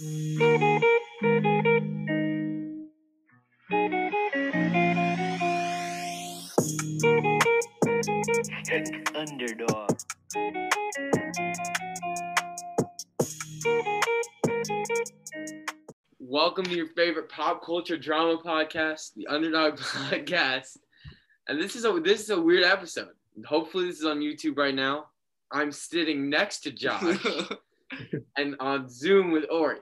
Underdog. 0.00 0.38
Welcome 16.20 16.66
to 16.66 16.76
your 16.76 16.86
favorite 16.94 17.28
pop 17.28 17.64
culture 17.64 17.96
drama 17.96 18.38
podcast, 18.38 19.14
the 19.16 19.26
Underdog 19.26 19.74
Podcast. 19.78 20.76
And 21.48 21.60
this 21.60 21.74
is 21.74 21.84
a 21.84 21.98
this 21.98 22.20
is 22.20 22.30
a 22.30 22.40
weird 22.40 22.62
episode. 22.62 23.08
Hopefully 23.44 23.86
this 23.86 23.98
is 23.98 24.04
on 24.04 24.20
YouTube 24.20 24.58
right 24.58 24.76
now. 24.76 25.06
I'm 25.50 25.72
sitting 25.72 26.30
next 26.30 26.60
to 26.60 26.70
Josh 26.70 27.18
and 28.36 28.54
on 28.60 28.88
Zoom 28.88 29.32
with 29.32 29.46
Ori. 29.50 29.78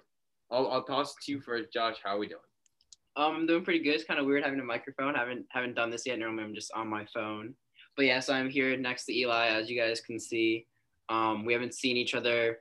I'll, 0.50 0.70
I'll 0.70 0.84
toss 0.84 1.12
it 1.12 1.24
to 1.24 1.32
you 1.32 1.40
first, 1.40 1.72
Josh. 1.72 1.96
How 2.04 2.16
are 2.16 2.18
we 2.18 2.28
doing? 2.28 2.40
Um, 3.16 3.34
I'm 3.34 3.46
doing 3.46 3.64
pretty 3.64 3.82
good. 3.82 3.94
It's 3.94 4.04
kind 4.04 4.20
of 4.20 4.26
weird 4.26 4.44
having 4.44 4.60
a 4.60 4.64
microphone. 4.64 5.14
haven't 5.14 5.46
haven't 5.50 5.74
done 5.74 5.90
this 5.90 6.06
yet. 6.06 6.18
Normally 6.18 6.44
I'm 6.44 6.54
just 6.54 6.72
on 6.72 6.88
my 6.88 7.06
phone. 7.12 7.54
But 7.96 8.04
yeah, 8.04 8.20
so 8.20 8.34
I'm 8.34 8.50
here 8.50 8.76
next 8.76 9.06
to 9.06 9.18
Eli, 9.18 9.48
as 9.48 9.70
you 9.70 9.80
guys 9.80 10.00
can 10.00 10.20
see. 10.20 10.66
Um, 11.08 11.44
we 11.44 11.52
haven't 11.54 11.74
seen 11.74 11.96
each 11.96 12.14
other 12.14 12.58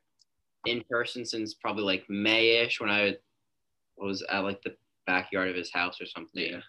in 0.66 0.84
person 0.90 1.26
since 1.26 1.54
probably 1.54 1.84
like 1.84 2.06
May-ish 2.10 2.80
when 2.80 2.90
I 2.90 3.18
was 3.98 4.24
at 4.30 4.44
like 4.44 4.62
the 4.62 4.76
backyard 5.06 5.50
of 5.50 5.56
his 5.56 5.72
house 5.74 6.00
or 6.00 6.06
something. 6.06 6.54
Yeah. 6.54 6.62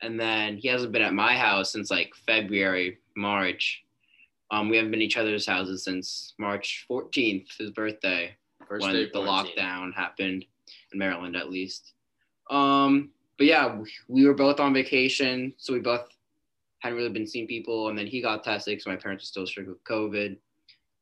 And 0.00 0.18
then 0.18 0.56
he 0.56 0.68
hasn't 0.68 0.92
been 0.92 1.02
at 1.02 1.12
my 1.12 1.36
house 1.36 1.72
since 1.72 1.90
like 1.90 2.12
February, 2.26 2.98
March. 3.16 3.82
Um, 4.50 4.68
we 4.68 4.76
haven't 4.76 4.92
been 4.92 5.02
each 5.02 5.16
other's 5.16 5.46
houses 5.46 5.82
since 5.82 6.34
March 6.38 6.86
14th, 6.88 7.48
his 7.58 7.70
birthday, 7.72 8.36
First 8.68 8.82
when 8.86 8.94
the 8.94 9.18
lockdown 9.18 9.92
happened 9.94 10.44
in 10.94 10.98
Maryland, 10.98 11.36
at 11.36 11.50
least. 11.50 11.92
Um, 12.50 13.10
but 13.36 13.46
yeah, 13.46 13.76
we, 13.76 13.90
we 14.08 14.26
were 14.26 14.34
both 14.34 14.60
on 14.60 14.72
vacation, 14.72 15.52
so 15.58 15.72
we 15.72 15.80
both 15.80 16.08
hadn't 16.78 16.96
really 16.96 17.10
been 17.10 17.26
seeing 17.26 17.46
people. 17.46 17.88
And 17.88 17.98
then 17.98 18.06
he 18.06 18.22
got 18.22 18.44
tested 18.44 18.72
because 18.72 18.86
my 18.86 18.96
parents 18.96 19.24
are 19.24 19.26
still 19.26 19.46
strict 19.46 19.68
with 19.68 19.84
COVID. 19.84 20.36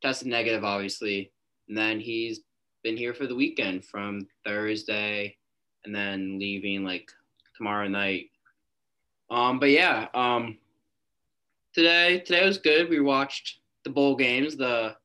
Tested 0.03 0.29
negative, 0.29 0.65
obviously. 0.65 1.31
And 1.69 1.77
then 1.77 2.01
he's 2.01 2.41
been 2.83 2.97
here 2.97 3.15
for 3.15 3.27
the 3.27 3.35
weekend 3.35 3.85
from 3.85 4.27
Thursday, 4.45 5.37
and 5.85 5.95
then 5.95 6.39
leaving 6.39 6.85
like 6.85 7.11
tomorrow 7.57 7.89
night. 7.89 8.31
Um, 9.31 9.59
but 9.59 9.71
yeah, 9.71 10.09
um, 10.15 10.59
today 11.73 12.21
today 12.21 12.45
was 12.45 12.59
good. 12.59 12.89
We 12.89 13.01
watched 13.01 13.61
the 13.85 13.91
bowl 13.91 14.17
games, 14.17 14.57
the 14.57 14.97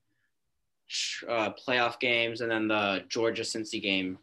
uh, 1.27 1.49
playoff 1.67 1.99
games, 1.99 2.41
and 2.41 2.51
then 2.51 2.67
the 2.67 3.03
Georgia 3.09 3.43
Cincy 3.43 3.81
game. 3.81 4.17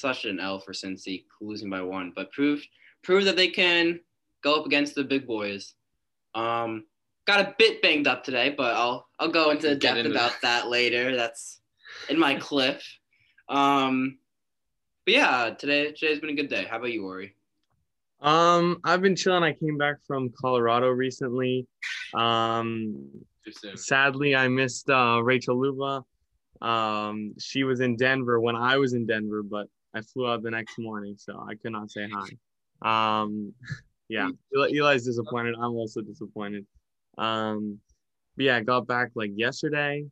Such 0.00 0.24
an 0.24 0.40
L 0.40 0.58
for 0.58 0.72
Cincy, 0.72 1.24
losing 1.40 1.70
by 1.70 1.80
one, 1.82 2.12
but 2.14 2.32
proved 2.32 2.66
proved 3.02 3.26
that 3.26 3.36
they 3.36 3.48
can 3.48 4.00
go 4.42 4.54
up 4.58 4.66
against 4.66 4.94
the 4.94 5.04
big 5.04 5.26
boys. 5.26 5.74
Um, 6.34 6.84
got 7.26 7.40
a 7.40 7.54
bit 7.58 7.80
banged 7.80 8.06
up 8.08 8.24
today, 8.24 8.52
but 8.56 8.74
I'll 8.74 9.06
I'll 9.20 9.28
go 9.30 9.50
into 9.50 9.68
Get 9.68 9.80
depth 9.80 9.98
into 9.98 10.10
about 10.10 10.32
that. 10.42 10.64
that 10.64 10.68
later. 10.68 11.14
That's 11.16 11.60
in 12.08 12.18
my 12.18 12.34
clip. 12.40 12.80
Um, 13.48 14.18
but 15.04 15.14
yeah, 15.14 15.50
today 15.56 15.92
today's 15.92 16.18
been 16.20 16.30
a 16.30 16.34
good 16.34 16.48
day. 16.48 16.66
How 16.68 16.78
about 16.78 16.92
you, 16.92 17.04
Ori? 17.06 17.36
Um, 18.20 18.80
I've 18.84 19.02
been 19.02 19.14
chilling. 19.16 19.42
I 19.44 19.52
came 19.52 19.76
back 19.78 19.96
from 20.06 20.30
Colorado 20.40 20.88
recently. 20.88 21.66
Um, 22.14 23.10
Too 23.44 23.52
soon. 23.52 23.76
sadly, 23.76 24.34
I 24.34 24.48
missed 24.48 24.88
uh, 24.90 25.20
Rachel 25.22 25.60
Luba. 25.60 26.04
Um, 26.66 27.34
she 27.38 27.64
was 27.64 27.80
in 27.80 27.96
Denver 27.96 28.40
when 28.40 28.56
I 28.56 28.78
was 28.78 28.94
in 28.94 29.06
Denver, 29.06 29.42
but 29.42 29.68
I 29.94 30.00
flew 30.00 30.28
out 30.28 30.42
the 30.42 30.50
next 30.50 30.78
morning, 30.78 31.14
so 31.16 31.44
I 31.48 31.54
could 31.54 31.72
not 31.72 31.90
say 31.90 32.08
hi. 32.12 32.28
Um, 32.82 33.54
yeah, 34.08 34.28
Eli's 34.52 35.06
disappointed. 35.06 35.54
I'm 35.54 35.72
also 35.72 36.02
disappointed. 36.02 36.66
Um, 37.16 37.78
but 38.36 38.44
yeah, 38.44 38.56
I 38.56 38.60
got 38.60 38.86
back 38.86 39.12
like 39.14 39.30
yesterday. 39.34 40.04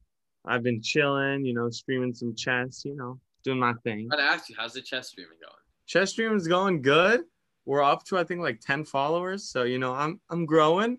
I've 0.47 0.63
been 0.63 0.81
chilling, 0.81 1.45
you 1.45 1.53
know, 1.53 1.69
streaming 1.69 2.15
some 2.15 2.35
chess, 2.35 2.83
you 2.87 2.97
know, 2.97 3.19
doing 3.45 3.59
my 3.59 3.75
thing. 3.85 4.09
I'd 4.11 4.21
ask 4.21 4.49
you, 4.49 4.55
how's 4.59 4.73
the 4.73 4.81
chess 4.81 5.09
streaming 5.09 5.37
going? 5.43 5.63
chess 5.87 6.11
stream 6.11 6.35
is 6.35 6.49
going 6.49 6.81
good. 6.83 7.23
We're 7.67 7.83
up 7.83 8.05
to 8.05 8.19
I 8.19 8.25
think 8.25 8.41
like 8.41 8.61
10 8.61 8.85
followers. 8.85 9.49
So 9.49 9.65
you 9.65 9.79
know, 9.79 9.95
I'm 9.95 10.21
I'm 10.31 10.47
growing. 10.47 10.99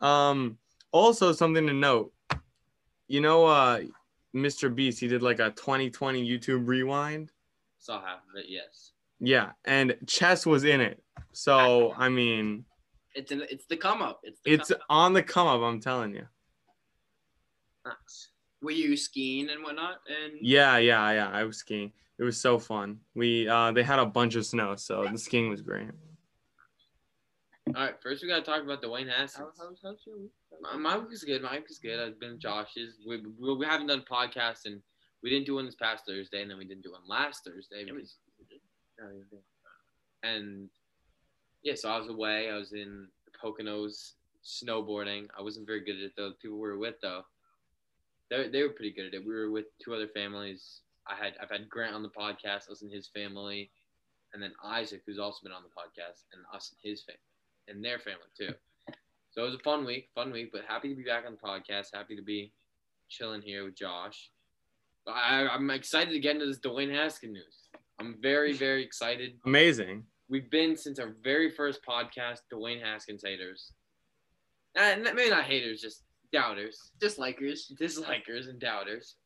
Um 0.00 0.58
also 0.92 1.32
something 1.32 1.66
to 1.66 1.72
note. 1.72 2.12
You 3.08 3.20
know 3.20 3.46
uh 3.46 3.80
Mr. 4.34 4.74
Beast, 4.74 5.00
he 5.00 5.08
did 5.08 5.22
like 5.22 5.40
a 5.40 5.50
2020 5.50 6.26
YouTube 6.26 6.66
rewind. 6.66 7.32
Saw 7.82 8.00
half 8.00 8.18
of 8.30 8.36
it, 8.36 8.46
yes. 8.48 8.92
Yeah, 9.18 9.50
and 9.64 9.96
chess 10.06 10.46
was 10.46 10.62
in 10.64 10.80
it. 10.80 11.02
So 11.32 11.92
I 11.96 12.08
mean, 12.08 12.64
It's 13.16 13.32
in, 13.32 13.42
it's 13.50 13.66
the 13.66 13.76
come 13.76 14.02
up. 14.02 14.20
It's 14.22 14.40
the 14.44 14.52
it's 14.52 14.68
come 14.68 14.76
up. 14.76 14.86
on 14.88 15.12
the 15.14 15.22
come 15.24 15.48
up, 15.48 15.60
I'm 15.62 15.80
telling 15.80 16.14
you. 16.14 16.26
Nice. 17.84 18.28
were 18.62 18.70
you 18.70 18.96
skiing 18.96 19.50
and 19.50 19.64
whatnot? 19.64 19.96
And 20.06 20.34
Yeah, 20.40 20.78
yeah, 20.78 21.10
yeah. 21.10 21.28
I 21.30 21.42
was 21.42 21.58
skiing. 21.58 21.92
It 22.18 22.22
was 22.22 22.40
so 22.40 22.58
fun. 22.60 22.98
We 23.16 23.48
uh 23.48 23.72
they 23.72 23.82
had 23.82 23.98
a 23.98 24.06
bunch 24.06 24.36
of 24.36 24.46
snow, 24.46 24.76
so 24.76 25.08
the 25.10 25.18
skiing 25.18 25.50
was 25.50 25.60
great. 25.60 25.88
All 27.74 27.82
right, 27.82 27.94
first 28.00 28.22
we 28.22 28.28
gotta 28.28 28.42
talk 28.42 28.62
about 28.62 28.80
Dwayne 28.82 29.08
Haskins. 29.08 29.38
How- 29.58 29.64
how's- 29.64 29.80
how's 29.82 30.06
your 30.06 30.18
week? 30.18 30.30
My, 30.60 30.76
my 30.76 30.98
week 30.98 31.12
is 31.12 31.24
good. 31.24 31.42
My 31.42 31.54
week 31.56 31.66
is 31.70 31.78
good. 31.80 31.98
I've 31.98 32.20
been 32.20 32.38
Josh's. 32.38 33.00
We, 33.06 33.22
we, 33.40 33.54
we 33.56 33.66
haven't 33.66 33.88
done 33.88 34.04
a 34.08 34.14
podcast 34.14 34.66
and 34.66 34.80
we 35.22 35.30
didn't 35.30 35.46
do 35.46 35.54
one 35.54 35.66
this 35.66 35.74
past 35.74 36.04
Thursday, 36.06 36.42
and 36.42 36.50
then 36.50 36.58
we 36.58 36.64
didn't 36.64 36.82
do 36.82 36.92
one 36.92 37.06
last 37.06 37.44
Thursday. 37.44 37.84
Because- 37.84 38.16
and 40.22 40.68
yeah, 41.62 41.74
so 41.74 41.90
I 41.90 41.98
was 41.98 42.08
away. 42.08 42.50
I 42.50 42.56
was 42.56 42.72
in 42.72 43.08
the 43.24 43.30
Poconos 43.38 44.12
snowboarding. 44.44 45.28
I 45.38 45.42
wasn't 45.42 45.66
very 45.66 45.80
good 45.84 45.96
at 45.96 46.02
it 46.02 46.12
though. 46.16 46.30
The 46.30 46.34
people 46.36 46.56
we 46.58 46.68
were 46.68 46.78
with 46.78 47.00
though, 47.00 47.22
they 48.30 48.48
they 48.48 48.62
were 48.62 48.70
pretty 48.70 48.92
good 48.92 49.06
at 49.06 49.14
it. 49.14 49.24
We 49.26 49.34
were 49.34 49.50
with 49.50 49.66
two 49.78 49.94
other 49.94 50.08
families. 50.08 50.80
I 51.06 51.14
had 51.14 51.34
I've 51.40 51.50
had 51.50 51.68
Grant 51.68 51.94
on 51.94 52.02
the 52.02 52.08
podcast, 52.10 52.70
us 52.70 52.82
and 52.82 52.92
his 52.92 53.08
family, 53.08 53.70
and 54.32 54.42
then 54.42 54.52
Isaac, 54.64 55.02
who's 55.06 55.18
also 55.18 55.40
been 55.42 55.52
on 55.52 55.62
the 55.62 55.68
podcast, 55.68 56.24
and 56.32 56.42
us 56.54 56.72
and 56.72 56.90
his 56.90 57.02
family, 57.02 57.20
and 57.68 57.84
their 57.84 57.98
family 57.98 58.30
too. 58.36 58.54
So 59.30 59.42
it 59.42 59.46
was 59.46 59.54
a 59.54 59.58
fun 59.60 59.84
week, 59.86 60.10
fun 60.14 60.30
week, 60.30 60.50
but 60.52 60.62
happy 60.68 60.88
to 60.90 60.94
be 60.94 61.02
back 61.04 61.24
on 61.26 61.32
the 61.32 61.38
podcast. 61.38 61.88
Happy 61.94 62.14
to 62.16 62.22
be 62.22 62.52
chilling 63.08 63.40
here 63.42 63.64
with 63.64 63.74
Josh. 63.76 64.30
But 65.04 65.12
I, 65.12 65.48
I'm 65.48 65.70
excited 65.70 66.12
to 66.12 66.20
get 66.20 66.36
into 66.36 66.46
this 66.46 66.60
Dwayne 66.60 66.94
Haskins 66.94 67.32
news. 67.34 67.68
I'm 68.00 68.16
very, 68.20 68.52
very 68.52 68.84
excited. 68.84 69.32
Amazing. 69.44 70.04
We've 70.28 70.50
been 70.50 70.76
since 70.76 70.98
our 70.98 71.14
very 71.22 71.50
first 71.50 71.80
podcast, 71.88 72.40
Dwayne 72.52 72.82
Haskins 72.82 73.22
haters. 73.24 73.72
Uh, 74.78 74.96
maybe 75.02 75.30
not 75.30 75.44
haters, 75.44 75.80
just 75.80 76.04
doubters, 76.32 76.78
dislikers. 76.98 77.70
dislikers, 77.78 78.48
and 78.48 78.58
doubters. 78.58 79.16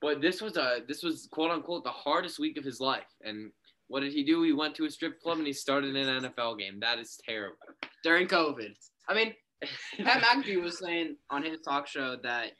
But 0.00 0.20
this 0.20 0.40
was 0.40 0.56
a 0.56 0.80
this 0.88 1.02
was 1.02 1.28
quote 1.30 1.50
unquote 1.50 1.84
the 1.84 1.90
hardest 1.90 2.38
week 2.38 2.56
of 2.56 2.64
his 2.64 2.80
life. 2.80 3.14
And 3.22 3.52
what 3.88 4.00
did 4.00 4.12
he 4.12 4.24
do? 4.24 4.42
He 4.42 4.52
went 4.52 4.74
to 4.76 4.86
a 4.86 4.90
strip 4.90 5.20
club 5.20 5.38
and 5.38 5.46
he 5.46 5.52
started 5.52 5.94
an 5.94 6.24
NFL 6.24 6.58
game. 6.58 6.80
That 6.80 6.98
is 6.98 7.18
terrible. 7.24 7.56
during 8.02 8.26
COVID. 8.26 8.72
I 9.08 9.14
mean, 9.14 9.34
Pat 10.02 10.22
McAfee 10.22 10.62
was 10.62 10.78
saying 10.78 11.16
on 11.28 11.42
his 11.42 11.60
talk 11.60 11.86
show 11.86 12.16
that 12.22 12.52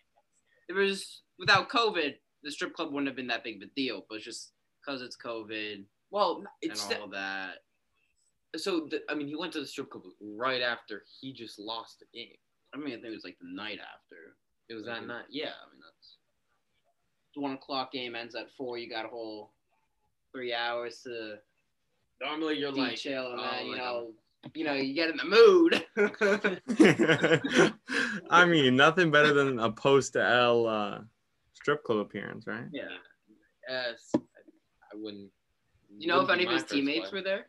it 0.69 0.73
was 0.73 1.23
without 1.41 1.71
COVID, 1.71 2.15
the 2.45 2.53
strip 2.53 2.75
club 2.75 2.93
wouldn't 2.93 3.09
have 3.09 3.17
been 3.17 3.27
that 3.29 3.43
big 3.43 3.57
of 3.57 3.63
a 3.63 3.71
deal, 3.75 4.05
but 4.09 4.17
it's 4.17 4.25
just 4.25 4.53
because 4.81 5.03
it's 5.03 5.17
COVID 5.17 5.85
Well, 6.11 6.45
it's 6.63 6.89
and 6.89 7.01
all 7.01 7.09
that. 7.09 7.63
so 8.57 8.87
the, 8.91 9.03
I 9.09 9.15
mean, 9.15 9.27
he 9.27 9.35
went 9.35 9.53
to 9.55 9.61
the 9.61 9.67
strip 9.67 9.91
club 9.91 10.05
right 10.21 10.63
after 10.63 11.03
he 11.21 11.33
just 11.33 11.59
lost 11.59 12.01
the 12.01 12.07
game. 12.17 12.37
I 12.73 12.79
mean, 12.79 12.91
I 12.91 12.97
think 12.97 13.07
it 13.07 13.15
was 13.15 13.25
like 13.25 13.39
the 13.41 13.53
night 13.53 13.81
after. 13.81 14.37
It 14.69 14.75
was 14.75 14.85
that 14.85 15.05
night. 15.05 15.25
Yeah, 15.31 15.47
I 15.47 15.67
mean 15.73 15.81
that's 15.83 16.19
The 17.35 17.41
one 17.41 17.55
o'clock 17.55 17.91
game 17.91 18.15
ends 18.15 18.37
at 18.37 18.53
four. 18.57 18.79
You 18.79 18.89
got 18.89 19.05
a 19.05 19.09
whole 19.09 19.51
three 20.33 20.55
hours 20.55 21.01
to 21.03 21.39
normally 22.21 22.59
you're 22.59 22.71
like 22.71 22.95
detail 22.97 23.33
and 23.33 23.41
oh, 23.41 23.49
then 23.51 23.67
you 23.67 23.73
like, 23.73 23.81
know, 23.81 24.13
you 24.55 24.65
know, 24.65 24.75
you 24.75 24.95
get 24.95 25.11
in 25.11 25.17
the 25.17 25.25
mood. 25.25 25.85
I 28.31 28.47
mean, 28.47 28.77
nothing 28.77 29.11
better 29.11 29.33
than 29.33 29.59
a 29.59 29.73
post 29.73 30.15
L 30.17 30.67
uh, 30.67 31.01
strip 31.61 31.85
club 31.85 31.99
appearance, 31.99 32.47
right? 32.47 32.65
yeah. 32.73 32.85
Yes, 33.69 34.11
I, 34.17 34.19
I 34.93 34.97
wouldn't. 34.97 35.31
You 35.99 36.09
know 36.09 36.21
if 36.21 36.29
wouldn't 36.29 36.41
any 36.41 36.47
of 36.47 36.53
his 36.53 36.65
teammates 36.65 37.11
play. 37.11 37.19
were 37.21 37.25
there? 37.25 37.47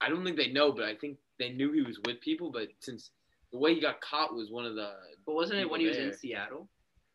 I 0.00 0.08
don't 0.08 0.24
think 0.24 0.36
they 0.36 0.50
know, 0.52 0.72
but 0.72 0.84
I 0.84 0.94
think 0.94 1.16
they 1.38 1.50
knew 1.50 1.72
he 1.72 1.80
was 1.82 1.98
with 2.04 2.20
people. 2.20 2.50
But 2.50 2.68
since 2.80 3.10
the 3.52 3.58
way 3.58 3.74
he 3.74 3.80
got 3.80 4.00
caught 4.00 4.34
was 4.34 4.50
one 4.50 4.66
of 4.66 4.74
the 4.74 4.92
But 5.24 5.34
wasn't 5.34 5.58
it 5.60 5.62
People 5.62 5.72
when 5.72 5.80
he 5.80 5.86
was 5.86 5.96
there. 5.96 6.08
in 6.08 6.16
Seattle? 6.16 6.68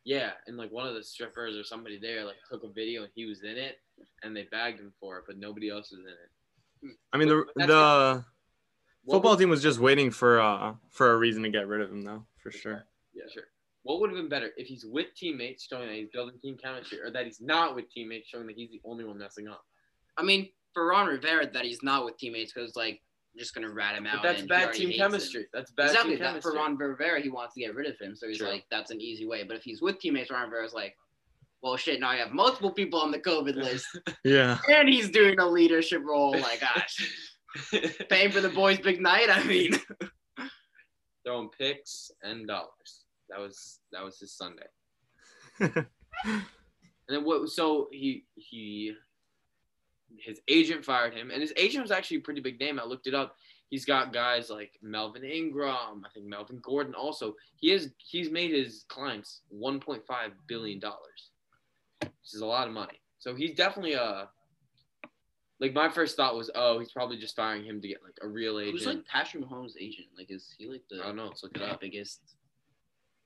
yeah, 0.05 0.31
and 0.47 0.57
like 0.57 0.71
one 0.71 0.87
of 0.87 0.95
the 0.95 1.03
strippers 1.03 1.55
or 1.55 1.63
somebody 1.63 1.99
there 1.99 2.25
like 2.25 2.37
took 2.49 2.63
a 2.63 2.69
video 2.69 3.03
and 3.03 3.11
he 3.13 3.25
was 3.25 3.43
in 3.43 3.57
it, 3.57 3.79
and 4.23 4.35
they 4.35 4.47
bagged 4.51 4.79
him 4.79 4.91
for 4.99 5.17
it, 5.19 5.25
but 5.27 5.37
nobody 5.37 5.69
else 5.69 5.91
was 5.91 5.99
in 5.99 6.07
it. 6.07 6.95
I 7.13 7.17
mean, 7.17 7.27
the 7.27 7.45
That's 7.55 7.67
the 7.67 8.25
football 9.11 9.31
was- 9.33 9.39
team 9.39 9.49
was 9.49 9.61
just 9.61 9.79
waiting 9.79 10.09
for 10.09 10.39
uh 10.41 10.73
for 10.89 11.11
a 11.11 11.17
reason 11.17 11.43
to 11.43 11.49
get 11.49 11.67
rid 11.67 11.81
of 11.81 11.91
him, 11.91 12.01
though, 12.01 12.25
for 12.41 12.49
sure. 12.51 12.85
Yeah, 13.13 13.25
sure. 13.31 13.43
What 13.83 13.99
would 13.99 14.09
have 14.11 14.17
been 14.17 14.29
better 14.29 14.51
if 14.57 14.67
he's 14.67 14.85
with 14.85 15.07
teammates 15.15 15.65
showing 15.69 15.87
that 15.87 15.95
he's 15.95 16.09
building 16.13 16.37
team 16.41 16.57
chemistry, 16.61 16.99
or 17.01 17.09
that 17.11 17.25
he's 17.25 17.41
not 17.41 17.75
with 17.75 17.89
teammates 17.91 18.27
showing 18.29 18.47
that 18.47 18.55
he's 18.55 18.69
the 18.71 18.81
only 18.85 19.03
one 19.05 19.17
messing 19.17 19.47
up? 19.47 19.63
I 20.17 20.23
mean, 20.23 20.49
for 20.73 20.87
Ron 20.87 21.07
Rivera, 21.07 21.49
that 21.51 21.65
he's 21.65 21.81
not 21.83 22.05
with 22.05 22.17
teammates 22.17 22.53
because 22.53 22.75
like 22.75 23.01
just 23.37 23.55
gonna 23.55 23.69
rat 23.69 23.95
him 23.95 24.05
out. 24.05 24.17
But 24.17 24.19
out. 24.19 24.23
that's 24.23 24.39
and 24.41 24.49
bad 24.49 24.73
team 24.73 24.91
chemistry. 24.91 25.41
him. 25.41 25.47
That's 25.53 25.71
bad 25.71 25.87
exactly. 25.87 26.11
team 26.13 26.19
That, 26.19 26.27
chemistry. 26.29 26.51
for 26.51 26.57
Ron 26.57 26.77
Rivera, 26.77 27.21
he 27.21 27.29
wants 27.29 27.53
to 27.55 27.61
get 27.61 27.73
rid 27.75 27.87
of 27.89 27.97
him, 27.99 28.15
so 28.15 28.27
he's 28.27 28.37
True. 28.39 28.47
like, 28.49 28.65
that's 28.69 28.91
an 28.91 28.99
easy 29.01 29.25
way. 29.25 29.43
But 29.43 29.57
if 29.57 29.63
he's 29.63 29.81
with 29.81 29.99
teammates, 29.99 30.29
Ron 30.31 30.43
Rivera's 30.49 30.73
like, 30.73 30.95
well, 31.63 31.77
shit. 31.77 31.99
Now 31.99 32.09
I 32.09 32.17
have 32.17 32.31
multiple 32.31 32.71
people 32.71 32.99
on 32.99 33.09
the 33.11 33.19
COVID 33.19 33.55
list, 33.63 33.85
Yeah. 34.25 34.57
and 34.69 34.89
he's 34.89 35.09
doing 35.09 35.39
a 35.39 35.47
leadership 35.47 36.01
role. 36.05 36.31
Like, 36.31 36.59
gosh, 36.75 37.29
paying 38.09 38.31
for 38.31 38.41
the 38.41 38.49
boys' 38.49 38.79
big 38.79 38.99
night. 39.01 39.29
I 39.29 39.43
mean, 39.43 39.71
Throwing 41.25 41.49
picks 41.49 42.09
and 42.23 42.47
dollars. 42.47 43.00
That 43.31 43.39
was 43.39 43.79
that 43.91 44.03
was 44.03 44.19
his 44.19 44.33
Sunday. 44.33 44.67
And 47.11 47.17
then 47.17 47.25
what? 47.25 47.49
So 47.49 47.89
he 47.91 48.23
he 48.35 48.93
his 50.17 50.39
agent 50.47 50.85
fired 50.85 51.13
him, 51.13 51.29
and 51.29 51.41
his 51.41 51.51
agent 51.57 51.83
was 51.83 51.91
actually 51.91 52.17
a 52.17 52.21
pretty 52.21 52.39
big 52.39 52.57
name. 52.57 52.79
I 52.79 52.85
looked 52.85 53.05
it 53.05 53.13
up. 53.13 53.35
He's 53.69 53.83
got 53.83 54.13
guys 54.13 54.49
like 54.49 54.79
Melvin 54.81 55.25
Ingram. 55.25 56.05
I 56.05 56.09
think 56.13 56.25
Melvin 56.25 56.59
Gordon. 56.61 56.93
Also, 56.95 57.35
he 57.57 57.69
has 57.71 57.89
he's 57.97 58.31
made 58.31 58.51
his 58.51 58.85
clients 58.87 59.41
1.5 59.53 60.03
billion 60.47 60.79
dollars, 60.79 61.31
which 61.99 62.33
is 62.33 62.39
a 62.39 62.45
lot 62.45 62.67
of 62.67 62.73
money. 62.73 63.01
So 63.19 63.35
he's 63.35 63.55
definitely 63.55 63.93
a 63.93 64.29
like 65.59 65.73
my 65.73 65.89
first 65.89 66.15
thought 66.15 66.37
was, 66.37 66.49
oh, 66.55 66.79
he's 66.79 66.93
probably 66.93 67.17
just 67.17 67.35
firing 67.35 67.65
him 67.65 67.81
to 67.81 67.87
get 67.89 68.01
like 68.03 68.17
a 68.21 68.27
real 68.27 68.57
agent. 68.57 68.77
who's 68.77 68.87
like 68.87 69.05
Patrick 69.05 69.43
Mahomes' 69.43 69.73
agent? 69.77 70.07
Like, 70.17 70.31
is 70.31 70.55
he 70.57 70.67
like 70.67 70.83
the 70.89 71.01
I 71.01 71.07
don't 71.07 71.17
know. 71.17 71.27
Let's 71.27 71.43
look 71.43 71.55
it 71.55 71.59
the 71.59 71.71
up. 71.73 71.81
biggest? 71.81 72.21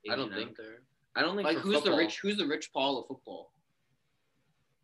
I 0.09 0.15
don't 0.15 0.27
agent 0.27 0.33
out 0.33 0.45
think- 0.45 0.57
there. 0.57 0.81
I 1.17 1.21
don't 1.21 1.35
think 1.37 1.45
Like, 1.47 1.57
for 1.57 1.63
who's 1.63 1.81
the 1.83 1.95
rich? 1.95 2.19
Who's 2.19 2.37
the 2.37 2.45
Rich 2.45 2.73
Paul 2.73 2.99
of 2.99 3.07
football? 3.07 3.51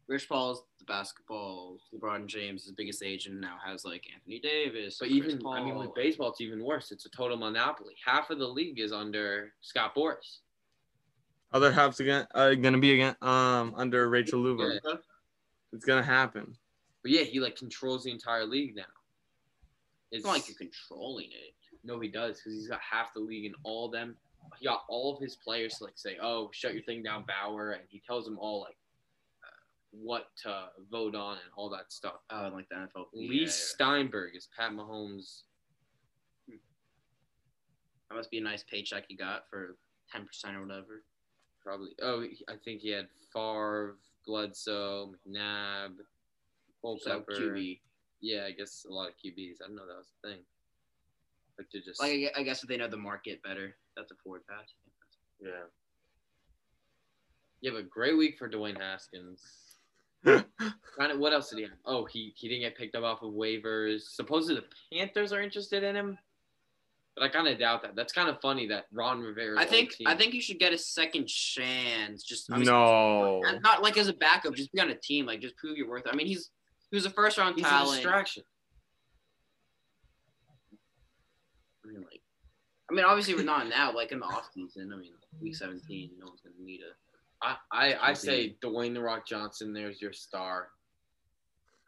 Rich 0.08 0.30
Paul's 0.30 0.64
the 0.80 0.86
basketball. 0.86 1.78
LeBron 1.94 2.26
James, 2.26 2.64
his 2.64 2.72
biggest 2.72 3.04
agent, 3.04 3.40
now 3.40 3.58
has 3.64 3.84
like 3.84 4.06
Anthony 4.14 4.40
Davis. 4.40 4.98
But 5.00 5.10
Chris 5.10 5.18
even 5.18 5.46
I 5.46 5.62
mean, 5.64 5.76
with 5.76 5.94
baseball, 5.94 6.30
it's 6.30 6.40
even 6.42 6.64
worse. 6.64 6.92
It's 6.92 7.06
a 7.06 7.10
total 7.10 7.36
monopoly. 7.38 7.96
Half 8.06 8.30
of 8.30 8.40
the 8.40 8.48
league 8.48 8.80
is 8.80 8.94
under 8.94 9.54
Scott 9.62 9.94
Boras. 9.94 10.38
Other 11.54 11.72
half's 11.72 12.00
again 12.00 12.26
uh, 12.34 12.54
gonna 12.54 12.78
be 12.78 12.94
again 12.94 13.16
um 13.22 13.74
under 13.76 14.10
Rachel 14.10 14.40
Luba. 14.40 14.80
Yeah. 14.86 14.94
It's 15.74 15.84
gonna 15.86 16.04
happen. 16.04 16.56
But 17.02 17.12
yeah, 17.12 17.24
he 17.24 17.42
like 17.42 17.58
controls 17.58 18.06
the 18.06 18.12
entire 18.12 18.46
league 18.46 18.76
now. 18.76 18.84
It's 20.12 20.20
It's 20.20 20.26
not 20.26 20.32
like 20.34 20.48
you're 20.48 20.58
controlling 20.58 21.28
it. 21.32 21.54
no, 21.84 22.00
he 22.00 22.08
does 22.08 22.38
because 22.38 22.54
he's 22.54 22.68
got 22.70 22.80
half 22.80 23.14
the 23.14 23.20
league 23.20 23.46
and 23.46 23.56
all 23.64 23.90
them. 23.90 24.16
He 24.60 24.66
got 24.66 24.84
all 24.90 25.16
of 25.16 25.22
his 25.22 25.36
players 25.36 25.76
to 25.76 25.86
like 25.86 25.98
say, 25.98 26.18
"Oh, 26.22 26.50
shut 26.54 26.74
your 26.74 26.84
thing 26.84 27.04
down, 27.04 27.26
Bauer," 27.28 27.72
and 27.72 27.84
he 27.90 28.02
tells 28.06 28.26
them 28.26 28.38
all 28.40 28.62
like 28.62 28.78
uh, 29.44 29.60
what 29.92 30.28
to 30.44 30.68
vote 30.92 31.16
on 31.16 31.34
and 31.34 31.52
all 31.56 31.70
that 31.70 31.92
stuff. 31.92 32.16
Oh, 32.30 32.50
like 32.54 32.70
the 32.70 32.76
NFL. 32.76 33.06
Leigh 33.14 33.42
Yeah, 33.42 33.48
Steinberg 33.48 34.36
is 34.36 34.50
Pat 34.58 34.72
Mahomes. 34.72 35.42
That 36.48 38.16
must 38.16 38.30
be 38.30 38.40
a 38.40 38.44
nice 38.44 38.64
paycheck 38.70 39.06
he 39.08 39.16
got 39.16 39.50
for 39.50 39.78
ten 40.12 40.26
percent 40.26 40.58
or 40.58 40.62
whatever. 40.66 41.04
Probably. 41.64 41.92
Oh, 42.02 42.26
I 42.50 42.56
think 42.64 42.82
he 42.82 42.90
had 42.90 43.08
Favre, 43.34 43.98
Bledsoe, 44.26 45.14
McNabb, 45.28 45.98
So 45.98 46.04
Culpepper. 46.82 47.34
QB. 47.34 47.80
Yeah, 48.20 48.46
I 48.46 48.52
guess 48.52 48.86
a 48.90 48.94
lot 48.94 49.10
of 49.10 49.14
QBs. 49.16 49.62
I 49.62 49.68
didn't 49.68 49.76
know 49.76 49.88
that 49.88 49.98
was 49.98 50.12
a 50.24 50.28
thing. 50.28 50.40
Like 51.58 51.70
to 51.72 51.82
just 51.82 52.02
Like 52.02 52.32
I 52.36 52.42
I 52.42 52.44
guess 52.44 52.64
if 52.64 52.70
they 52.70 52.78
know 52.78 52.88
the 52.88 52.98
market 52.98 53.42
better, 53.44 53.76
that's 53.96 54.12
a 54.12 54.16
forward 54.24 54.42
pass. 54.50 54.68
yeah. 55.42 55.50
Yeah, 57.62 57.72
but 57.76 57.90
great 57.92 58.18
week 58.18 58.38
for 58.40 58.50
Dwayne 58.50 58.80
Haskins. 58.80 59.44
Kind 60.26 61.12
of. 61.12 61.20
What 61.20 61.32
else 61.34 61.50
did 61.52 61.58
he 61.58 61.64
have? 61.64 61.72
Oh, 61.86 62.06
he 62.06 62.34
he 62.36 62.48
didn't 62.48 62.62
get 62.62 62.76
picked 62.78 62.96
up 62.96 63.04
off 63.04 63.22
of 63.22 63.34
waivers. 63.34 64.02
Supposedly 64.02 64.62
the 64.62 64.98
Panthers 64.98 65.32
are 65.32 65.42
interested 65.42 65.84
in 65.84 65.96
him, 65.96 66.18
but 67.16 67.24
I 67.24 67.30
kind 67.30 67.48
of 67.48 67.60
doubt 67.60 67.84
that. 67.84 67.96
That's 67.96 68.14
kind 68.14 68.30
of 68.30 68.40
funny 68.42 68.68
that 68.68 68.86
Ron 68.92 69.22
Rivera. 69.22 69.60
I 69.60 69.66
think 69.66 69.96
I 70.08 70.16
think 70.16 70.34
you 70.34 70.42
should 70.42 70.58
get 70.60 70.74
a 70.74 70.78
second 70.78 71.28
chance. 71.28 72.24
Just 72.24 72.52
I'm 72.52 72.64
No. 72.64 73.42
and 73.46 73.62
not 73.62 73.84
like 73.84 73.98
as 73.98 74.08
a 74.08 74.14
backup. 74.14 74.56
Just 74.56 74.72
be 74.72 74.80
on 74.80 74.90
a 74.90 74.96
team. 74.96 75.26
Like 75.28 75.40
just 75.42 75.56
prove 75.58 75.78
your 75.78 75.88
worth. 75.88 76.04
I 76.12 76.16
mean, 76.16 76.28
he's 76.28 76.50
he 76.90 76.96
was 76.96 77.06
a 77.06 77.12
first 77.12 77.38
round 77.38 77.56
he's 77.58 77.66
a 77.66 77.70
talent. 77.70 77.96
distraction. 78.02 78.44
I 81.86 81.88
mean, 81.92 82.02
like, 82.02 82.22
I 82.92 82.94
mean, 82.94 83.06
obviously 83.06 83.36
we're 83.36 83.44
not 83.44 83.70
now. 83.70 83.96
Like 83.96 84.12
in 84.12 84.20
the 84.20 84.26
off 84.26 84.50
season. 84.54 84.92
I 84.94 84.98
mean, 84.98 85.14
week 85.40 85.56
17, 85.56 86.12
no 86.20 86.26
one's 86.28 86.42
gonna 86.42 86.56
need 86.60 86.82
a. 86.82 86.94
I, 87.44 87.56
I, 87.72 88.10
I 88.10 88.14
say 88.14 88.56
Dwayne 88.62 88.94
the 88.94 89.02
Rock 89.02 89.26
Johnson, 89.26 89.74
there's 89.74 90.02
your 90.02 90.14
star. 90.14 90.68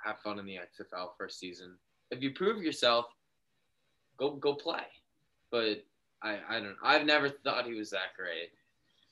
Have 0.04 0.20
fun 0.20 0.40
in 0.40 0.46
the 0.46 0.56
XFL 0.56 1.10
first 1.18 1.40
season. 1.40 1.76
If 2.10 2.22
you 2.22 2.32
prove 2.32 2.64
yourself, 2.64 3.06
go 4.18 4.32
go 4.32 4.54
play. 4.56 4.84
But 5.52 5.84
I, 6.22 6.40
I 6.50 6.60
don't 6.60 6.76
I've 6.82 7.06
never 7.06 7.30
thought 7.30 7.66
he 7.66 7.74
was 7.74 7.90
that 7.92 8.16
great. 8.18 8.50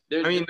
There, 0.10 0.26
I 0.26 0.30
mean, 0.30 0.46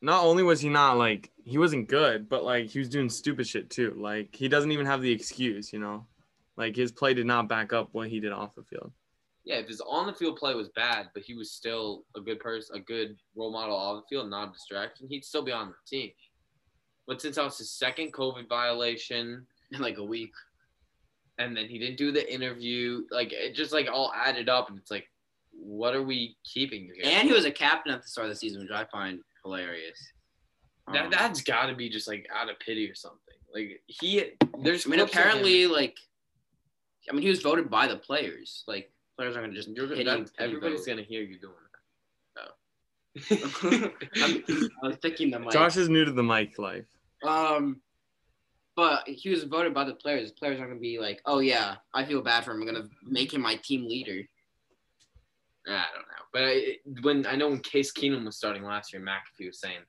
not 0.00 0.24
only 0.24 0.42
was 0.42 0.60
he 0.60 0.68
not 0.68 0.98
like 0.98 1.30
he 1.44 1.58
wasn't 1.58 1.88
good, 1.88 2.28
but 2.28 2.44
like 2.44 2.68
he 2.68 2.80
was 2.80 2.88
doing 2.88 3.08
stupid 3.08 3.46
shit 3.46 3.70
too. 3.70 3.96
Like 3.96 4.34
he 4.34 4.48
doesn't 4.48 4.72
even 4.72 4.86
have 4.86 5.02
the 5.02 5.12
excuse, 5.12 5.72
you 5.72 5.78
know. 5.78 6.06
Like 6.56 6.74
his 6.74 6.90
play 6.90 7.14
did 7.14 7.26
not 7.26 7.48
back 7.48 7.72
up 7.72 7.90
what 7.92 8.08
he 8.08 8.18
did 8.18 8.32
off 8.32 8.56
the 8.56 8.64
field. 8.64 8.92
Yeah, 9.48 9.56
if 9.56 9.66
his 9.66 9.80
on 9.80 10.06
the 10.06 10.12
field 10.12 10.36
play 10.36 10.54
was 10.54 10.68
bad, 10.76 11.08
but 11.14 11.22
he 11.22 11.32
was 11.34 11.50
still 11.50 12.04
a 12.14 12.20
good 12.20 12.38
person, 12.38 12.76
a 12.76 12.80
good 12.80 13.16
role 13.34 13.50
model 13.50 13.74
off 13.74 14.02
the 14.04 14.14
field, 14.14 14.28
not 14.28 14.50
a 14.50 14.52
distraction, 14.52 15.08
he'd 15.08 15.24
still 15.24 15.42
be 15.42 15.52
on 15.52 15.68
the 15.68 15.74
team. 15.88 16.10
But 17.06 17.22
since 17.22 17.36
that 17.36 17.44
was 17.46 17.56
his 17.56 17.70
second 17.72 18.12
COVID 18.12 18.46
violation, 18.48 19.46
In 19.72 19.80
like 19.80 19.96
a 19.98 20.04
week. 20.04 20.32
and 21.38 21.56
then 21.56 21.66
he 21.66 21.78
didn't 21.78 21.96
do 21.96 22.12
the 22.12 22.30
interview. 22.32 23.04
Like 23.10 23.32
it 23.32 23.54
just 23.54 23.72
like 23.72 23.88
all 23.90 24.12
added 24.14 24.48
up, 24.50 24.68
and 24.68 24.78
it's 24.78 24.90
like, 24.90 25.08
what 25.52 25.94
are 25.94 26.02
we 26.02 26.36
keeping 26.44 26.90
here? 26.94 27.04
And 27.04 27.26
he 27.26 27.34
was 27.34 27.44
a 27.46 27.50
captain 27.50 27.92
at 27.92 28.02
the 28.02 28.08
start 28.08 28.26
of 28.26 28.32
the 28.32 28.36
season, 28.36 28.60
which 28.62 28.70
I 28.70 28.84
find 28.92 29.20
hilarious. 29.44 29.98
that 30.92 31.04
Um, 31.06 31.10
that's 31.10 31.40
got 31.42 31.66
to 31.66 31.74
be 31.74 31.88
just 31.88 32.06
like 32.06 32.26
out 32.34 32.50
of 32.50 32.58
pity 32.60 32.88
or 32.90 32.94
something. 32.94 33.18
Like 33.54 33.82
he, 33.86 34.32
there's. 34.62 34.86
I 34.86 34.90
mean, 34.90 34.98
clips 35.00 35.12
of 35.12 35.18
him- 35.18 35.22
apparently, 35.22 35.66
like, 35.66 35.96
I 37.10 37.12
mean, 37.14 37.22
he 37.22 37.30
was 37.30 37.40
voted 37.40 37.70
by 37.70 37.86
the 37.88 37.96
players. 37.96 38.64
Like, 38.66 38.90
players 39.18 39.36
aren't 39.36 39.48
gonna 39.48 39.56
just 39.56 39.68
you're 39.68 39.88
pity, 39.88 40.04
that, 40.04 40.30
everybody's 40.38 40.86
gonna 40.86 41.02
hear 41.02 41.22
you 41.22 41.38
doing 41.38 41.54
I'm- 43.30 43.92
that. 44.14 44.70
I 44.82 44.86
was 44.86 44.96
thinking 45.02 45.30
the 45.32 45.40
mic. 45.40 45.50
Josh 45.50 45.76
is 45.76 45.88
new 45.88 46.04
to 46.04 46.12
the 46.12 46.22
mic 46.22 46.56
life. 46.58 46.84
Um, 47.24 47.80
but 48.76 49.08
he 49.08 49.28
was 49.28 49.42
voted 49.42 49.74
by 49.74 49.82
the 49.84 49.94
players. 49.94 50.30
The 50.30 50.36
players 50.36 50.60
aren't 50.60 50.70
gonna 50.70 50.80
be 50.80 51.00
like, 51.00 51.20
oh 51.26 51.40
yeah, 51.40 51.76
I 51.92 52.04
feel 52.04 52.22
bad 52.22 52.44
for 52.44 52.52
him. 52.52 52.60
I'm 52.60 52.66
gonna 52.66 52.88
make 53.02 53.32
him 53.32 53.40
my 53.42 53.56
team 53.56 53.88
leader. 53.88 54.22
I 55.66 55.84
don't 55.94 56.06
know, 56.06 56.24
but 56.32 56.42
I, 56.44 56.76
when 57.02 57.26
I 57.26 57.34
know 57.34 57.48
when 57.48 57.58
Case 57.58 57.92
Keenum 57.92 58.24
was 58.24 58.36
starting 58.36 58.62
last 58.62 58.92
year, 58.92 59.02
McAfee 59.02 59.48
was 59.48 59.60
saying 59.60 59.80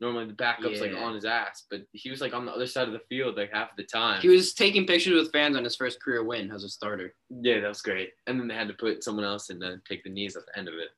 normally 0.00 0.26
the 0.26 0.32
backup's 0.34 0.80
like 0.80 0.92
on 0.94 1.14
his 1.14 1.24
ass, 1.24 1.64
but 1.70 1.82
he 1.92 2.10
was 2.10 2.20
like 2.20 2.34
on 2.34 2.44
the 2.44 2.52
other 2.52 2.66
side 2.66 2.86
of 2.86 2.92
the 2.92 3.00
field 3.08 3.36
like 3.36 3.50
half 3.52 3.74
the 3.76 3.82
time. 3.82 4.20
He 4.20 4.28
was 4.28 4.52
taking 4.54 4.86
pictures 4.86 5.14
with 5.20 5.32
fans 5.32 5.56
on 5.56 5.64
his 5.64 5.76
first 5.76 6.02
career 6.02 6.22
win 6.22 6.50
as 6.50 6.64
a 6.64 6.68
starter. 6.68 7.14
Yeah, 7.30 7.60
that 7.60 7.68
was 7.68 7.82
great. 7.82 8.10
And 8.26 8.38
then 8.38 8.48
they 8.48 8.54
had 8.54 8.68
to 8.68 8.74
put 8.74 9.02
someone 9.02 9.24
else 9.24 9.50
in 9.50 9.60
to 9.60 9.80
take 9.88 10.04
the 10.04 10.10
knees 10.10 10.36
at 10.36 10.44
the 10.46 10.58
end 10.58 10.68
of 10.68 10.74
it. 10.74 10.90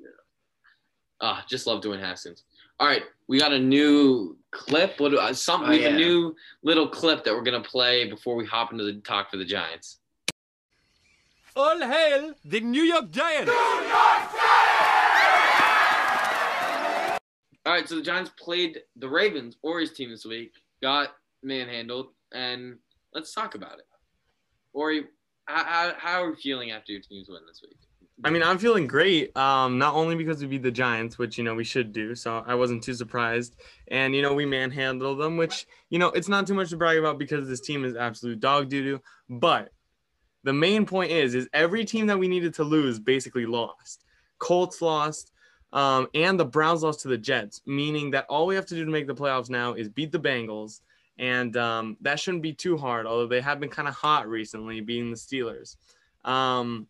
Yeah. 0.00 0.08
Ah, 1.20 1.44
just 1.48 1.66
love 1.66 1.82
doing 1.82 2.00
Haskins. 2.00 2.44
All 2.78 2.86
right, 2.86 3.02
we 3.26 3.38
got 3.40 3.52
a 3.52 3.58
new 3.58 4.36
clip. 4.50 5.00
What 5.00 5.10
do 5.10 5.18
uh, 5.18 5.32
some 5.32 5.64
Oh, 5.64 5.68
we 5.70 5.82
have 5.82 5.92
yeah. 5.92 5.96
a 5.96 6.00
new 6.00 6.34
little 6.62 6.88
clip 6.88 7.24
that 7.24 7.32
we're 7.34 7.42
gonna 7.42 7.62
play 7.62 8.08
before 8.08 8.36
we 8.36 8.44
hop 8.44 8.72
into 8.72 8.84
the 8.84 8.94
talk 9.00 9.30
for 9.30 9.36
the 9.38 9.44
Giants. 9.44 9.98
All 11.54 11.78
hail 11.80 12.34
the 12.44 12.60
New 12.60 12.82
York 12.82 13.10
Giants! 13.10 13.50
All 17.66 17.72
right, 17.72 17.88
so 17.88 17.96
the 17.96 18.02
Giants 18.02 18.30
played 18.38 18.78
the 18.94 19.08
Ravens, 19.08 19.56
Ori's 19.62 19.92
team 19.92 20.08
this 20.10 20.24
week, 20.24 20.52
got 20.80 21.16
manhandled, 21.42 22.10
and 22.32 22.78
let's 23.12 23.34
talk 23.34 23.56
about 23.56 23.80
it. 23.80 23.86
Ori, 24.72 25.06
how, 25.46 25.92
how, 25.98 26.22
are 26.22 26.28
you 26.28 26.36
feeling 26.36 26.70
after 26.70 26.92
your 26.92 27.00
team's 27.00 27.28
win 27.28 27.40
this 27.48 27.60
week? 27.62 27.76
I 28.24 28.30
mean, 28.30 28.44
I'm 28.44 28.58
feeling 28.58 28.86
great. 28.86 29.36
Um, 29.36 29.78
not 29.78 29.94
only 29.94 30.14
because 30.14 30.40
we 30.40 30.46
beat 30.46 30.62
the 30.62 30.70
Giants, 30.70 31.18
which 31.18 31.36
you 31.36 31.42
know 31.42 31.56
we 31.56 31.64
should 31.64 31.92
do, 31.92 32.14
so 32.14 32.44
I 32.46 32.54
wasn't 32.54 32.84
too 32.84 32.94
surprised. 32.94 33.56
And 33.88 34.14
you 34.14 34.22
know 34.22 34.32
we 34.32 34.46
manhandled 34.46 35.18
them, 35.18 35.36
which 35.36 35.66
you 35.90 35.98
know 35.98 36.08
it's 36.10 36.28
not 36.28 36.46
too 36.46 36.54
much 36.54 36.70
to 36.70 36.76
brag 36.76 36.98
about 36.98 37.18
because 37.18 37.48
this 37.48 37.60
team 37.60 37.84
is 37.84 37.96
absolute 37.96 38.38
dog 38.38 38.68
doo 38.68 38.82
doo. 38.82 39.00
But 39.28 39.70
the 40.44 40.52
main 40.52 40.86
point 40.86 41.10
is, 41.10 41.34
is 41.34 41.48
every 41.52 41.84
team 41.84 42.06
that 42.06 42.18
we 42.18 42.28
needed 42.28 42.54
to 42.54 42.64
lose 42.64 42.98
basically 43.00 43.44
lost. 43.44 44.04
Colts 44.38 44.80
lost, 44.80 45.32
um, 45.72 46.08
and 46.14 46.38
the 46.38 46.44
Browns 46.44 46.82
lost 46.82 47.00
to 47.00 47.08
the 47.08 47.18
Jets, 47.18 47.60
meaning 47.66 48.10
that 48.12 48.26
all 48.28 48.46
we 48.46 48.54
have 48.54 48.66
to 48.66 48.74
do 48.74 48.84
to 48.84 48.90
make 48.90 49.06
the 49.06 49.14
playoffs 49.14 49.50
now 49.50 49.74
is 49.74 49.88
beat 49.88 50.12
the 50.12 50.18
Bengals, 50.18 50.80
and 51.18 51.56
um, 51.56 51.96
that 52.00 52.20
shouldn't 52.20 52.42
be 52.42 52.52
too 52.52 52.76
hard. 52.76 53.06
Although 53.06 53.26
they 53.26 53.40
have 53.40 53.60
been 53.60 53.70
kind 53.70 53.88
of 53.88 53.94
hot 53.94 54.28
recently, 54.28 54.80
beating 54.80 55.10
the 55.10 55.16
Steelers. 55.16 55.76
Um, 56.24 56.86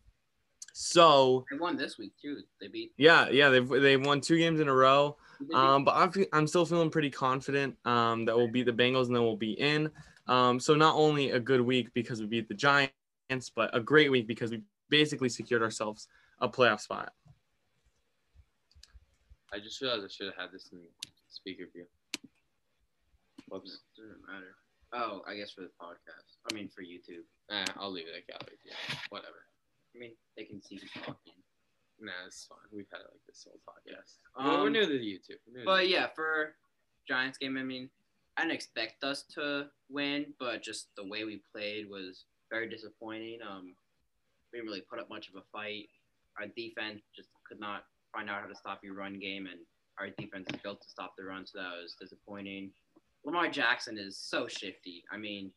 So 0.73 1.45
They 1.49 1.57
won 1.57 1.75
this 1.75 1.97
week 1.97 2.13
too. 2.21 2.41
They 2.61 2.67
beat. 2.67 2.91
yeah, 2.97 3.29
yeah, 3.29 3.49
they've 3.49 3.67
they've 3.67 4.05
won 4.05 4.21
two 4.21 4.37
games 4.37 4.59
in 4.59 4.67
a 4.67 4.73
row. 4.73 5.17
Um, 5.53 5.83
but 5.85 5.95
I'm, 5.95 6.25
I'm 6.33 6.47
still 6.47 6.65
feeling 6.65 6.89
pretty 6.89 7.09
confident 7.11 7.75
um, 7.85 8.25
that 8.25 8.35
we'll 8.35 8.47
beat 8.51 8.65
the 8.65 8.73
Bengals 8.73 9.05
and 9.07 9.15
then 9.15 9.23
we'll 9.23 9.35
be 9.35 9.53
in. 9.53 9.89
Um, 10.27 10.59
so 10.59 10.75
not 10.75 10.95
only 10.95 11.31
a 11.31 11.39
good 11.39 11.61
week 11.61 11.89
because 11.93 12.19
we 12.19 12.27
beat 12.27 12.47
the 12.47 12.55
Giants, 12.55 13.51
but 13.55 13.69
a 13.75 13.79
great 13.79 14.11
week 14.11 14.27
because 14.27 14.51
we 14.51 14.61
basically 14.89 15.29
secured 15.29 15.61
ourselves 15.61 16.07
a 16.39 16.49
playoff 16.49 16.79
spot. 16.81 17.13
I 19.53 19.59
just 19.59 19.81
realized 19.81 20.03
I 20.05 20.07
should 20.09 20.27
have 20.27 20.35
had 20.35 20.51
this 20.51 20.69
in 20.71 20.79
speaker 21.29 21.65
view. 21.73 21.85
Whoops. 23.49 23.79
Doesn't 23.95 24.21
matter. 24.27 24.55
Oh, 24.93 25.21
I 25.27 25.35
guess 25.35 25.51
for 25.51 25.61
the 25.61 25.71
podcast. 25.81 26.35
I 26.49 26.53
mean, 26.53 26.69
for 26.69 26.81
YouTube. 26.81 27.23
Nah, 27.49 27.65
I'll 27.77 27.91
leave 27.91 28.05
it 28.07 28.15
at 28.17 28.27
gallery. 28.27 28.57
Yeah, 28.65 28.75
whatever. 29.09 29.45
I 29.95 29.99
mean, 29.99 30.11
they 30.35 30.43
can 30.43 30.61
see 30.61 30.75
you 30.75 30.87
talking. 31.03 31.33
Nah, 31.99 32.11
it's 32.27 32.45
fine. 32.45 32.59
We've 32.71 32.85
had 32.91 33.01
it 33.01 33.07
like 33.11 33.21
this 33.27 33.45
whole 33.47 33.59
podcast. 33.67 34.17
well, 34.37 34.61
we're 34.61 34.67
Um, 34.67 34.73
new 34.73 34.81
to 34.81 34.87
the 34.87 34.99
YouTube. 34.99 35.39
New 35.51 35.65
But 35.65 35.77
the- 35.81 35.87
yeah, 35.87 36.07
for 36.07 36.55
Giants 37.07 37.37
game, 37.37 37.57
I 37.57 37.63
mean, 37.63 37.89
I 38.37 38.41
didn't 38.43 38.53
expect 38.55 39.03
us 39.03 39.23
to 39.33 39.71
win, 39.89 40.33
but 40.39 40.61
just 40.61 40.93
the 40.95 41.03
way 41.05 41.23
we 41.23 41.37
played 41.51 41.89
was 41.89 42.25
very 42.49 42.69
disappointing. 42.69 43.41
Um, 43.41 43.75
we 44.51 44.59
didn't 44.59 44.67
really 44.69 44.81
put 44.81 44.99
up 44.99 45.09
much 45.09 45.27
of 45.29 45.35
a 45.35 45.41
fight. 45.51 45.89
Our 46.37 46.47
defense 46.47 47.01
just 47.15 47.29
could 47.45 47.59
not 47.59 47.85
find 48.17 48.29
out 48.29 48.41
how 48.41 48.47
to 48.47 48.55
stop 48.55 48.79
your 48.83 48.95
run 48.95 49.19
game, 49.19 49.45
and 49.47 49.59
our 49.99 50.09
defense 50.17 50.47
is 50.53 50.59
built 50.61 50.81
to 50.81 50.89
stop 50.89 51.13
the 51.17 51.23
run, 51.23 51.45
so 51.45 51.59
that 51.59 51.69
was 51.81 51.95
disappointing. 52.01 52.71
Lamar 53.25 53.47
Jackson 53.49 53.97
is 53.97 54.17
so 54.17 54.47
shifty. 54.47 55.03
I 55.11 55.17
mean, 55.17 55.51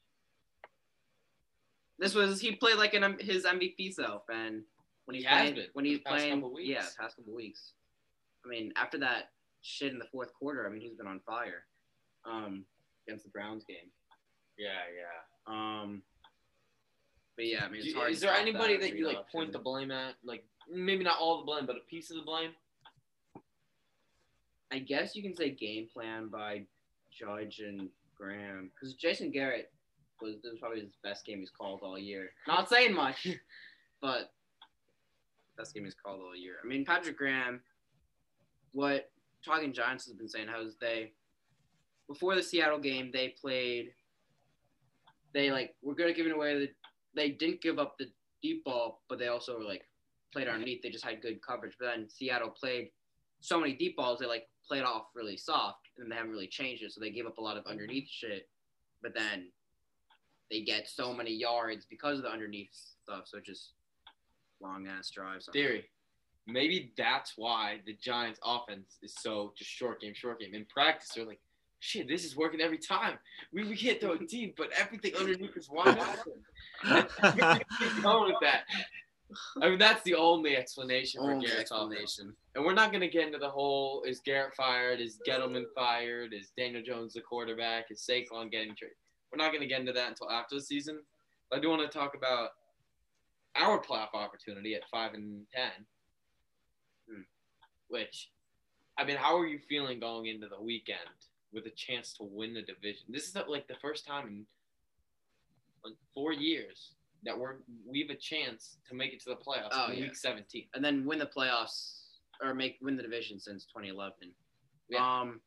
this 1.98 2.14
was 2.14 2.40
he 2.40 2.52
played 2.56 2.76
like 2.76 2.94
an 2.94 3.16
his 3.20 3.44
MVP 3.44 3.94
self, 3.94 4.22
and 4.32 4.62
when 5.06 5.14
he's 5.14 5.24
He 5.24 5.28
has 5.28 5.40
playing, 5.40 5.54
been 5.54 5.66
when 5.72 5.84
he's 5.84 5.98
playing, 6.00 6.34
couple 6.34 6.54
weeks. 6.54 6.68
yeah, 6.68 6.84
past 7.00 7.16
couple 7.16 7.34
weeks. 7.34 7.72
I 8.44 8.48
mean, 8.48 8.72
after 8.76 8.98
that 8.98 9.30
shit 9.62 9.92
in 9.92 9.98
the 9.98 10.06
fourth 10.12 10.32
quarter, 10.34 10.66
I 10.66 10.70
mean, 10.72 10.80
he's 10.80 10.94
been 10.94 11.06
on 11.06 11.20
fire. 11.26 11.64
Um, 12.26 12.64
against 13.08 13.24
the 13.24 13.30
Browns 13.30 13.64
game. 13.64 13.90
yeah, 14.58 14.68
yeah. 14.94 15.22
Um, 15.46 16.02
but 17.36 17.46
yeah, 17.46 17.64
I 17.64 17.68
mean, 17.70 17.80
it's 17.84 17.94
hard 17.94 18.12
is 18.12 18.20
there 18.20 18.32
anybody 18.34 18.76
that 18.76 18.90
that 18.90 18.96
you 18.98 19.06
like 19.06 19.28
point 19.30 19.52
the 19.52 19.58
blame 19.58 19.90
at? 19.90 20.14
Like 20.22 20.44
maybe 20.72 21.04
not 21.04 21.18
all 21.18 21.38
the 21.38 21.44
blame, 21.44 21.66
but 21.66 21.76
a 21.76 21.88
piece 21.88 22.10
of 22.10 22.16
the 22.16 22.22
blame. 22.22 22.50
I 24.72 24.78
guess 24.78 25.16
you 25.16 25.22
can 25.22 25.34
say 25.34 25.50
game 25.50 25.88
plan 25.92 26.28
by 26.28 26.62
Judge 27.10 27.60
and 27.60 27.88
Graham 28.16 28.70
because 28.74 28.94
Jason 28.94 29.30
Garrett 29.30 29.72
was 30.20 30.36
this 30.42 30.52
was 30.52 30.60
probably 30.60 30.80
his 30.80 30.92
best 31.02 31.24
game 31.24 31.40
he's 31.40 31.50
called 31.50 31.80
all 31.82 31.98
year. 31.98 32.30
Not 32.46 32.68
saying 32.68 32.94
much, 32.94 33.26
but 34.00 34.32
best 35.56 35.74
game 35.74 35.84
he's 35.84 35.94
called 35.94 36.20
all 36.20 36.36
year. 36.36 36.56
I 36.62 36.68
mean, 36.68 36.84
Patrick 36.84 37.16
Graham, 37.16 37.60
what 38.72 39.10
Talking 39.44 39.72
Giants 39.72 40.06
has 40.06 40.14
been 40.14 40.28
saying 40.28 40.48
how 40.48 40.62
is 40.62 40.76
they 40.80 41.12
before 42.06 42.34
the 42.34 42.42
Seattle 42.42 42.78
game 42.78 43.10
they 43.12 43.34
played. 43.40 43.92
They 45.32 45.50
like 45.50 45.74
were 45.82 45.94
good 45.94 46.10
at 46.10 46.16
giving 46.16 46.32
away 46.32 46.58
the. 46.58 46.68
They 47.14 47.30
didn't 47.30 47.62
give 47.62 47.78
up 47.78 47.96
the 47.98 48.06
deep 48.42 48.64
ball, 48.64 49.02
but 49.08 49.18
they 49.18 49.28
also 49.28 49.58
were 49.58 49.64
like 49.64 49.82
played 50.32 50.48
underneath. 50.48 50.82
They 50.82 50.90
just 50.90 51.04
had 51.04 51.22
good 51.22 51.40
coverage. 51.46 51.74
But 51.78 51.86
then 51.86 52.08
Seattle 52.08 52.50
played 52.50 52.90
so 53.40 53.58
many 53.58 53.72
deep 53.72 53.96
balls, 53.96 54.18
they 54.20 54.26
like 54.26 54.48
played 54.66 54.82
off 54.82 55.06
really 55.14 55.36
soft, 55.36 55.88
and 55.98 56.10
they 56.10 56.16
haven't 56.16 56.30
really 56.30 56.46
changed 56.46 56.82
it. 56.82 56.92
So 56.92 57.00
they 57.00 57.10
gave 57.10 57.26
up 57.26 57.38
a 57.38 57.42
lot 57.42 57.56
of 57.56 57.64
mm-hmm. 57.64 57.72
underneath 57.72 58.08
shit, 58.08 58.48
but 59.02 59.14
then 59.14 59.48
they 60.50 60.62
get 60.62 60.88
so 60.88 61.12
many 61.14 61.32
yards 61.32 61.86
because 61.88 62.18
of 62.18 62.24
the 62.24 62.30
underneath 62.30 62.70
stuff. 63.02 63.24
So 63.24 63.38
just 63.40 63.72
long 64.60 64.86
ass 64.86 65.10
drives. 65.10 65.48
Theory. 65.52 65.84
Maybe 66.46 66.92
that's 66.96 67.34
why 67.36 67.80
the 67.86 67.96
Giants' 68.02 68.40
offense 68.44 68.98
is 69.02 69.14
so 69.20 69.52
just 69.56 69.70
short 69.70 70.00
game, 70.00 70.14
short 70.14 70.40
game. 70.40 70.54
In 70.54 70.64
practice, 70.64 71.10
they're 71.14 71.24
like, 71.24 71.40
shit, 71.78 72.08
this 72.08 72.24
is 72.24 72.36
working 72.36 72.60
every 72.60 72.78
time. 72.78 73.18
We, 73.52 73.64
we 73.64 73.76
can't 73.76 74.00
throw 74.00 74.12
it 74.12 74.28
deep, 74.28 74.56
but 74.56 74.70
everything 74.78 75.14
underneath 75.16 75.56
is 75.56 75.68
wide 75.70 75.98
open. 75.98 76.42
Keep 77.78 78.02
going 78.02 78.32
with 78.32 78.40
that. 78.42 78.64
I 79.62 79.68
mean, 79.68 79.78
that's 79.78 80.02
the 80.02 80.14
only 80.14 80.56
explanation 80.56 81.20
for 81.20 81.32
Only 81.32 81.46
Garrett's 81.46 81.72
explanation. 81.72 82.34
And 82.54 82.64
we're 82.64 82.74
not 82.74 82.90
going 82.90 83.02
to 83.02 83.08
get 83.08 83.26
into 83.26 83.38
the 83.38 83.48
whole 83.48 84.02
is 84.02 84.20
Garrett 84.20 84.54
fired? 84.54 85.00
Is 85.00 85.18
Gettleman 85.26 85.64
fired? 85.74 86.32
Is 86.32 86.50
Daniel 86.56 86.82
Jones 86.82 87.14
the 87.14 87.20
quarterback? 87.20 87.86
Is 87.90 88.00
Saquon 88.08 88.50
getting 88.50 88.74
traded? 88.74 88.96
We're 89.32 89.42
not 89.42 89.52
going 89.52 89.62
to 89.62 89.68
get 89.68 89.80
into 89.80 89.92
that 89.92 90.08
until 90.08 90.30
after 90.30 90.56
the 90.56 90.62
season. 90.62 91.00
But 91.48 91.58
I 91.58 91.62
do 91.62 91.70
want 91.70 91.82
to 91.82 91.98
talk 91.98 92.14
about 92.14 92.50
our 93.56 93.80
playoff 93.80 94.14
opportunity 94.14 94.74
at 94.74 94.88
5 94.90 95.14
and 95.14 95.46
10. 95.54 95.70
Hmm. 97.08 97.20
Which, 97.88 98.30
I 98.98 99.04
mean, 99.04 99.16
how 99.16 99.38
are 99.38 99.46
you 99.46 99.58
feeling 99.68 100.00
going 100.00 100.26
into 100.26 100.48
the 100.48 100.60
weekend 100.60 100.98
with 101.52 101.66
a 101.66 101.70
chance 101.70 102.14
to 102.14 102.24
win 102.24 102.54
the 102.54 102.62
division? 102.62 103.04
This 103.08 103.28
is 103.28 103.36
like 103.48 103.68
the 103.68 103.74
first 103.80 104.06
time 104.06 104.26
in 104.26 104.46
like, 105.84 105.94
four 106.14 106.32
years 106.32 106.92
that 107.24 107.38
we're 107.38 107.56
we 107.86 108.00
have 108.00 108.10
a 108.10 108.18
chance 108.18 108.76
to 108.88 108.94
make 108.94 109.12
it 109.12 109.20
to 109.22 109.30
the 109.30 109.36
playoffs 109.36 109.68
Oh, 109.72 109.90
in 109.92 109.98
yeah. 109.98 110.04
week 110.04 110.16
17. 110.16 110.66
and 110.74 110.84
then 110.84 111.04
win 111.04 111.18
the 111.18 111.26
playoffs 111.26 111.98
or 112.42 112.54
make 112.54 112.78
win 112.80 112.96
the 112.96 113.02
division 113.02 113.38
since 113.38 113.64
2011. 113.66 114.14
Yeah. 114.88 115.20
Um, 115.20 115.40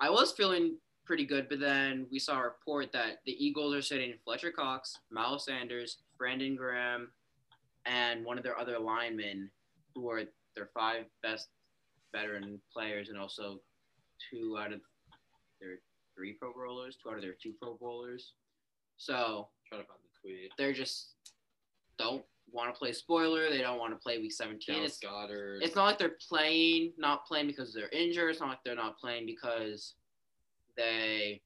I 0.00 0.10
was 0.10 0.32
feeling 0.32 0.76
pretty 1.04 1.24
good, 1.24 1.48
but 1.48 1.60
then 1.60 2.06
we 2.10 2.18
saw 2.18 2.38
a 2.40 2.44
report 2.44 2.92
that 2.92 3.18
the 3.26 3.32
Eagles 3.44 3.74
are 3.74 3.82
sitting 3.82 4.14
Fletcher 4.24 4.50
Cox, 4.52 4.98
Miles 5.10 5.44
Sanders, 5.46 5.98
Brandon 6.18 6.54
Graham, 6.54 7.10
and 7.86 8.24
one 8.24 8.36
of 8.38 8.44
their 8.44 8.58
other 8.58 8.78
linemen, 8.78 9.50
who 9.94 10.08
are 10.10 10.22
their 10.54 10.68
five 10.74 11.04
best 11.22 11.48
veteran 12.14 12.60
players, 12.72 13.08
and 13.08 13.18
also 13.18 13.60
two 14.30 14.56
out 14.60 14.72
of 14.72 14.80
their 15.60 15.78
three 16.14 16.34
Pro 16.34 16.52
Bowlers, 16.52 16.96
two 17.02 17.08
out 17.10 17.16
of 17.16 17.22
their 17.22 17.34
two 17.42 17.52
Pro 17.60 17.74
Bowlers. 17.74 18.34
So 18.98 19.48
Try 19.68 19.78
to 19.78 19.84
find 19.84 19.98
the 20.04 20.10
tweet. 20.22 20.50
they're 20.56 20.72
just 20.72 21.10
don't 21.98 22.24
want 22.50 22.72
to 22.74 22.78
play 22.78 22.92
spoiler. 22.92 23.48
They 23.50 23.58
don't 23.62 23.78
want 23.78 23.92
to 23.92 23.98
play 23.98 24.18
week 24.18 24.32
17. 24.32 24.74
Dallas 24.76 24.92
It's, 24.92 25.00
Goedert. 25.04 25.58
it's 25.62 25.74
not 25.76 25.84
like 25.86 25.98
they're 25.98 26.16
playing, 26.28 26.92
not 26.98 27.26
playing 27.26 27.46
because 27.46 27.72
they're 27.74 27.88
injured. 27.90 28.30
It's 28.30 28.40
not 28.40 28.48
like 28.50 28.58
they're 28.64 28.74
not 28.74 28.98
playing 28.98 29.26
because 29.26 29.94
they 30.76 31.40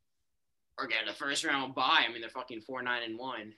are 0.78 0.86
getting 0.86 1.08
a 1.08 1.12
first 1.14 1.44
round 1.44 1.74
bye. 1.74 2.04
I 2.08 2.12
mean, 2.12 2.20
they're 2.20 2.30
fucking 2.30 2.60
four 2.62 2.82
nine 2.82 3.02
and 3.04 3.18
one. 3.18 3.52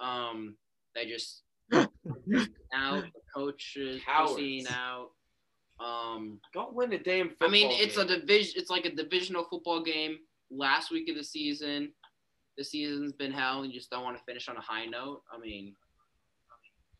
Um, 0.00 0.56
they 0.94 1.06
just 1.06 1.42
out. 1.72 1.88
The 2.74 3.10
coach 3.34 3.76
is 3.76 4.02
Cowards. 4.02 4.32
pussing 4.32 4.66
out. 4.68 5.10
Um, 5.80 6.40
Go 6.54 6.70
win 6.72 6.92
a 6.92 6.98
damn 6.98 7.30
I 7.40 7.48
mean, 7.48 7.70
it's 7.70 7.96
a 7.96 8.04
division. 8.04 8.54
It's 8.56 8.70
like 8.70 8.84
a 8.84 8.94
divisional 8.94 9.44
football 9.44 9.82
game. 9.82 10.18
Last 10.50 10.90
week 10.90 11.08
of 11.10 11.16
the 11.16 11.22
season, 11.22 11.92
the 12.58 12.64
season's 12.64 13.12
been 13.12 13.32
hell, 13.32 13.62
and 13.62 13.72
you 13.72 13.78
just 13.78 13.88
don't 13.88 14.02
want 14.02 14.18
to 14.18 14.24
finish 14.24 14.48
on 14.48 14.56
a 14.56 14.60
high 14.60 14.84
note. 14.84 15.22
I 15.32 15.38
mean, 15.38 15.74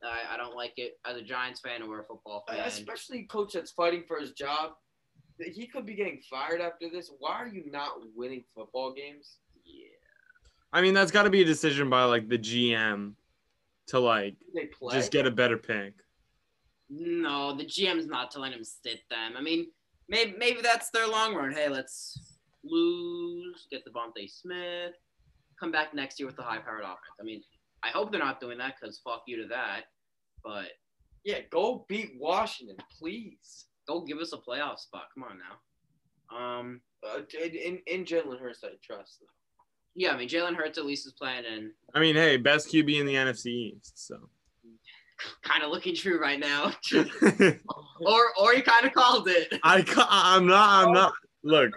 I, 0.02 0.34
I 0.34 0.36
don't 0.36 0.56
like 0.56 0.74
it 0.76 0.98
as 1.04 1.16
a 1.16 1.22
Giants 1.22 1.60
fan 1.60 1.82
or 1.82 2.00
a 2.00 2.04
football 2.04 2.44
uh, 2.48 2.54
fan. 2.54 2.66
especially 2.66 3.24
coach 3.24 3.52
that's 3.52 3.72
fighting 3.72 4.04
for 4.06 4.18
his 4.18 4.30
job. 4.32 4.72
He 5.40 5.66
could 5.66 5.84
be 5.84 5.94
getting 5.94 6.20
fired 6.30 6.60
after 6.60 6.88
this. 6.88 7.10
Why 7.18 7.34
are 7.34 7.48
you 7.48 7.70
not 7.70 7.90
winning 8.16 8.44
football 8.54 8.92
games? 8.92 9.36
Yeah. 9.64 9.86
I 10.72 10.80
mean, 10.80 10.94
that's 10.94 11.10
got 11.10 11.24
to 11.24 11.30
be 11.30 11.42
a 11.42 11.44
decision 11.44 11.90
by 11.90 12.04
like 12.04 12.28
the 12.28 12.38
GM 12.38 13.14
to 13.88 13.98
like 13.98 14.36
just 14.92 15.10
get 15.10 15.26
a 15.26 15.30
better 15.30 15.56
pick. 15.56 15.94
No, 16.90 17.54
the 17.56 17.64
GM's 17.64 18.06
not 18.06 18.30
telling 18.30 18.52
him 18.52 18.64
sit 18.64 19.00
them. 19.10 19.34
I 19.36 19.42
mean, 19.42 19.66
maybe 20.08 20.34
maybe 20.38 20.60
that's 20.60 20.90
their 20.90 21.06
long 21.06 21.34
run. 21.34 21.52
Hey, 21.52 21.68
let's 21.68 22.36
lose, 22.64 23.66
get 23.70 23.84
the 23.84 23.90
DeVonta 23.90 24.28
Smith, 24.28 24.94
come 25.58 25.72
back 25.72 25.94
next 25.94 26.18
year 26.18 26.26
with 26.26 26.36
the 26.36 26.42
high 26.42 26.58
powered 26.58 26.82
offense. 26.82 26.98
I 27.20 27.24
mean, 27.24 27.42
I 27.82 27.88
hope 27.88 28.10
they're 28.10 28.20
not 28.20 28.40
doing 28.40 28.58
that 28.58 28.74
because 28.80 29.00
fuck 29.04 29.22
you 29.26 29.42
to 29.42 29.48
that. 29.48 29.82
But 30.44 30.66
yeah, 31.24 31.40
go 31.50 31.84
beat 31.88 32.12
Washington, 32.18 32.76
please. 32.98 33.66
go 33.86 34.00
give 34.02 34.18
us 34.18 34.32
a 34.32 34.36
playoff 34.38 34.78
spot. 34.78 35.04
Come 35.14 35.24
on 35.24 35.38
now. 35.38 36.36
Um, 36.36 36.80
Uh, 37.06 37.20
in 37.42 37.50
in, 37.54 37.78
in 37.86 38.04
Jalen 38.04 38.38
Hurts, 38.40 38.60
I 38.64 38.68
trust. 38.82 39.18
Though. 39.20 39.26
yeah, 39.94 40.12
I 40.12 40.16
mean 40.16 40.28
Jalen 40.28 40.56
Hurts 40.56 40.78
at 40.78 40.84
least 40.86 41.06
is 41.06 41.12
playing 41.14 41.44
and 41.50 41.70
I 41.94 42.00
mean, 42.00 42.14
hey, 42.16 42.36
best 42.36 42.68
QB 42.70 43.00
in 43.00 43.06
the 43.06 43.14
NFC 43.14 43.46
East. 43.46 44.06
So. 44.06 44.28
kind 45.42 45.64
of 45.64 45.70
looking 45.70 45.94
true 45.96 46.20
right 46.20 46.38
now. 46.38 46.72
or 48.00 48.22
or 48.40 48.52
he 48.54 48.62
kind 48.62 48.84
of 48.86 48.92
called 48.92 49.28
it. 49.28 49.52
I 49.64 49.82
ca- 49.82 50.06
I'm 50.10 50.46
not. 50.46 50.86
I'm 50.86 50.92
not. 50.92 51.12
Look, 51.42 51.70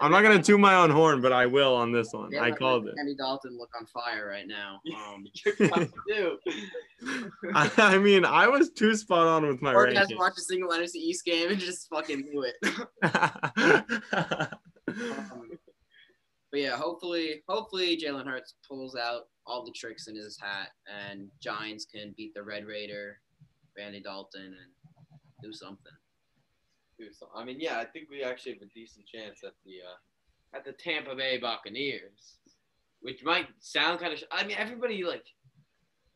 I'm 0.00 0.10
not 0.10 0.22
gonna 0.22 0.42
toot 0.42 0.58
my 0.58 0.74
own 0.74 0.90
horn, 0.90 1.20
but 1.20 1.32
I 1.32 1.46
will 1.46 1.74
on 1.74 1.92
this 1.92 2.12
one. 2.12 2.36
I 2.36 2.50
called 2.50 2.86
it. 2.86 2.90
and 2.90 3.00
Andy 3.00 3.14
Dalton 3.14 3.56
look 3.56 3.70
on 3.78 3.86
fire 3.86 4.26
right 4.28 4.46
now. 4.46 4.80
Um, 4.94 5.26
You're 5.44 5.68
about 5.68 5.80
to 5.80 5.92
do. 6.08 6.38
I, 7.54 7.70
I 7.78 7.98
mean, 7.98 8.24
I 8.24 8.48
was 8.48 8.70
too 8.70 8.96
spot 8.96 9.26
on 9.26 9.46
with 9.46 9.62
my 9.62 9.72
or 9.74 9.86
he 9.88 9.94
hasn't 9.94 10.18
watched 10.18 10.38
a 10.38 10.42
single 10.42 10.70
NFC 10.70 10.96
East 10.96 11.24
game 11.24 11.50
and 11.50 11.60
just 11.60 11.88
fucking 11.88 12.20
knew 12.20 12.42
it. 12.44 12.56
Um, 14.86 15.58
but 16.52 16.60
yeah, 16.60 16.76
hopefully, 16.76 17.42
hopefully 17.48 17.98
Jalen 18.00 18.26
Hurts 18.26 18.54
pulls 18.68 18.94
out 18.94 19.22
all 19.44 19.64
the 19.64 19.72
tricks 19.72 20.06
in 20.06 20.14
his 20.14 20.38
hat, 20.40 20.68
and 20.86 21.28
Giants 21.42 21.84
can 21.84 22.14
beat 22.16 22.32
the 22.34 22.44
Red 22.44 22.64
Raider 22.64 23.18
Randy 23.76 24.00
Dalton 24.00 24.44
and 24.44 24.70
do 25.42 25.52
something. 25.52 25.92
So- 27.12 27.30
I 27.34 27.44
mean, 27.44 27.58
yeah, 27.60 27.78
I 27.78 27.84
think 27.84 28.08
we 28.10 28.22
actually 28.22 28.52
have 28.54 28.62
a 28.62 28.66
decent 28.74 29.06
chance 29.06 29.42
at 29.44 29.52
the 29.64 29.76
uh, 29.82 30.56
at 30.56 30.64
the 30.64 30.72
Tampa 30.72 31.14
Bay 31.14 31.38
Buccaneers, 31.38 32.38
which 33.00 33.22
might 33.24 33.48
sound 33.60 34.00
kind 34.00 34.12
of. 34.12 34.22
I 34.30 34.44
mean, 34.44 34.56
everybody 34.58 35.02
like, 35.04 35.24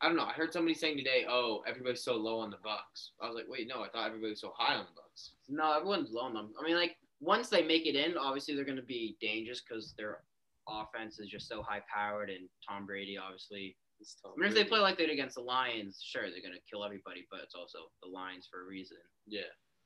I 0.00 0.06
don't 0.06 0.16
know. 0.16 0.24
I 0.24 0.32
heard 0.32 0.52
somebody 0.52 0.74
saying 0.74 0.96
today, 0.98 1.26
"Oh, 1.28 1.62
everybody's 1.66 2.02
so 2.04 2.14
low 2.14 2.38
on 2.40 2.50
the 2.50 2.58
Bucks." 2.62 3.12
I 3.20 3.26
was 3.26 3.34
like, 3.36 3.46
"Wait, 3.48 3.66
no, 3.68 3.82
I 3.82 3.88
thought 3.88 4.06
everybody 4.06 4.30
was 4.30 4.40
so 4.40 4.52
high 4.56 4.74
on 4.76 4.86
the 4.86 5.00
Bucks." 5.00 5.32
No, 5.48 5.72
everyone's 5.76 6.12
low 6.12 6.22
on 6.22 6.34
them. 6.34 6.52
I 6.60 6.64
mean, 6.64 6.76
like 6.76 6.96
once 7.20 7.48
they 7.48 7.62
make 7.62 7.86
it 7.86 7.96
in, 7.96 8.16
obviously 8.16 8.54
they're 8.54 8.64
going 8.64 8.76
to 8.76 8.82
be 8.82 9.16
dangerous 9.20 9.60
because 9.66 9.94
their 9.98 10.22
offense 10.68 11.18
is 11.18 11.28
just 11.28 11.48
so 11.48 11.62
high 11.62 11.82
powered, 11.92 12.30
and 12.30 12.48
Tom 12.68 12.86
Brady 12.86 13.18
obviously. 13.18 13.76
I 14.24 14.28
mean, 14.36 14.48
if 14.48 14.54
they 14.54 14.62
play 14.62 14.78
like 14.78 14.96
they 14.96 15.06
did 15.06 15.12
against 15.14 15.34
the 15.34 15.40
Lions, 15.42 16.00
sure 16.00 16.22
they're 16.30 16.40
going 16.40 16.54
to 16.54 16.60
kill 16.70 16.84
everybody, 16.84 17.26
but 17.32 17.40
it's 17.42 17.56
also 17.56 17.78
the 18.00 18.08
Lions 18.08 18.46
for 18.48 18.62
a 18.62 18.64
reason. 18.64 18.98
yeah, 19.26 19.40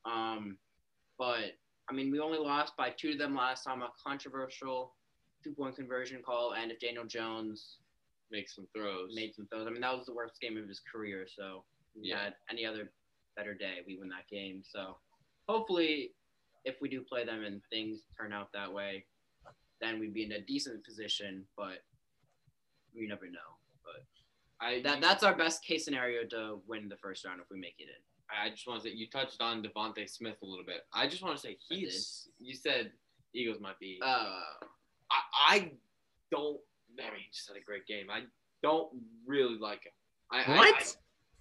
Um, 0.04 0.58
but 1.22 1.54
I 1.88 1.92
mean, 1.94 2.10
we 2.10 2.18
only 2.18 2.38
lost 2.38 2.76
by 2.76 2.90
two 2.90 3.12
to 3.12 3.18
them 3.18 3.36
last 3.36 3.62
time. 3.62 3.80
A 3.80 3.90
controversial 4.04 4.92
two 5.44 5.52
point 5.52 5.76
conversion 5.76 6.20
call, 6.20 6.54
and 6.54 6.72
if 6.72 6.80
Daniel 6.80 7.04
Jones 7.04 7.76
makes 8.32 8.56
some 8.56 8.66
throws. 8.74 9.14
made 9.14 9.32
some 9.32 9.46
throws, 9.46 9.68
I 9.68 9.70
mean 9.70 9.82
that 9.82 9.96
was 9.96 10.06
the 10.06 10.14
worst 10.14 10.40
game 10.40 10.56
of 10.56 10.66
his 10.66 10.80
career. 10.80 11.28
So 11.28 11.62
Yeah. 11.94 12.24
had 12.24 12.34
any 12.50 12.66
other 12.66 12.92
better 13.36 13.54
day, 13.54 13.84
we 13.86 13.98
win 13.98 14.08
that 14.08 14.26
game. 14.28 14.64
So 14.64 14.98
hopefully, 15.48 16.12
if 16.64 16.80
we 16.80 16.88
do 16.88 17.02
play 17.02 17.24
them 17.24 17.44
and 17.44 17.62
things 17.70 18.00
turn 18.18 18.32
out 18.32 18.50
that 18.52 18.72
way, 18.72 19.06
then 19.80 20.00
we'd 20.00 20.14
be 20.14 20.24
in 20.24 20.32
a 20.32 20.40
decent 20.40 20.82
position. 20.84 21.46
But 21.56 21.84
you 22.92 23.06
never 23.06 23.26
know. 23.26 23.50
But 23.84 24.04
I 24.60 24.82
that 24.82 25.00
that's 25.00 25.22
our 25.22 25.36
best 25.36 25.64
case 25.64 25.84
scenario 25.84 26.26
to 26.30 26.62
win 26.66 26.88
the 26.88 26.96
first 26.96 27.24
round 27.24 27.40
if 27.40 27.48
we 27.48 27.60
make 27.60 27.76
it 27.78 27.84
in. 27.84 28.02
I 28.44 28.50
just 28.50 28.66
want 28.66 28.82
to 28.82 28.88
say 28.88 28.94
you 28.94 29.06
touched 29.08 29.40
on 29.40 29.62
DeVonta 29.62 30.08
Smith 30.08 30.36
a 30.42 30.46
little 30.46 30.64
bit. 30.64 30.82
I 30.92 31.06
just 31.06 31.22
want 31.22 31.36
to 31.36 31.40
say 31.40 31.56
he's. 31.68 32.28
You 32.38 32.54
said 32.54 32.92
Eagles 33.34 33.60
might 33.60 33.78
be. 33.78 33.98
Uh, 34.02 34.40
I, 35.10 35.20
I 35.48 35.70
don't. 36.30 36.58
I 36.98 37.10
mean, 37.10 37.20
he 37.20 37.30
just 37.32 37.48
had 37.48 37.56
a 37.56 37.60
great 37.64 37.86
game. 37.86 38.06
I 38.10 38.22
don't 38.62 38.90
really 39.26 39.58
like 39.58 39.84
him. 39.84 39.92
I, 40.30 40.42
I- 40.52 40.56
What? 40.58 40.74
I, 40.76 40.82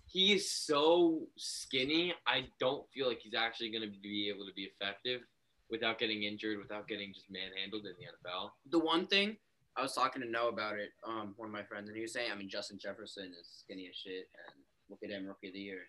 he 0.08 0.34
is 0.34 0.52
so 0.52 1.22
skinny. 1.38 2.14
I 2.28 2.46
don't 2.60 2.86
feel 2.94 3.08
like 3.08 3.20
he's 3.22 3.34
actually 3.34 3.70
going 3.72 3.90
to 3.90 3.98
be 4.02 4.28
able 4.30 4.46
to 4.46 4.54
be 4.54 4.64
effective 4.64 5.22
without 5.70 6.00
getting 6.00 6.24
injured, 6.24 6.58
without 6.60 6.86
getting 6.90 7.14
just 7.14 7.32
manhandled 7.32 7.86
in 7.86 7.94
the 7.98 8.30
NFL. 8.30 8.50
the 8.70 8.80
one 8.80 9.08
thing 9.08 9.38
I 9.78 9.82
was 9.82 9.94
talking 9.96 10.22
to 10.22 10.28
Noah 10.28 10.50
about 10.50 10.78
it, 10.78 10.90
um, 11.08 11.34
one 11.38 11.48
of 11.48 11.54
my 11.54 11.64
friends, 11.64 11.88
and 11.88 11.96
he 11.96 12.02
was 12.02 12.12
saying, 12.12 12.30
I 12.30 12.36
mean, 12.36 12.50
Justin 12.50 12.78
Jefferson 12.78 13.32
is 13.40 13.48
skinny 13.64 13.88
as 13.90 13.96
shit, 13.96 14.28
and 14.48 14.56
look 14.90 15.00
at 15.02 15.10
him, 15.10 15.26
rookie 15.26 15.48
of 15.48 15.54
the 15.54 15.62
year. 15.62 15.84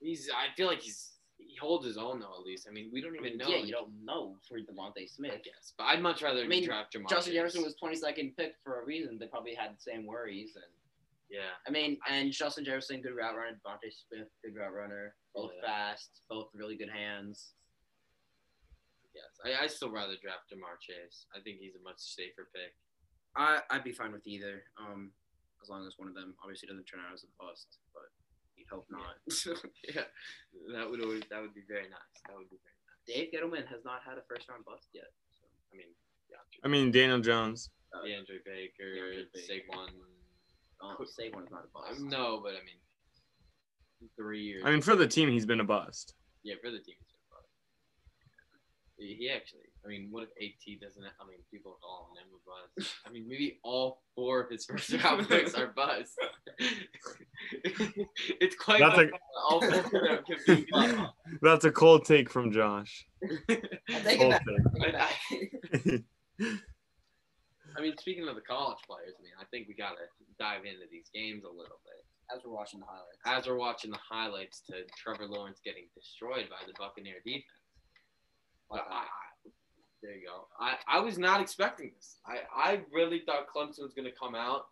He's. 0.00 0.28
I 0.30 0.54
feel 0.56 0.66
like 0.66 0.80
he's. 0.80 1.12
He 1.38 1.54
holds 1.56 1.84
his 1.86 1.96
own 1.98 2.18
though. 2.20 2.34
At 2.38 2.44
least. 2.46 2.66
I 2.68 2.72
mean, 2.72 2.90
we 2.92 3.00
don't 3.00 3.14
even 3.16 3.36
know. 3.38 3.48
Yeah, 3.48 3.58
you 3.58 3.72
don't 3.72 3.92
know 4.04 4.36
for 4.48 4.58
DeVonta 4.58 5.02
I 5.02 5.06
Smith. 5.06 5.32
guess, 5.44 5.72
but 5.76 5.84
I'd 5.84 6.02
much 6.02 6.22
rather 6.22 6.42
I 6.42 6.46
mean, 6.46 6.64
draft 6.64 6.94
Ja'Marr. 6.94 7.08
Justin 7.10 7.34
Jefferson 7.34 7.62
was 7.62 7.74
22nd 7.82 8.36
pick 8.36 8.54
for 8.64 8.80
a 8.80 8.84
reason. 8.84 9.18
They 9.18 9.26
probably 9.26 9.54
had 9.54 9.70
the 9.76 9.80
same 9.80 10.06
worries, 10.06 10.56
and 10.56 10.64
Yeah. 11.28 11.52
I 11.66 11.70
mean, 11.70 11.98
and 12.08 12.32
Justin 12.32 12.64
Jefferson, 12.64 13.02
good 13.02 13.14
route 13.16 13.36
runner. 13.36 13.52
DeVonta 13.64 13.92
Smith, 14.08 14.28
good 14.42 14.54
route 14.56 14.72
runner. 14.72 15.14
Both 15.34 15.52
Yeah. 15.56 15.66
fast, 15.66 16.22
both 16.30 16.48
really 16.54 16.76
good 16.76 16.90
hands. 16.90 17.52
Yes. 19.14 19.32
I, 19.44 19.64
I 19.64 19.66
still 19.66 19.90
rather 19.90 20.14
draft 20.20 20.50
Ja'Marr 20.52 20.78
Chase. 20.80 21.26
I 21.34 21.40
think 21.40 21.58
he's 21.60 21.74
a 21.74 21.82
much 21.82 21.98
safer 21.98 22.48
pick. 22.54 22.74
I 23.36 23.60
I'd 23.70 23.84
be 23.84 23.92
fine 23.92 24.12
with 24.12 24.26
either, 24.26 24.64
um, 24.78 25.10
as 25.62 25.68
long 25.68 25.86
as 25.86 25.94
one 25.98 26.08
of 26.08 26.14
them 26.14 26.34
obviously 26.42 26.66
doesn't 26.68 26.84
turn 26.84 27.00
out 27.06 27.12
as 27.14 27.24
a 27.24 27.26
bust, 27.42 27.78
but 27.85 27.85
you'd 28.56 28.68
hope 28.72 28.86
not. 28.90 29.16
yeah. 29.94 30.08
That 30.74 30.90
would 30.90 31.00
always. 31.00 31.22
That 31.30 31.40
would 31.40 31.54
be 31.54 31.64
very 31.68 31.88
nice. 31.88 32.16
That 32.26 32.36
would 32.36 32.50
be 32.50 32.58
very 32.60 32.76
nice. 32.84 33.04
Dave 33.06 33.28
Gettleman 33.30 33.68
has 33.68 33.84
not 33.84 34.00
had 34.04 34.18
a 34.18 34.24
first 34.28 34.48
round 34.48 34.64
bust 34.64 34.88
yet. 34.92 35.12
So. 35.38 35.46
I 35.72 35.76
mean, 35.76 35.92
yeah. 36.30 36.42
I 36.64 36.68
mean, 36.68 36.90
Daniel 36.90 37.20
Jones. 37.20 37.70
Uh, 37.94 38.04
DeAndre 38.04 38.42
Baker, 38.44 38.82
DeAndre 38.82 39.24
Baker. 39.32 39.62
Saquon. 39.70 39.88
Oh, 40.82 40.96
Saquon 41.00 41.44
is 41.44 41.50
not 41.50 41.64
a 41.64 41.70
bust. 41.72 42.00
Um, 42.00 42.08
no, 42.08 42.40
but 42.42 42.52
I 42.52 42.64
mean, 42.64 42.80
three 44.16 44.42
years. 44.42 44.62
I 44.64 44.70
mean, 44.70 44.82
for 44.82 44.96
the 44.96 45.06
team, 45.06 45.28
he's 45.28 45.46
been 45.46 45.60
a 45.60 45.64
bust. 45.64 46.14
yeah, 46.42 46.54
for 46.62 46.70
the 46.70 46.78
team. 46.78 46.96
so 47.06 47.14
a 47.14 47.36
bust. 47.36 47.48
he 48.98 49.30
actually. 49.30 49.70
I 49.84 49.88
mean, 49.88 50.08
what 50.10 50.24
if 50.24 50.30
AT 50.42 50.80
doesn't? 50.80 51.02
Have, 51.02 51.12
I 51.20 51.28
mean, 51.28 51.38
people 51.50 51.78
call 51.80 52.10
him 52.18 52.26
a 52.34 52.40
buzz. 52.42 52.92
I 53.06 53.10
mean, 53.10 53.26
maybe 53.28 53.60
all 53.62 54.02
four 54.16 54.40
of 54.40 54.50
his 54.50 54.64
first 54.64 54.92
round 54.92 55.28
picks 55.28 55.54
are 55.54 55.68
buzz. 55.68 56.12
it's 58.40 58.56
quite. 58.56 58.80
That's 58.80 58.98
a- 58.98 59.08
possible 59.08 59.18
all 59.48 59.60
them 59.60 60.24
can 60.46 60.64
be. 60.64 61.06
That's 61.42 61.64
a 61.64 61.70
cold 61.70 62.04
take 62.04 62.30
from 62.30 62.52
Josh. 62.52 63.06
I'll 63.50 64.16
Cold 64.16 64.30
back. 64.30 64.44
take. 65.28 65.50
Take 65.72 65.86
it 65.86 66.04
back. 66.40 66.52
I 67.76 67.82
mean, 67.82 67.94
speaking 67.98 68.26
of 68.28 68.34
the 68.34 68.40
college 68.40 68.78
players, 68.86 69.14
I 69.18 69.22
mean, 69.22 69.32
I 69.40 69.44
think 69.50 69.68
we 69.68 69.74
gotta 69.74 70.08
dive 70.38 70.64
into 70.64 70.86
these 70.90 71.10
games 71.14 71.44
a 71.44 71.48
little 71.48 71.80
bit. 71.84 72.02
As 72.34 72.42
we're 72.44 72.52
watching 72.54 72.80
the 72.80 72.86
highlights. 72.86 73.20
As 73.24 73.46
we're 73.46 73.58
watching 73.58 73.90
the 73.90 73.98
highlights 74.08 74.62
to 74.70 74.82
Trevor 74.96 75.26
Lawrence 75.26 75.60
getting 75.64 75.84
destroyed 75.94 76.46
by 76.50 76.56
the 76.66 76.72
Buckeye 76.78 77.02
defense. 77.24 77.44
But 78.70 78.84
I, 78.90 79.02
I- 79.04 79.50
there 80.02 80.14
you 80.14 80.26
go. 80.26 80.46
I, 80.60 80.74
I 80.88 81.00
was 81.00 81.18
not 81.18 81.40
expecting 81.40 81.90
this. 81.96 82.16
I, 82.26 82.40
I 82.72 82.80
really 82.92 83.22
thought 83.24 83.46
Clemson 83.54 83.82
was 83.82 83.94
going 83.94 84.04
to 84.04 84.14
come 84.18 84.34
out 84.34 84.66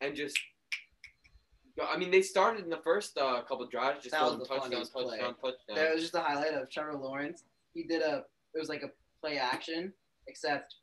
and 0.00 0.14
just. 0.16 0.36
Go- 1.78 1.86
I 1.86 1.96
mean, 1.96 2.10
they 2.10 2.22
started 2.22 2.64
in 2.64 2.70
the 2.70 2.78
first 2.78 3.16
uh, 3.18 3.42
couple 3.42 3.66
drives, 3.66 4.02
just 4.02 4.12
That 4.12 4.20
going 4.22 4.38
was 4.38 4.48
the 4.48 4.54
touchdown, 4.54 4.70
funniest 4.70 4.92
play. 4.92 5.04
touchdown, 5.04 5.34
touchdown. 5.42 5.74
There 5.76 5.92
was 5.92 6.02
just 6.02 6.14
a 6.14 6.20
highlight 6.20 6.54
of 6.54 6.70
Trevor 6.70 6.94
Lawrence. 6.96 7.44
He 7.74 7.84
did 7.84 8.02
a 8.02 8.24
it 8.54 8.58
was 8.60 8.68
like 8.68 8.82
a 8.82 8.90
play 9.20 9.38
action, 9.38 9.92
except 10.28 10.76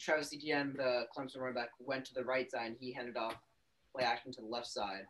Travis 0.00 0.32
Etienne, 0.34 0.74
the 0.76 1.04
Clemson 1.16 1.38
running 1.38 1.54
back, 1.54 1.70
went 1.78 2.04
to 2.06 2.14
the 2.14 2.24
right 2.24 2.50
side 2.50 2.66
and 2.66 2.76
he 2.80 2.92
handed 2.92 3.16
off 3.16 3.34
play 3.94 4.04
action 4.04 4.32
to 4.32 4.40
the 4.40 4.46
left 4.46 4.66
side. 4.66 5.04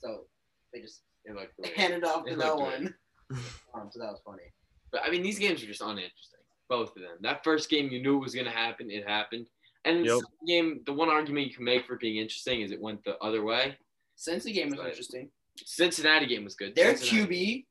So 0.00 0.24
they 0.72 0.80
just 0.80 1.02
It 1.24 1.76
handed 1.76 2.04
off 2.04 2.24
to 2.24 2.32
It 2.32 2.38
no 2.38 2.56
one. 2.56 2.94
Um, 3.74 3.88
so 3.90 3.98
that 4.00 4.10
was 4.10 4.20
funny. 4.26 4.42
But 4.90 5.02
I 5.06 5.10
mean, 5.10 5.22
these 5.22 5.38
games 5.38 5.62
are 5.62 5.66
just 5.66 5.80
uninteresting. 5.80 6.40
Both 6.68 6.94
of 6.96 7.02
them. 7.02 7.16
That 7.22 7.42
first 7.44 7.70
game, 7.70 7.88
you 7.90 8.02
knew 8.02 8.16
it 8.16 8.20
was 8.20 8.34
going 8.34 8.44
to 8.46 8.50
happen. 8.52 8.90
It 8.90 9.08
happened. 9.08 9.46
And 9.86 10.00
the 10.04 10.08
Yep. 10.08 10.16
second 10.18 10.46
game, 10.46 10.80
the 10.84 10.92
one 10.92 11.08
argument 11.08 11.46
you 11.46 11.54
can 11.54 11.64
make 11.64 11.86
for 11.86 11.94
it 11.94 12.00
being 12.00 12.16
interesting 12.18 12.60
is 12.60 12.72
it 12.72 12.80
went 12.80 13.02
the 13.04 13.16
other 13.18 13.42
way. 13.42 13.78
Since 14.16 14.44
the 14.44 14.52
game 14.52 14.70
was 14.70 14.78
Right. 14.78 14.88
interesting, 14.88 15.30
Cincinnati 15.56 16.26
game 16.26 16.44
was 16.44 16.54
good. 16.54 16.74
their 16.74 16.96
Cincinnati 16.96 17.34
QB 17.34 17.66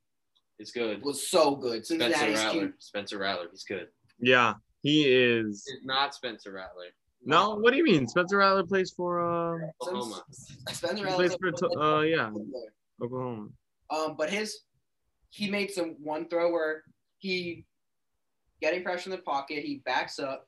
is 0.60 0.71
good. 0.71 1.01
was 1.01 1.27
so 1.30 1.56
good. 1.56 1.86
Spencer 1.86 2.04
Cincinnati's 2.10 2.39
Rattler. 2.39 2.67
QB. 2.67 2.73
Spencer 2.80 3.17
Rattler. 3.17 3.47
He's 3.51 3.63
good. 3.63 3.88
Yeah, 4.19 4.54
he 4.82 5.04
is. 5.08 5.63
It's 5.67 5.86
not 5.86 6.13
Spencer 6.13 6.51
Rattler. 6.51 6.86
No, 7.23 7.56
what 7.56 7.71
do 7.71 7.77
you 7.77 7.84
mean? 7.84 8.08
Spencer 8.08 8.38
Rattler 8.38 8.65
plays 8.65 8.91
for 8.91 9.21
uh, 9.21 9.58
Oklahoma. 9.82 10.23
Spencer 10.71 11.04
Rattler. 11.06 11.27
plays 11.30 11.36
for 11.36 11.82
uh, 11.82 12.01
yeah, 12.01 12.32
Oklahoma. 13.01 13.49
Um, 13.89 14.15
but 14.17 14.30
his 14.30 14.62
he 15.30 15.49
made 15.49 15.71
some 15.71 15.95
one 16.01 16.27
throw 16.27 16.51
where 16.51 16.84
he 17.17 17.65
getting 18.62 18.84
pressure 18.84 19.10
in 19.10 19.15
the 19.15 19.21
pocket, 19.21 19.63
he 19.63 19.82
backs 19.86 20.19
up, 20.19 20.47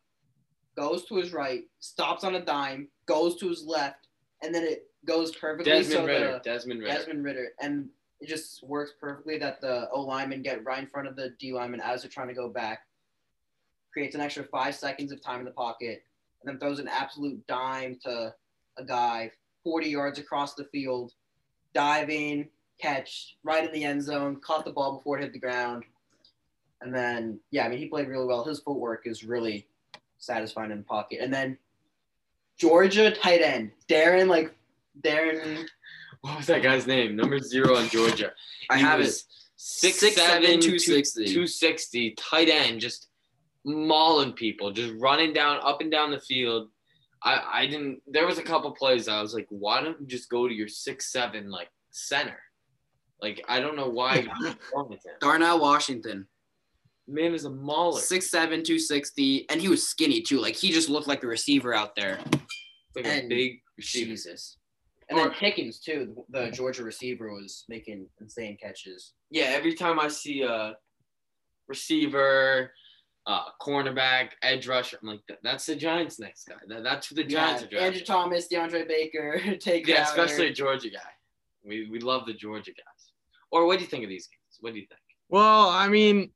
goes 0.77 1.06
to 1.06 1.15
his 1.15 1.34
right, 1.34 1.63
stops 1.79 2.23
on 2.23 2.36
a 2.36 2.43
dime, 2.45 2.88
goes 3.06 3.38
to 3.38 3.49
his 3.49 3.63
left, 3.65 4.08
and 4.43 4.53
then 4.53 4.63
it 4.63 4.88
goes 5.06 5.36
perfectly. 5.36 5.71
Desmond 5.71 5.99
so 5.99 6.06
Ridder. 6.06 6.32
the 6.34 6.39
Desmond 6.39 6.82
Ridder. 6.82 6.93
Desmond 6.93 7.23
Ridder, 7.23 7.47
and 7.62 7.89
it 8.19 8.27
just 8.27 8.63
works 8.63 8.93
perfectly 8.99 9.38
that 9.39 9.62
the 9.62 9.89
O 9.91 10.01
linemen 10.01 10.41
get 10.41 10.63
right 10.63 10.79
in 10.79 10.88
front 10.88 11.08
of 11.08 11.15
the 11.15 11.34
D 11.39 11.53
lineman 11.53 11.82
as 11.82 12.01
they're 12.01 12.12
trying 12.12 12.27
to 12.27 12.34
go 12.34 12.49
back, 12.49 12.86
creates 13.91 14.15
an 14.15 14.21
extra 14.21 14.43
five 14.43 14.75
seconds 14.75 15.12
of 15.12 15.21
time 15.21 15.39
in 15.39 15.45
the 15.45 15.51
pocket, 15.51 16.03
and 16.41 16.49
then 16.49 16.60
throws 16.60 16.79
an 16.79 16.88
absolute 16.88 17.45
dime 17.47 17.97
to 18.03 18.34
a 18.77 18.84
guy 18.84 19.32
40 19.63 19.89
yards 19.89 20.19
across 20.19 20.56
the 20.56 20.65
field, 20.65 21.13
diving, 21.73 22.49
catch 22.79 23.38
right 23.43 23.65
in 23.65 23.71
the 23.73 23.84
end 23.84 24.01
zone, 24.01 24.39
caught 24.41 24.65
the 24.65 24.71
ball 24.71 24.97
before 24.97 25.17
it 25.17 25.23
hit 25.23 25.34
the 25.34 25.39
ground. 25.39 25.84
And 26.82 26.93
then, 26.93 27.39
yeah, 27.51 27.65
I 27.65 27.69
mean, 27.69 27.79
he 27.79 27.86
played 27.86 28.10
really 28.10 28.25
well. 28.25 28.43
His 28.43 28.60
footwork 28.60 29.08
is 29.08 29.23
really 29.23 29.67
satisfying 30.17 30.71
in 30.71 30.79
the 30.79 30.84
pocket. 30.84 31.19
And 31.21 31.34
then 31.34 31.58
Georgia 32.59 33.11
tight 33.11 33.41
end, 33.41 33.71
Darren, 33.89 34.27
like, 34.27 34.55
Darren, 35.01 35.65
What 36.21 36.37
was 36.37 36.47
that 36.47 36.61
guy's 36.63 36.87
name? 36.87 37.15
Number 37.15 37.39
zero 37.39 37.75
on 37.75 37.89
Georgia. 37.89 38.31
I 38.69 38.77
He 38.77 38.83
have 38.83 38.99
was 38.99 39.19
it. 39.19 39.23
Six, 39.55 39.99
Six, 39.99 40.15
seven, 40.15 40.43
seven, 40.43 40.59
two 40.59 40.77
260. 40.79 41.25
260, 41.25 42.11
tight 42.11 42.49
end, 42.49 42.81
just 42.81 43.07
mauling 43.65 44.33
people, 44.33 44.71
just 44.71 44.93
running 44.99 45.33
down, 45.33 45.59
up 45.63 45.81
and 45.81 45.89
down 45.91 46.11
the 46.11 46.19
field. 46.19 46.69
I, 47.23 47.61
I 47.61 47.65
didn't, 47.65 48.01
there 48.05 48.25
was 48.25 48.37
a 48.37 48.43
couple 48.43 48.71
plays 48.71 49.07
I 49.07 49.21
was 49.21 49.33
like, 49.33 49.47
why 49.49 49.81
don't 49.81 49.99
you 50.01 50.05
just 50.05 50.29
go 50.29 50.47
to 50.47 50.53
your 50.53 50.67
six, 50.67 51.11
seven, 51.11 51.49
like 51.49 51.69
center? 51.91 52.37
Like, 53.21 53.43
I 53.47 53.61
don't 53.61 53.77
know 53.77 53.87
why 53.87 54.15
you're 54.15 54.55
going 54.73 54.89
with 54.89 55.05
him. 55.05 55.13
Darnell 55.21 55.59
Washington, 55.61 56.27
Man 57.07 57.33
is 57.33 57.43
a 57.45 57.49
mauler. 57.49 57.99
Six 57.99 58.29
seven, 58.31 58.63
two 58.63 58.79
sixty, 58.79 59.45
and 59.49 59.59
he 59.61 59.67
was 59.67 59.85
skinny 59.85 60.21
too. 60.21 60.39
Like, 60.39 60.55
he 60.55 60.71
just 60.71 60.87
looked 60.89 61.07
like 61.07 61.21
a 61.23 61.27
receiver 61.27 61.73
out 61.73 61.95
there. 61.97 62.19
Like 62.95 63.06
a 63.06 63.10
and 63.10 63.29
big 63.29 63.62
receiver. 63.77 64.12
Jesus. 64.12 64.58
And 65.10 65.17
then 65.19 65.27
Or- 65.27 65.34
Pickens 65.34 65.79
too, 65.79 66.23
the 66.29 66.49
Georgia 66.51 66.84
receiver 66.84 67.32
was 67.34 67.65
making 67.69 68.08
insane 68.21 68.58
catches. 68.62 69.13
Yeah, 69.29 69.45
every 69.45 69.73
time 69.73 69.99
I 69.99 70.08
see 70.08 70.43
a 70.43 70.75
receiver, 71.67 72.71
uh, 73.25 73.43
cornerback, 73.62 74.32
edge 74.41 74.67
rusher, 74.67 74.97
I'm 75.01 75.08
like, 75.10 75.21
that's 75.43 75.65
the 75.65 75.75
Giants' 75.75 76.19
next 76.19 76.45
guy. 76.45 76.56
That, 76.67 76.84
that's 76.84 77.08
who 77.08 77.15
the 77.15 77.23
Giants 77.23 77.62
Yeah, 77.62 77.67
are 77.67 77.69
drafting. 77.69 77.88
Andrew 77.88 78.06
Thomas, 78.06 78.47
DeAndre 78.51 78.88
Baker, 78.88 79.56
take 79.60 79.88
Yeah, 79.88 80.03
especially 80.03 80.47
a 80.47 80.53
Georgia 80.53 80.89
guy. 80.89 80.99
We, 81.65 81.89
we 81.89 81.99
love 81.99 82.25
the 82.25 82.34
Georgia 82.34 82.71
guys. 82.71 83.12
Or 83.51 83.65
what 83.65 83.77
do 83.77 83.84
you 83.86 83.89
think 83.89 84.03
of 84.03 84.10
these 84.10 84.27
games? 84.27 84.58
What 84.60 84.73
do 84.73 84.79
you 84.79 84.86
think? 84.88 84.99
Well, 85.29 85.69
I 85.69 85.88
mean, 85.88 86.32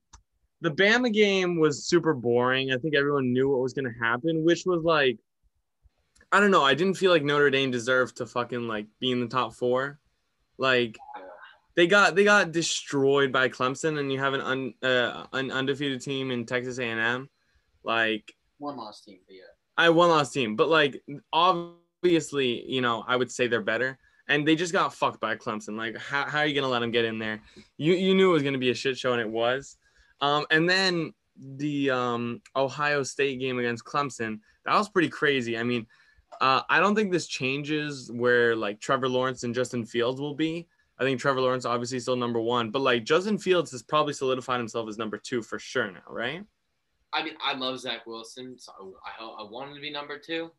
the 0.61 0.71
Bama 0.71 1.11
game 1.11 1.59
was 1.59 1.85
super 1.85 2.13
boring. 2.13 2.71
I 2.71 2.77
think 2.77 2.95
everyone 2.95 3.33
knew 3.33 3.49
what 3.49 3.59
was 3.59 3.73
going 3.73 3.91
to 3.91 3.99
happen, 3.99 4.43
which 4.45 4.63
was 4.65 4.83
like, 4.83 5.17
I 6.31 6.39
don't 6.39 6.51
know. 6.51 6.63
I 6.63 6.73
didn't 6.73 6.95
feel 6.95 7.11
like 7.11 7.23
Notre 7.23 7.49
Dame 7.49 7.71
deserved 7.71 8.17
to 8.17 8.25
fucking 8.25 8.67
like 8.67 8.87
be 8.99 9.11
in 9.11 9.19
the 9.19 9.27
top 9.27 9.53
four. 9.53 9.99
Like, 10.57 10.97
they 11.75 11.87
got 11.87 12.15
they 12.15 12.23
got 12.23 12.51
destroyed 12.51 13.31
by 13.31 13.49
Clemson, 13.49 13.99
and 13.99 14.11
you 14.11 14.19
have 14.19 14.33
an 14.33 14.41
un, 14.41 14.73
uh, 14.83 15.25
an 15.33 15.51
undefeated 15.51 16.01
team 16.01 16.31
in 16.31 16.45
Texas 16.45 16.79
A&M. 16.79 17.29
Like, 17.83 18.33
one 18.57 18.75
lost 18.75 19.05
team, 19.05 19.19
yeah. 19.29 19.41
I 19.77 19.89
one 19.89 20.09
lost 20.09 20.33
team, 20.33 20.55
but 20.55 20.69
like 20.69 21.01
obviously, 21.31 22.65
you 22.67 22.81
know, 22.81 23.03
I 23.07 23.15
would 23.15 23.31
say 23.31 23.47
they're 23.47 23.61
better. 23.61 23.97
And 24.29 24.45
they 24.45 24.57
just 24.57 24.73
got 24.73 24.93
fucked 24.93 25.21
by 25.21 25.37
Clemson. 25.37 25.77
Like, 25.77 25.97
how, 25.97 26.25
how 26.25 26.39
are 26.39 26.45
you 26.45 26.53
gonna 26.53 26.71
let 26.71 26.79
them 26.79 26.91
get 26.91 27.05
in 27.05 27.17
there? 27.17 27.41
You 27.77 27.93
you 27.93 28.13
knew 28.13 28.31
it 28.31 28.33
was 28.33 28.43
gonna 28.43 28.57
be 28.57 28.71
a 28.71 28.75
shit 28.75 28.97
show, 28.97 29.13
and 29.13 29.21
it 29.21 29.29
was. 29.29 29.77
Um, 30.19 30.45
and 30.51 30.69
then 30.69 31.13
the 31.37 31.91
um, 31.91 32.41
Ohio 32.55 33.03
State 33.03 33.39
game 33.39 33.59
against 33.59 33.85
Clemson, 33.85 34.39
that 34.65 34.75
was 34.75 34.89
pretty 34.89 35.09
crazy. 35.09 35.57
I 35.57 35.63
mean, 35.63 35.85
uh, 36.41 36.61
I 36.69 36.79
don't 36.79 36.95
think 36.95 37.11
this 37.11 37.27
changes 37.27 38.11
where 38.11 38.55
like 38.55 38.79
Trevor 38.79 39.09
Lawrence 39.09 39.43
and 39.43 39.55
Justin 39.55 39.85
Fields 39.85 40.19
will 40.21 40.35
be. 40.35 40.67
I 40.99 41.03
think 41.03 41.19
Trevor 41.19 41.41
Lawrence 41.41 41.65
obviously 41.65 41.99
still 41.99 42.15
number 42.15 42.41
one, 42.41 42.71
but 42.71 42.81
like 42.81 43.03
Justin 43.03 43.37
Fields 43.37 43.71
has 43.71 43.83
probably 43.83 44.13
solidified 44.13 44.59
himself 44.59 44.89
as 44.89 44.97
number 44.97 45.17
two 45.17 45.41
for 45.41 45.59
sure 45.59 45.91
now, 45.91 46.01
right? 46.09 46.43
I 47.13 47.23
mean, 47.23 47.35
I 47.43 47.55
love 47.55 47.79
Zach 47.79 48.05
Wilson, 48.05 48.57
so 48.57 48.71
I, 49.05 49.23
I, 49.23 49.27
I 49.27 49.49
wanted 49.49 49.75
to 49.75 49.81
be 49.81 49.91
number 49.91 50.17
two. 50.17 50.51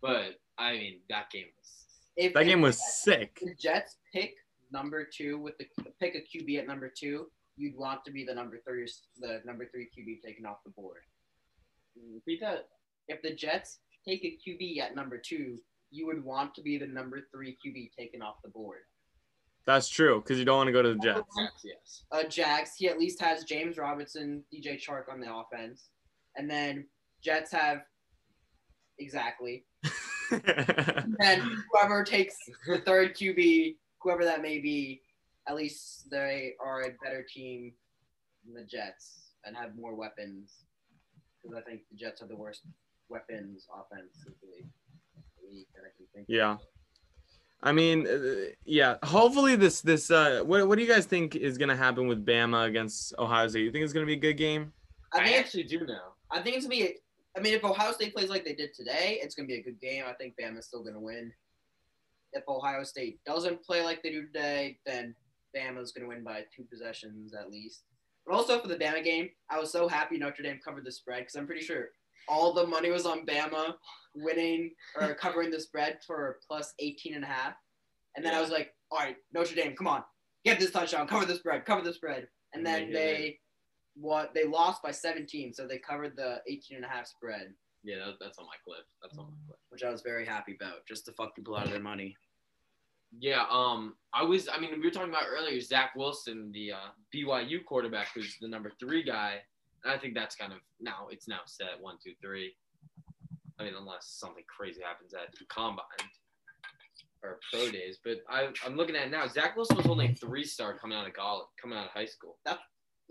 But, 0.00 0.40
I 0.58 0.72
mean, 0.72 1.00
that 1.08 1.30
game 1.30 1.46
was. 1.58 1.84
If, 2.16 2.34
That 2.34 2.42
if 2.42 2.48
game 2.48 2.60
was 2.60 2.78
sick. 3.02 3.38
the 3.42 3.54
Jets 3.54 3.96
pick 4.12 4.34
number 4.70 5.08
two 5.10 5.38
with 5.38 5.56
the 5.58 5.66
pick 5.98 6.14
a 6.14 6.18
QB 6.18 6.58
at 6.58 6.66
number 6.66 6.92
two, 6.94 7.26
you'd 7.56 7.76
want 7.76 8.04
to 8.04 8.10
be 8.10 8.24
the 8.24 8.34
number 8.34 8.60
three, 8.66 8.86
the 9.18 9.40
number 9.44 9.66
three 9.72 9.84
QB 9.86 10.22
taken 10.22 10.44
off 10.44 10.58
the 10.64 10.70
board. 10.70 11.02
Repeat 12.14 12.40
that. 12.40 12.68
If 13.08 13.22
the 13.22 13.34
Jets 13.34 13.78
take 14.06 14.24
a 14.24 14.38
QB 14.48 14.80
at 14.80 14.94
number 14.94 15.18
two, 15.18 15.58
you 15.90 16.06
would 16.06 16.24
want 16.24 16.54
to 16.54 16.62
be 16.62 16.78
the 16.78 16.86
number 16.86 17.20
three 17.32 17.56
QB 17.64 17.90
taken 17.98 18.22
off 18.22 18.36
the 18.42 18.50
board. 18.50 18.80
That's 19.66 19.88
true 19.88 20.20
because 20.20 20.38
you 20.38 20.44
don't 20.44 20.56
want 20.56 20.68
to 20.68 20.72
go 20.72 20.82
to 20.82 20.94
the 20.94 21.00
Jets. 21.00 21.22
Yes. 21.64 22.04
Uh, 22.10 22.24
Jags, 22.24 22.72
he 22.76 22.88
at 22.88 22.98
least 22.98 23.20
has 23.20 23.44
James 23.44 23.78
Robinson, 23.78 24.42
DJ 24.52 24.80
Chark 24.82 25.04
on 25.10 25.20
the 25.20 25.32
offense, 25.32 25.90
and 26.36 26.50
then 26.50 26.86
Jets 27.22 27.52
have 27.52 27.82
exactly. 28.98 29.64
And 31.20 31.42
whoever 31.42 32.04
takes 32.04 32.36
the 32.66 32.78
third 32.78 33.14
QB, 33.14 33.76
whoever 34.00 34.24
that 34.24 34.40
may 34.40 34.58
be, 34.58 35.02
at 35.46 35.56
least 35.56 36.08
they 36.10 36.54
are 36.64 36.82
a 36.82 36.96
better 37.04 37.22
team 37.28 37.72
than 38.44 38.54
the 38.54 38.66
Jets 38.66 39.32
and 39.44 39.54
have 39.56 39.76
more 39.76 39.94
weapons. 39.94 40.64
Because 41.42 41.58
I 41.58 41.60
think 41.62 41.82
the 41.90 41.98
Jets 41.98 42.20
have 42.20 42.30
the 42.30 42.36
worst 42.36 42.62
weapons 43.12 43.66
offensively. 43.72 44.66
that 45.74 45.82
I 45.84 45.90
can 45.96 46.06
think 46.14 46.28
of. 46.28 46.34
yeah. 46.34 46.56
I 47.62 47.70
mean, 47.72 48.08
uh, 48.08 48.50
yeah. 48.64 48.96
Hopefully, 49.04 49.54
this 49.54 49.80
this 49.82 50.10
uh, 50.10 50.42
what 50.44 50.66
what 50.66 50.76
do 50.76 50.82
you 50.82 50.88
guys 50.88 51.06
think 51.06 51.36
is 51.36 51.56
gonna 51.58 51.76
happen 51.76 52.08
with 52.08 52.26
Bama 52.26 52.66
against 52.66 53.14
Ohio 53.18 53.46
State? 53.46 53.62
You 53.62 53.70
think 53.70 53.84
it's 53.84 53.92
gonna 53.92 54.06
be 54.06 54.14
a 54.14 54.24
good 54.28 54.36
game? 54.36 54.72
I 55.12 55.20
I 55.20 55.32
actually 55.34 55.64
do 55.64 55.86
now. 55.86 56.14
I 56.30 56.40
think 56.42 56.56
it's 56.56 56.66
gonna 56.66 56.76
be. 56.76 56.96
I 57.36 57.40
mean, 57.40 57.54
if 57.54 57.64
Ohio 57.64 57.92
State 57.92 58.14
plays 58.14 58.30
like 58.30 58.44
they 58.44 58.54
did 58.54 58.74
today, 58.74 59.20
it's 59.22 59.34
gonna 59.36 59.46
be 59.46 59.54
a 59.54 59.62
good 59.62 59.80
game. 59.80 60.02
I 60.08 60.12
think 60.14 60.34
Bama's 60.40 60.66
still 60.66 60.82
gonna 60.82 61.00
win. 61.00 61.32
If 62.32 62.42
Ohio 62.48 62.82
State 62.82 63.20
doesn't 63.24 63.62
play 63.62 63.84
like 63.84 64.02
they 64.02 64.10
do 64.10 64.26
today, 64.26 64.78
then 64.84 65.14
Bama's 65.56 65.92
gonna 65.92 66.08
win 66.08 66.24
by 66.24 66.44
two 66.54 66.64
possessions 66.68 67.32
at 67.32 67.50
least. 67.50 67.84
But 68.26 68.34
also 68.34 68.58
for 68.58 68.68
the 68.68 68.76
Bama 68.76 69.04
game, 69.04 69.28
I 69.50 69.60
was 69.60 69.70
so 69.70 69.86
happy 69.86 70.18
Notre 70.18 70.42
Dame 70.42 70.60
covered 70.64 70.84
the 70.84 70.92
spread 70.92 71.20
because 71.20 71.36
I'm 71.36 71.46
pretty 71.46 71.62
sure 71.62 71.90
all 72.28 72.52
the 72.52 72.66
money 72.66 72.90
was 72.90 73.06
on 73.06 73.26
Bama 73.26 73.74
winning 74.14 74.72
or 75.00 75.14
covering 75.20 75.50
the 75.50 75.60
spread 75.60 75.98
for 76.06 76.38
plus 76.46 76.74
18 76.78 77.14
and 77.14 77.24
a 77.24 77.26
half. 77.26 77.54
And 78.16 78.24
then 78.24 78.34
I 78.34 78.40
was 78.40 78.50
like, 78.50 78.74
all 78.90 78.98
right, 78.98 79.16
Notre 79.32 79.54
Dame, 79.54 79.74
come 79.74 79.86
on, 79.86 80.02
get 80.44 80.60
this 80.60 80.70
touchdown, 80.70 81.06
cover 81.06 81.24
the 81.24 81.34
spread, 81.34 81.64
cover 81.64 81.82
the 81.82 81.94
spread. 81.94 82.28
And 82.54 82.64
then 82.64 82.92
they 82.92 83.38
what 83.94 84.32
they 84.34 84.44
lost 84.44 84.82
by 84.82 84.90
17, 84.90 85.52
so 85.52 85.66
they 85.66 85.78
covered 85.78 86.16
the 86.16 86.40
18 86.48 86.76
and 86.76 86.84
a 86.84 86.88
half 86.88 87.06
spread, 87.06 87.52
Yeah, 87.84 87.96
that, 88.06 88.14
that's 88.20 88.38
on 88.38 88.46
my 88.46 88.56
clip. 88.64 88.84
That's 89.02 89.18
on 89.18 89.26
my 89.26 89.46
clip. 89.46 89.58
which 89.68 89.82
I 89.82 89.90
was 89.90 90.02
very 90.02 90.24
happy 90.24 90.56
about, 90.58 90.86
just 90.86 91.04
to 91.06 91.12
fuck 91.12 91.34
people 91.34 91.56
out 91.56 91.66
of 91.66 91.70
their 91.70 91.80
money. 91.80 92.16
Yeah, 93.18 93.44
um, 93.50 93.94
I 94.14 94.22
was. 94.22 94.48
I 94.48 94.58
mean, 94.58 94.70
we 94.72 94.86
were 94.86 94.90
talking 94.90 95.10
about 95.10 95.24
earlier. 95.28 95.60
Zach 95.60 95.94
Wilson, 95.94 96.50
the 96.52 96.72
uh, 96.72 96.88
BYU 97.14 97.62
quarterback, 97.62 98.08
who's 98.14 98.36
the 98.40 98.48
number 98.48 98.72
three 98.80 99.02
guy. 99.02 99.40
I 99.84 99.98
think 99.98 100.14
that's 100.14 100.36
kind 100.36 100.52
of 100.52 100.58
now. 100.80 101.08
It's 101.10 101.28
now 101.28 101.40
set 101.46 101.80
one, 101.80 101.96
two, 102.02 102.12
three. 102.20 102.54
I 103.58 103.64
mean, 103.64 103.74
unless 103.78 104.06
something 104.18 104.44
crazy 104.48 104.80
happens 104.82 105.12
at 105.14 105.32
the 105.38 105.44
combine 105.48 105.84
or 107.22 107.38
pro 107.52 107.70
days. 107.70 107.98
But 108.04 108.18
I, 108.28 108.48
I'm 108.64 108.76
looking 108.76 108.96
at 108.96 109.06
it 109.06 109.10
now. 109.10 109.26
Zach 109.26 109.56
Wilson 109.56 109.76
was 109.76 109.86
only 109.86 110.06
a 110.06 110.14
three 110.14 110.44
star 110.44 110.76
coming 110.78 110.96
out 110.96 111.06
of 111.06 111.12
college, 111.14 111.46
coming 111.60 111.78
out 111.78 111.86
of 111.86 111.90
high 111.92 112.06
school. 112.06 112.38
That 112.44 112.58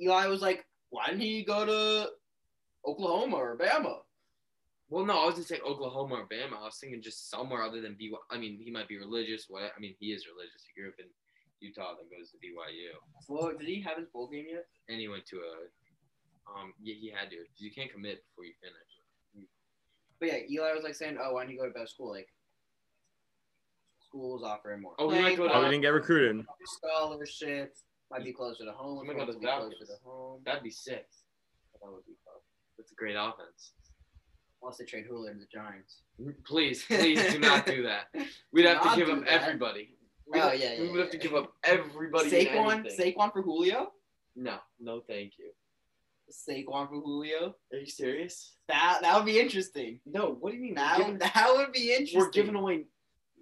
Eli 0.02 0.28
was 0.28 0.42
like, 0.42 0.66
why 0.90 1.08
didn't 1.08 1.22
he 1.22 1.44
go 1.44 1.66
to 1.66 2.10
Oklahoma 2.86 3.36
or 3.38 3.58
Bama? 3.58 3.98
Well, 4.90 5.06
no, 5.06 5.22
I 5.22 5.26
was 5.26 5.36
gonna 5.36 5.46
say 5.46 5.60
Oklahoma 5.66 6.16
or 6.16 6.28
Bama. 6.28 6.58
I 6.60 6.66
was 6.66 6.78
thinking 6.82 7.02
just 7.02 7.30
somewhere 7.30 7.62
other 7.64 7.80
than 7.80 7.94
BYU. 7.94 8.18
I 8.30 8.38
mean, 8.38 8.60
he 8.62 8.72
might 8.72 8.90
be 8.90 8.98
religious. 8.98 9.46
What? 9.48 9.64
I 9.64 9.80
mean, 9.80 9.96
he 10.00 10.08
is 10.08 10.26
religious. 10.28 10.64
He 10.68 10.82
grew 10.82 10.90
up 10.90 10.96
in 11.00 11.06
Utah, 11.62 11.94
then 11.96 12.10
goes 12.12 12.32
to 12.32 12.38
BYU, 12.38 12.90
Well, 13.30 13.52
did 13.58 13.68
he 13.68 13.80
have 13.82 13.98
his 13.98 14.08
bowl 14.08 14.28
game 14.28 14.48
yet? 14.50 14.66
and 14.90 15.00
he 15.00 15.08
went 15.08 15.26
to 15.28 15.38
a. 15.38 15.70
Um, 16.48 16.74
yeah, 16.82 16.96
he 16.96 17.10
had 17.10 17.30
to. 17.30 17.38
'cause 17.38 17.60
You 17.62 17.72
can't 17.72 17.92
commit 17.92 18.24
before 18.30 18.46
you 18.46 18.54
finish. 18.62 19.48
But 20.20 20.28
yeah, 20.30 20.40
Eli 20.52 20.74
was 20.74 20.84
like 20.84 20.94
saying, 20.96 21.18
oh, 21.20 21.34
why 21.34 21.44
don't 21.44 21.52
you 21.52 21.58
go 21.58 21.66
to 21.66 21.72
better 21.74 21.88
school? 21.88 22.12
Like, 22.12 22.28
schools 24.06 24.44
offer 24.44 24.78
more. 24.78 24.94
Oh, 25.00 25.10
he 25.10 25.20
might 25.22 25.38
go 25.38 25.48
to- 25.48 25.54
Oh, 25.54 25.64
we 25.64 25.70
didn't 25.70 25.82
get 25.82 25.90
recruited. 25.94 26.46
scholarships. 26.66 27.84
Might 28.12 28.24
be 28.26 28.34
closer 28.34 28.66
to 28.66 28.72
home. 28.74 29.06
He 29.08 29.14
might 29.14 29.26
to 29.26 29.34
be 29.40 29.46
closer 29.46 29.86
to 29.86 29.96
home. 30.04 30.42
That'd 30.46 30.64
be 30.64 30.70
sick. 30.70 31.08
That 31.82 31.90
would 31.92 32.06
be 32.06 32.14
tough. 32.26 32.44
That's 32.78 32.92
a 32.92 32.96
great 32.96 33.16
offense. 33.16 33.72
Unless 34.62 34.78
they 34.78 34.86
trade 34.86 35.06
Julio 35.08 35.34
to 35.34 35.40
the 35.40 35.46
Giants. 35.52 36.04
Please, 36.46 36.84
please 36.88 37.32
do 37.34 37.40
not 37.40 37.66
do 37.66 37.84
that. 37.84 38.14
We'd 38.52 38.66
have 38.66 38.84
to 38.84 38.96
give 38.96 39.10
up 39.10 39.22
that. 39.24 39.42
everybody. 39.42 39.96
We'd 40.28 40.40
Oh, 40.42 40.52
yeah, 40.52 40.74
yeah, 40.74 40.82
We 40.82 40.92
would 40.92 41.00
have 41.00 41.10
to 41.12 41.18
give 41.18 41.34
up 41.34 41.54
everybody. 41.64 42.26
in 42.26 42.48
Saquon, 42.48 42.80
anything. 42.86 43.16
Saquon 43.16 43.32
for 43.34 43.42
Julio. 43.42 43.92
No, 44.36 44.60
no, 44.80 45.02
thank 45.08 45.34
you. 45.40 45.52
Saquon 46.32 46.90
for 46.90 47.02
Julio. 47.02 47.56
Are 47.72 47.78
you 47.78 47.86
serious? 47.86 48.56
That 48.68 49.00
that 49.02 49.16
would 49.16 49.26
be 49.26 49.40
interesting. 49.40 50.00
No. 50.06 50.38
What 50.40 50.52
do 50.52 50.58
you 50.58 50.64
mean? 50.64 50.76
That 50.76 50.98
giving, 50.98 51.18
that 51.20 51.48
would 51.56 51.72
be 51.72 51.92
interesting. 51.92 52.20
we're 52.20 52.30
giving 52.32 52.56
away. 52.56 52.86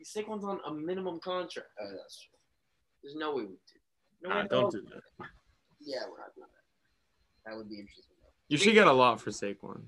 Saquon's 0.03 0.43
on 0.43 0.59
a 0.65 0.73
minimum 0.73 1.19
contract. 1.19 1.69
Oh, 1.79 1.89
that's 1.91 2.21
true. 2.21 2.37
There's 3.03 3.15
no 3.15 3.35
way 3.35 3.43
we 3.43 3.49
do. 3.49 4.27
No 4.27 4.29
Nah, 4.29 4.43
don't 4.43 4.71
do 4.71 4.81
that. 4.81 5.27
Yeah, 5.81 5.99
we're 6.09 6.19
not 6.19 6.35
doing 6.35 6.47
that. 6.47 7.49
That 7.49 7.57
would 7.57 7.69
be 7.69 7.79
interesting. 7.79 8.15
Though. 8.21 8.29
You 8.49 8.57
should 8.57 8.73
get 8.73 8.87
a 8.87 8.93
lot 8.93 9.21
for 9.21 9.31
Saquon. 9.31 9.81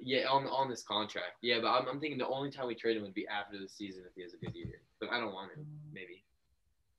Yeah, 0.00 0.28
on 0.28 0.46
on 0.46 0.68
this 0.68 0.82
contract. 0.82 1.38
Yeah, 1.42 1.58
but 1.62 1.68
I'm, 1.68 1.88
I'm 1.88 2.00
thinking 2.00 2.18
the 2.18 2.28
only 2.28 2.50
time 2.50 2.66
we 2.66 2.74
trade 2.74 2.96
him 2.96 3.02
would 3.04 3.14
be 3.14 3.26
after 3.28 3.58
the 3.58 3.68
season 3.68 4.02
if 4.06 4.14
he 4.14 4.22
has 4.22 4.34
a 4.34 4.44
good 4.44 4.54
year. 4.54 4.80
But 5.00 5.10
I 5.10 5.18
don't 5.20 5.32
want 5.32 5.52
him. 5.52 5.66
Maybe. 5.92 6.24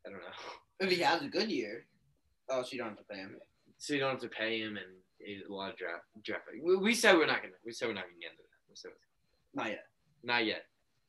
I 0.05 0.09
don't 0.09 0.19
know. 0.19 0.25
If 0.79 0.91
he 0.91 1.01
has 1.01 1.21
a 1.21 1.27
good 1.27 1.51
year, 1.51 1.85
oh, 2.49 2.63
so 2.63 2.69
you 2.71 2.79
don't 2.79 2.89
have 2.89 2.97
to 2.97 3.03
pay 3.03 3.17
him. 3.17 3.35
So 3.77 3.93
you 3.93 3.99
don't 3.99 4.11
have 4.11 4.21
to 4.21 4.29
pay 4.29 4.59
him 4.59 4.77
and 4.77 4.87
a 5.49 5.53
lot 5.53 5.71
of 5.71 5.77
draft 5.77 6.03
draft. 6.23 6.43
We, 6.63 6.77
we 6.77 6.93
said 6.93 7.15
we're 7.15 7.25
not 7.27 7.41
gonna. 7.41 7.53
We 7.65 7.71
said 7.71 7.87
we're 7.87 7.93
not 7.93 8.05
gonna 8.05 8.19
get 8.21 8.31
into 8.31 8.43
that. 8.43 8.69
We 8.69 8.75
said 8.75 8.91
Not 9.53 9.67
yet. 9.69 9.85
not 10.23 10.45
yet. 10.45 10.63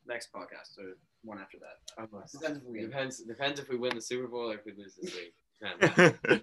Next 0.06 0.28
podcast 0.32 0.78
or 0.78 0.96
one 1.22 1.38
after 1.38 1.58
that. 1.58 2.08
Unless, 2.12 2.32
Depends 2.32 2.58
if 2.58 2.64
we 2.64 2.80
depends 2.80 3.18
depends 3.22 3.60
if 3.60 3.68
we 3.68 3.76
win 3.76 3.94
the 3.94 4.00
Super 4.00 4.28
Bowl 4.28 4.50
or 4.50 4.54
if 4.54 4.64
we 4.64 4.72
lose 4.76 4.96
this 5.00 5.14
league. 5.14 6.42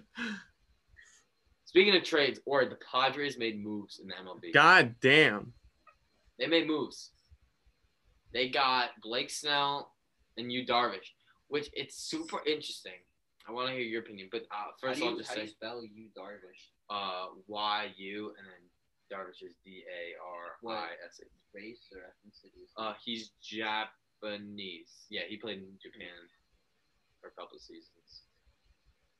Speaking 1.64 1.96
of 1.96 2.04
trades, 2.04 2.38
or 2.46 2.64
the 2.64 2.78
Padres 2.90 3.38
made 3.38 3.62
moves 3.62 3.98
in 3.98 4.06
the 4.08 4.14
MLB. 4.14 4.52
God 4.54 4.94
damn. 5.00 5.52
They 6.38 6.46
made 6.46 6.66
moves. 6.66 7.10
They 8.32 8.48
got 8.50 8.90
Blake 9.02 9.30
Snell 9.30 9.92
and 10.36 10.52
Yu 10.52 10.64
Darvish, 10.66 11.10
which 11.48 11.68
it's 11.72 11.96
super 11.96 12.38
interesting. 12.46 12.92
I 13.48 13.52
want 13.52 13.68
to 13.68 13.74
hear 13.74 13.82
your 13.82 14.02
opinion, 14.02 14.28
but 14.30 14.42
uh, 14.50 14.74
first 14.80 14.98
how 14.98 15.06
do 15.06 15.06
I'll 15.06 15.12
you, 15.12 15.18
just 15.18 15.30
how 15.30 15.36
do 15.36 15.42
you 15.42 15.48
spell 15.48 15.82
Yu 15.84 16.08
Darvish? 16.18 16.62
uh, 16.90 17.26
Y 17.46 17.92
U 17.96 18.32
and 18.38 18.46
then 18.46 18.62
Darvish 19.10 19.42
is 19.42 19.54
D 19.64 19.84
A 19.86 20.14
R 20.20 20.76
I 20.76 20.88
S 21.06 21.20
H. 21.22 21.28
Race 21.54 21.88
or 21.92 22.00
ethnicity? 22.00 22.66
Uh, 22.76 22.92
he's 23.02 23.30
Japanese. 23.42 25.06
Yeah, 25.08 25.22
he 25.28 25.36
played 25.36 25.58
in 25.58 25.68
Japan 25.82 26.08
for 27.20 27.28
a 27.28 27.30
couple 27.30 27.56
of 27.56 27.62
seasons. 27.62 28.22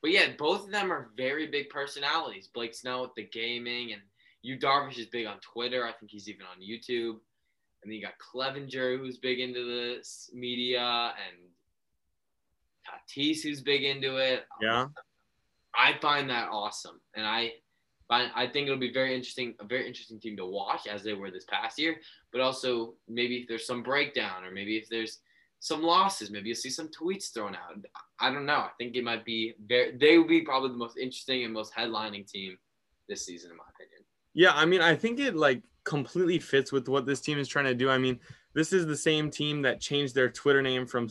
But 0.03 0.11
yeah, 0.11 0.33
both 0.37 0.65
of 0.65 0.71
them 0.71 0.93
are 0.93 1.11
very 1.17 1.47
big 1.47 1.71
personalities. 1.71 2.49
Blake 2.53 2.75
Snell 2.75 3.03
with 3.03 3.15
the 3.17 3.25
gaming, 3.33 3.93
and 3.93 4.03
Yu 4.43 4.59
Darvish 4.59 4.99
is 4.99 5.07
big 5.07 5.27
on 5.27 5.39
Twitter. 5.41 5.87
I 5.87 5.93
think 5.93 6.11
he's 6.11 6.29
even 6.29 6.45
on 6.47 6.61
YouTube. 6.61 7.19
And 7.83 7.91
then 7.91 7.93
you 7.93 8.03
got 8.03 8.15
Clevinger, 8.19 8.99
who's 8.99 9.19
big 9.19 9.41
into 9.41 9.65
the 9.65 10.05
media, 10.35 10.83
and 10.83 11.39
Tatis, 12.87 13.43
who's 13.43 13.61
big 13.61 13.85
into 13.85 14.17
it. 14.17 14.45
Yeah. 14.61 14.87
I 15.75 15.99
find 16.01 16.31
that 16.31 16.49
awesome, 16.51 17.01
and 17.15 17.27
I 17.27 17.53
find 18.09 18.31
I 18.35 18.47
think 18.47 18.67
it'll 18.67 18.79
be 18.79 18.93
very 18.93 19.15
interesting, 19.15 19.55
a 19.61 19.65
very 19.65 19.87
interesting 19.87 20.19
team 20.19 20.37
to 20.39 20.47
watch 20.47 20.87
as 20.87 21.03
they 21.03 21.13
were 21.13 21.31
this 21.31 21.45
past 21.45 21.79
year. 21.79 21.97
But 22.33 22.41
also 22.41 22.95
maybe 23.09 23.37
if 23.37 23.49
there's 23.49 23.67
some 23.67 23.83
breakdown, 23.83 24.45
or 24.45 24.51
maybe 24.51 24.77
if 24.77 24.89
there's 24.89 25.19
some 25.61 25.83
losses, 25.83 26.31
maybe 26.31 26.49
you'll 26.49 26.57
see 26.57 26.71
some 26.71 26.89
tweets 26.89 27.33
thrown 27.33 27.55
out. 27.55 27.77
I 28.21 28.33
don't 28.33 28.47
know. 28.47 28.55
I 28.55 28.71
think 28.79 28.97
it 28.97 29.05
might 29.05 29.25
be 29.25 29.55
very. 29.67 29.97
They 29.97 30.17
will 30.17 30.29
be 30.29 30.43
probably 30.43 30.71
the 30.71 30.77
most 30.77 30.97
interesting 30.97 31.45
and 31.45 31.53
most 31.53 31.75
headlining 31.75 32.31
team 32.31 32.57
this 33.09 33.27
season, 33.27 33.51
in 33.51 33.57
my 33.57 33.65
opinion. 33.75 34.03
Yeah, 34.35 34.53
I 34.55 34.65
mean, 34.65 34.81
I 34.81 34.95
think 34.95 35.19
it 35.19 35.35
like 35.37 35.63
completely 35.85 36.39
fits 36.39 36.73
with 36.73 36.89
what 36.89 37.07
this 37.07 37.21
team 37.21 37.39
is 37.39 37.49
trying 37.49 37.65
to 37.67 37.75
do. 37.75 37.89
I 37.89 37.99
mean, 37.99 38.19
this 38.55 38.73
is 38.73 38.87
the 38.87 38.97
same 38.97 39.31
team 39.31 39.63
that 39.63 39.81
changed 39.81 40.15
their 40.15 40.31
Twitter 40.31 40.63
name 40.63 40.87
from 40.87 41.09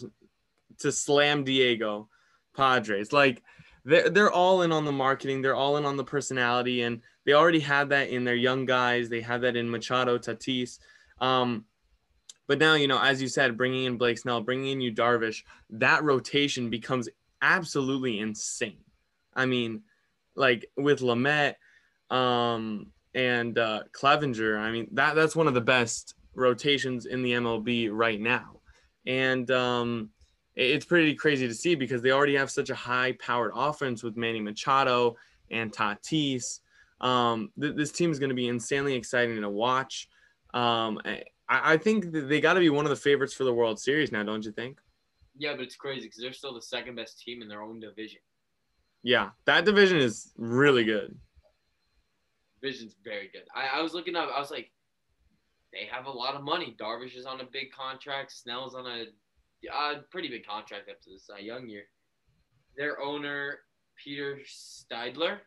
to 0.80 0.92
Slam 0.92 1.44
Diego 1.44 2.10
Padres. 2.56 3.14
Like 3.14 3.44
they're 3.84 4.10
they're 4.10 4.32
all 4.32 4.62
in 4.62 4.72
on 4.72 4.86
the 4.86 4.92
marketing, 4.92 5.42
they're 5.42 5.56
all 5.56 5.78
in 5.78 5.86
on 5.86 5.98
the 5.98 6.04
personality, 6.04 6.82
and 6.82 7.02
they 7.26 7.34
already 7.34 7.60
had 7.60 7.90
that 7.90 8.10
in 8.10 8.24
their 8.24 8.36
young 8.36 8.66
guys. 8.66 9.10
They 9.10 9.22
had 9.22 9.42
that 9.42 9.56
in 9.56 9.70
Machado, 9.70 10.18
Tatis. 10.18 10.80
Um, 11.20 11.66
but 12.48 12.60
now, 12.60 12.76
you 12.76 12.88
know, 12.88 13.02
as 13.02 13.22
you 13.22 13.28
said, 13.28 13.58
bringing 13.58 13.86
in 13.86 13.98
Blake 13.98 14.20
Snell, 14.20 14.42
bringing 14.42 14.72
in 14.72 14.82
Yu 14.82 14.94
Darvish, 14.94 15.44
that 15.72 16.04
rotation 16.04 16.70
becomes 16.70 17.10
absolutely 17.42 18.20
insane. 18.20 18.84
I 19.34 19.46
mean, 19.46 19.82
like 20.36 20.66
with 20.78 21.00
Lamet, 21.00 21.56
um, 22.10 22.88
and 23.16 23.58
uh, 23.58 23.84
Clevinger. 23.94 24.60
I 24.60 24.72
mean, 24.72 24.88
that 24.92 25.16
that's 25.16 25.36
one 25.36 25.48
of 25.48 25.54
the 25.54 25.62
best 25.62 26.16
rotations 26.36 27.06
in 27.06 27.24
the 27.24 27.32
MLB 27.32 27.90
right 27.92 28.20
now, 28.20 28.60
and 29.08 29.50
um, 29.50 30.10
it's 30.56 30.86
pretty 30.86 31.16
crazy 31.16 31.48
to 31.48 31.54
see 31.54 31.76
because 31.76 32.02
they 32.02 32.12
already 32.12 32.36
have 32.36 32.50
such 32.50 32.70
a 32.70 32.76
high-powered 32.76 33.52
offense 33.56 34.04
with 34.04 34.16
Manny 34.16 34.40
Machado 34.40 35.16
and 35.52 35.72
Tatis. 35.72 36.62
Um, 37.02 37.52
th- 37.60 37.76
this 37.76 37.92
team 37.92 38.12
is 38.12 38.20
going 38.20 38.30
to 38.30 38.36
be 38.36 38.48
insanely 38.48 38.94
exciting 38.94 39.42
to 39.42 39.50
watch. 39.50 40.10
Um, 40.54 41.00
I, 41.06 41.24
I 41.50 41.78
think 41.78 42.12
that 42.14 42.30
they 42.30 42.40
got 42.40 42.54
to 42.54 42.60
be 42.60 42.70
one 42.70 42.86
of 42.86 42.90
the 42.90 42.96
favorites 42.96 43.34
for 43.34 43.44
the 43.44 43.54
World 43.54 43.80
Series 43.80 44.12
now, 44.12 44.24
don't 44.24 44.46
you 44.46 44.52
think? 44.52 44.80
Yeah, 45.38 45.54
but 45.54 45.64
it's 45.64 45.76
crazy 45.76 46.06
because 46.06 46.22
they're 46.22 46.32
still 46.32 46.54
the 46.54 46.62
second 46.62 46.96
best 46.96 47.20
team 47.20 47.42
in 47.42 47.50
their 47.50 47.62
own 47.62 47.80
division. 47.82 48.22
Yeah, 49.04 49.32
that 49.46 49.66
division 49.66 49.98
is 49.98 50.32
really 50.38 50.86
good. 50.86 51.16
Division's 52.62 52.96
very 53.04 53.30
good. 53.32 53.44
I, 53.54 53.80
I 53.80 53.82
was 53.82 53.94
looking 53.94 54.16
up. 54.16 54.30
I 54.34 54.40
was 54.40 54.50
like, 54.50 54.72
they 55.74 55.86
have 55.92 56.06
a 56.06 56.12
lot 56.12 56.36
of 56.36 56.44
money. 56.44 56.76
Darvish 56.80 57.18
is 57.18 57.26
on 57.26 57.42
a 57.42 57.44
big 57.44 57.72
contract. 57.72 58.32
Snell's 58.32 58.74
on 58.74 58.88
a 58.88 59.06
uh, 59.74 59.96
pretty 60.12 60.30
big 60.30 60.46
contract 60.46 60.90
after 60.90 61.10
the 61.12 61.20
Cy 61.20 61.40
Young 61.40 61.68
year. 61.70 61.84
Their 62.78 63.02
owner, 63.02 63.60
Peter 64.04 64.40
Seidler, 64.46 65.38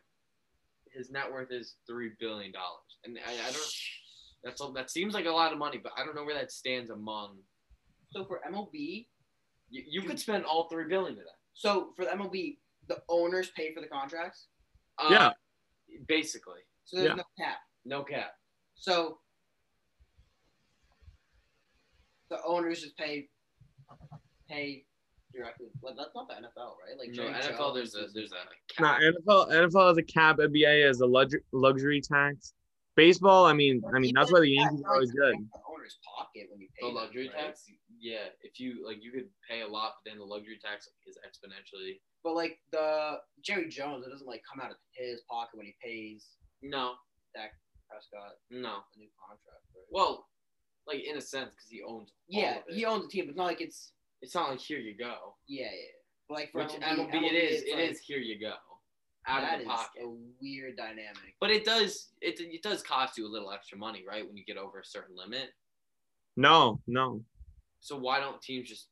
his 0.91 1.11
net 1.11 1.31
worth 1.31 1.51
is 1.51 1.75
three 1.87 2.11
billion 2.19 2.51
dollars, 2.51 2.97
and 3.05 3.17
I, 3.27 3.31
I 3.47 3.51
don't. 3.51 3.73
That's 4.43 4.61
all, 4.61 4.71
that 4.73 4.89
seems 4.89 5.13
like 5.13 5.25
a 5.25 5.31
lot 5.31 5.51
of 5.51 5.59
money, 5.59 5.77
but 5.81 5.91
I 5.97 6.05
don't 6.05 6.15
know 6.15 6.23
where 6.23 6.33
that 6.35 6.51
stands 6.51 6.89
among. 6.89 7.37
So 8.11 8.23
for 8.25 8.39
MLB, 8.49 9.05
You, 9.69 9.83
you 9.87 10.01
could 10.01 10.17
spend 10.19 10.45
all 10.45 10.69
three 10.69 10.87
billion 10.87 11.11
of 11.19 11.25
that. 11.25 11.37
so 11.53 11.91
for 11.95 12.05
the 12.05 12.11
MLB, 12.11 12.57
the 12.87 13.01
owners 13.09 13.51
pay 13.55 13.73
for 13.73 13.81
the 13.81 13.87
contracts. 13.87 14.47
Uh, 14.97 15.09
Yeah. 15.11 15.31
basically, 16.07 16.61
So 16.85 16.97
there's 16.97 17.09
Yeah. 17.09 17.15
no 17.15 17.23
cap. 17.37 17.57
no 17.85 18.03
cap. 18.03 18.31
So 18.75 19.19
the 22.29 22.41
owners 22.45 22.81
just 22.81 22.97
pay 22.97 23.29
pay 24.49 24.85
directly. 25.33 25.67
Well, 25.81 25.93
that's 25.97 26.15
not 26.15 26.27
the 26.27 26.35
NFL, 26.35 26.73
right? 26.81 26.97
Like 26.97 27.09
No, 27.13 27.23
NFL. 27.23 27.57
Jones 27.75 27.93
There's 27.93 28.09
a 28.09 28.11
there's 28.13 28.31
a 28.31 28.73
cap. 28.73 28.99
Nah, 28.99 28.99
NFL 28.99 29.51
NFL 29.51 29.87
has 29.89 29.97
a 29.97 30.03
cap, 30.03 30.37
NBA 30.37 30.85
has 30.87 31.01
a 31.01 31.05
lux- 31.05 31.35
luxury 31.51 32.01
tax. 32.01 32.53
Baseball, 32.95 33.45
I 33.45 33.53
mean, 33.53 33.81
I 33.95 33.99
mean 33.99 34.13
that's 34.15 34.31
why 34.31 34.41
the 34.41 34.49
Yankees 34.49 34.81
are 34.83 34.93
always 34.95 35.11
good. 35.11 35.35
The 35.35 35.59
owner's 35.71 35.97
pocket 36.17 36.47
when 36.51 36.59
you 36.59 36.67
pay 36.75 36.81
The 36.81 36.87
them, 36.87 36.95
luxury 36.95 37.29
right? 37.33 37.45
tax, 37.45 37.63
yeah. 38.01 38.27
If 38.41 38.59
you 38.59 38.85
like, 38.85 38.97
you 39.01 39.11
could 39.11 39.29
pay 39.49 39.61
a 39.61 39.67
lot, 39.67 39.93
but 40.03 40.09
then 40.09 40.19
the 40.19 40.25
luxury 40.25 40.59
tax 40.61 40.89
is 41.07 41.17
exponentially. 41.25 41.99
But 42.23 42.35
like 42.35 42.59
the 42.71 43.19
Jerry 43.43 43.69
Jones, 43.69 44.05
it 44.05 44.09
doesn't 44.09 44.27
like 44.27 44.41
come 44.51 44.59
out 44.63 44.71
of 44.71 44.77
his 44.91 45.21
pocket 45.29 45.55
when 45.55 45.67
he 45.67 45.75
pays 45.81 46.25
No, 46.61 46.93
Dak 47.33 47.51
Prescott 47.89 48.35
no. 48.51 48.83
a 48.83 48.97
new 48.99 49.07
contract. 49.15 49.63
Right? 49.73 49.85
Well, 49.91 50.27
like 50.87 50.99
in 51.07 51.15
a 51.17 51.21
sense, 51.21 51.51
because 51.55 51.69
he 51.69 51.81
owns. 51.83 52.09
all 52.33 52.41
yeah, 52.41 52.57
of 52.57 52.63
it. 52.67 52.73
he 52.75 52.83
owns 52.85 53.03
the 53.05 53.09
team. 53.11 53.25
But 53.25 53.29
it's 53.29 53.37
not 53.37 53.45
like 53.45 53.61
it's 53.61 53.93
It's 54.21 54.35
not 54.35 54.49
like 54.49 54.59
here 54.59 54.79
you 54.79 54.97
go. 54.97 55.35
yeah, 55.47 55.65
yeah. 55.65 55.71
yeah. 55.71 56.35
Like 56.35 56.51
for 56.51 56.59
Which 56.61 56.73
MLB, 56.73 57.11
MLB, 57.11 57.23
it 57.23 57.33
is. 57.33 57.61
it's 57.63 57.71
It 57.71 57.75
like, 57.79 57.89
is 57.91 57.99
here 58.01 58.19
you 58.19 58.39
go, 58.39 58.53
out 59.27 59.41
that 59.41 59.59
of 59.61 59.65
the 59.65 59.71
is 59.71 59.77
pocket. 59.77 60.01
a 60.03 60.09
weird 60.41 60.77
dynamic. 60.77 61.33
But 61.41 61.49
it 61.49 61.65
does. 61.65 62.09
It 62.21 62.39
it 62.39 62.61
does 62.61 62.83
cost 62.83 63.17
you 63.17 63.25
a 63.25 63.31
little 63.31 63.51
extra 63.51 63.77
money, 63.79 64.03
right? 64.07 64.25
When 64.27 64.37
you 64.37 64.45
get 64.45 64.57
over 64.57 64.79
a 64.79 64.85
certain 64.85 65.15
limit. 65.17 65.49
No, 66.37 66.79
no, 66.87 67.21
So 67.81 67.97
why 67.97 68.19
don't 68.19 68.39
teams 68.41 68.69
just 68.69 68.87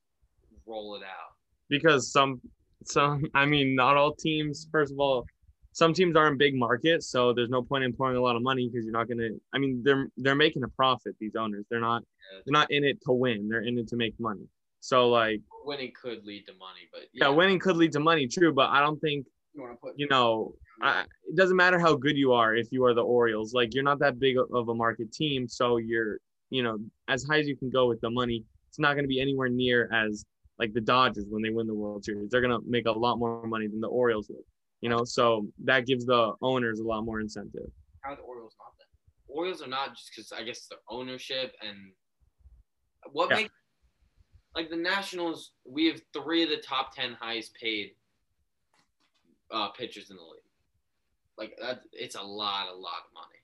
roll 0.65 0.95
it 0.95 1.03
out? 1.03 1.33
because 1.69 2.11
some 2.11 2.41
some 2.85 3.23
I 3.35 3.45
mean 3.45 3.75
not 3.75 3.97
all 3.97 4.15
teams. 4.15 4.67
First 4.71 4.91
of 4.91 4.99
all, 4.99 5.25
some 5.73 5.93
teams 5.93 6.15
aren't 6.17 6.39
big 6.39 6.55
markets, 6.55 7.11
so 7.11 7.33
there's 7.33 7.49
no 7.49 7.61
point 7.61 7.83
in 7.83 7.93
pouring 7.93 8.17
a 8.17 8.21
lot 8.21 8.35
of 8.35 8.41
money 8.41 8.67
because 8.67 8.83
you're 8.83 8.93
not 8.93 9.07
gonna. 9.07 9.29
I 9.53 9.59
mean, 9.59 9.81
they're 9.83 10.07
they're 10.17 10.33
making 10.35 10.63
a 10.63 10.67
profit. 10.69 11.15
These 11.19 11.35
owners, 11.35 11.65
they're 11.69 11.79
not 11.79 12.01
they're 12.45 12.51
not 12.59 12.71
in 12.71 12.83
it 12.83 12.97
to 13.05 13.11
win. 13.13 13.47
They're 13.47 13.61
in 13.63 13.77
it 13.77 13.87
to 13.89 13.95
make 13.95 14.15
money. 14.19 14.47
So 14.79 15.09
like, 15.09 15.41
Winning 15.65 15.91
could 16.01 16.23
lead 16.25 16.45
to 16.47 16.53
money, 16.53 16.87
but 16.93 17.03
yeah, 17.13 17.27
winning 17.27 17.59
could 17.59 17.75
lead 17.75 17.91
to 17.93 17.99
money, 17.99 18.27
true, 18.27 18.53
but 18.53 18.69
I 18.69 18.79
don't 18.79 18.99
think 18.99 19.25
You 19.53 19.61
want 19.63 19.73
to 19.73 19.77
put 19.77 19.93
you 19.97 20.07
know, 20.09 20.53
I, 20.81 21.01
it 21.27 21.35
doesn't 21.35 21.57
matter 21.57 21.77
how 21.79 21.95
good 21.95 22.15
you 22.15 22.31
are 22.31 22.55
if 22.55 22.71
you 22.71 22.85
are 22.85 22.93
the 22.93 23.03
Orioles. 23.03 23.53
Like 23.53 23.73
you're 23.73 23.83
not 23.83 23.99
that 23.99 24.17
big 24.19 24.37
of 24.37 24.69
a 24.69 24.73
market 24.73 25.11
team, 25.11 25.47
so 25.47 25.77
you're, 25.77 26.19
you 26.51 26.63
know, 26.63 26.77
as 27.07 27.23
high 27.25 27.39
as 27.39 27.47
you 27.47 27.57
can 27.57 27.69
go 27.69 27.87
with 27.87 27.99
the 28.01 28.09
money. 28.09 28.43
It's 28.69 28.79
not 28.79 28.93
going 28.93 29.03
to 29.03 29.09
be 29.09 29.19
anywhere 29.19 29.49
near 29.49 29.89
as 29.91 30.25
like 30.59 30.73
the 30.73 30.81
Dodgers 30.81 31.25
when 31.29 31.41
they 31.41 31.49
win 31.49 31.67
the 31.67 31.73
World 31.73 32.05
Series. 32.05 32.29
They're 32.29 32.41
going 32.41 32.57
to 32.57 32.65
make 32.67 32.85
a 32.85 32.91
lot 32.91 33.17
more 33.17 33.45
money 33.47 33.67
than 33.67 33.81
the 33.81 33.87
Orioles 33.87 34.29
would. 34.29 34.43
You 34.81 34.89
know, 34.89 35.03
so 35.03 35.47
that 35.65 35.85
gives 35.87 36.05
the 36.05 36.33
owners 36.41 36.79
a 36.79 36.83
lot 36.83 37.01
more 37.03 37.19
incentive. 37.19 37.69
how 38.03 38.11
are 38.11 38.15
the 38.15 38.21
Orioles 38.21 38.53
not 38.59 38.73
then? 38.77 38.87
Orioles 39.27 39.61
are 39.61 39.67
not 39.67 39.95
just 39.97 40.11
because 40.15 40.31
I 40.31 40.43
guess 40.43 40.67
the 40.67 40.77
ownership 40.89 41.53
and 41.61 41.77
what 43.11 43.29
Yeah. 43.31 43.37
makes 43.37 43.53
like 44.57 44.69
the 44.71 44.75
Nationals. 44.75 45.51
We 45.65 45.85
have 45.85 46.01
three 46.11 46.43
of 46.43 46.49
the 46.49 46.57
top 46.57 46.93
ten 46.93 47.13
highest 47.13 47.53
paid 47.53 47.91
uh, 49.51 49.69
pitchers 49.69 50.09
in 50.09 50.17
the 50.17 50.23
league. 50.23 50.41
Like 51.37 51.57
that, 51.61 51.83
it's 51.93 52.15
a 52.15 52.21
lot, 52.21 52.67
a 52.67 52.75
lot 52.75 53.03
of 53.07 53.13
money. 53.13 53.39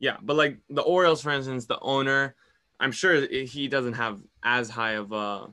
Yeah, 0.00 0.16
but 0.20 0.36
like 0.36 0.58
the 0.68 0.82
Orioles, 0.82 1.22
for 1.22 1.30
instance, 1.30 1.66
the 1.66 1.78
owner, 1.78 2.34
I'm 2.80 2.90
sure 2.90 3.26
he 3.28 3.68
doesn't 3.68 3.92
have 3.94 4.18
as 4.42 4.68
high 4.68 4.94
of 4.94 5.12
a 5.12 5.46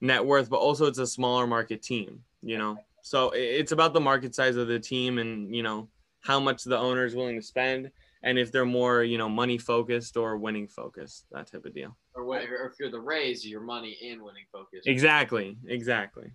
net 0.00 0.26
worth, 0.26 0.50
but 0.50 0.56
also 0.56 0.86
it's 0.86 0.98
a 0.98 1.06
smaller 1.06 1.46
market 1.46 1.80
team, 1.80 2.24
you 2.42 2.58
know. 2.58 2.78
So 3.02 3.30
it's 3.30 3.70
about 3.70 3.94
the 3.94 4.00
market 4.00 4.34
size 4.34 4.56
of 4.56 4.66
the 4.66 4.80
team 4.80 5.18
and 5.18 5.54
you 5.54 5.62
know 5.62 5.88
how 6.20 6.40
much 6.40 6.64
the 6.64 6.76
owner 6.76 7.06
is 7.06 7.14
willing 7.14 7.36
to 7.36 7.42
spend, 7.42 7.92
and 8.22 8.38
if 8.38 8.50
they're 8.52 8.64
more 8.66 9.02
you 9.02 9.18
know 9.18 9.28
money 9.28 9.58
focused 9.58 10.16
or 10.16 10.36
winning 10.36 10.68
focused, 10.68 11.26
that 11.32 11.50
type 11.50 11.64
of 11.64 11.74
deal. 11.74 11.96
Or 12.14 12.24
whatever. 12.24 12.56
Or 12.58 12.66
if 12.68 12.74
you're 12.80 12.90
the 12.90 13.00
Rays, 13.00 13.46
your 13.46 13.60
money 13.62 13.96
in 14.00 14.22
winning 14.24 14.44
focus. 14.52 14.82
Exactly, 14.86 15.56
exactly. 15.66 16.30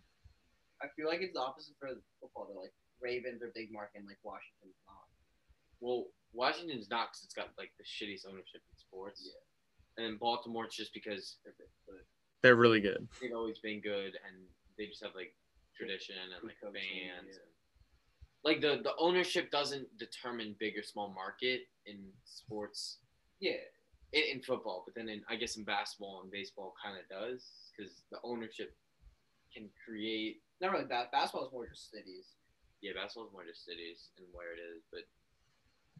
I 0.82 0.88
feel 0.96 1.08
like 1.08 1.22
it's 1.22 1.34
the 1.34 1.41
opposite 1.41 1.76
for 1.80 1.89
football. 2.19 2.48
They're 2.52 2.62
like 2.62 2.74
Ravens 3.02 3.41
are 3.41 3.52
big 3.56 3.72
market, 3.72 4.00
and 4.00 4.08
like 4.08 4.19
Washington's 4.24 4.80
not. 4.88 5.08
Well, 5.80 6.08
Washington's 6.34 6.89
not 6.89 7.12
because 7.12 7.24
it's 7.26 7.34
got 7.36 7.50
like 7.58 7.72
the 7.78 7.84
shittiest 7.84 8.26
ownership 8.28 8.63
in 8.63 8.76
sports. 8.78 9.22
Yeah. 9.24 9.39
And 9.98 10.02
then 10.08 10.17
Baltimore, 10.17 10.65
it's 10.65 10.76
just 10.76 10.93
because 10.93 11.38
they're 11.43 11.54
big, 11.60 11.69
but 11.86 12.02
They're 12.41 12.56
really 12.56 12.82
good. 12.82 13.08
they've 13.22 13.36
always 13.36 13.60
been 13.60 13.80
good, 13.80 14.17
and 14.26 14.36
they 14.78 14.88
just 14.88 15.04
have 15.04 15.13
like 15.15 15.36
tradition 15.78 16.15
and 16.17 16.41
like 16.43 16.58
coaching, 16.63 16.82
fans. 16.82 17.38
yeah. 17.38 17.53
Like 18.44 18.62
the 18.62 18.80
the 18.84 18.94
ownership 18.98 19.52
doesn't 19.52 19.88
determine 19.98 20.56
big 20.60 20.78
or 20.78 20.84
small 20.84 21.10
market 21.14 21.62
in 21.86 21.98
sports 22.26 23.00
Yeah, 23.40 23.62
in, 24.12 24.24
in 24.38 24.42
football, 24.42 24.84
but 24.86 24.96
then 24.96 25.08
in 25.10 25.22
I 25.30 25.36
guess 25.36 25.56
in 25.58 25.64
basketball 25.64 26.22
and 26.24 26.32
baseball 26.32 26.74
kind 26.84 26.98
of 26.98 27.08
does 27.10 27.46
because 27.72 28.04
the 28.12 28.18
ownership 28.24 28.76
can 29.54 29.70
create. 29.86 30.42
not 30.62 30.72
really. 30.72 30.86
Ba- 30.86 31.08
basketball 31.12 31.48
is 31.48 31.54
more 31.54 31.68
just 31.68 31.90
cities. 31.92 32.26
Yeah, 32.82 32.92
basketball 32.96 33.28
is 33.28 33.34
more 33.34 33.46
just 33.46 33.64
cities 33.66 34.10
and 34.18 34.28
where 34.34 34.52
it 34.54 34.60
is, 34.60 34.84
but 34.92 35.02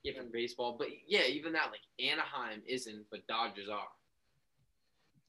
yeah, 0.04 0.14
for 0.18 0.24
baseball, 0.34 0.76
but 0.78 0.88
yeah, 1.08 1.24
even 1.28 1.54
that 1.54 1.72
like 1.72 1.86
Anaheim 1.98 2.62
isn't, 2.68 3.06
but 3.10 3.26
Dodgers 3.28 3.70
are. 3.70 3.88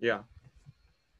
Yeah. 0.01 0.23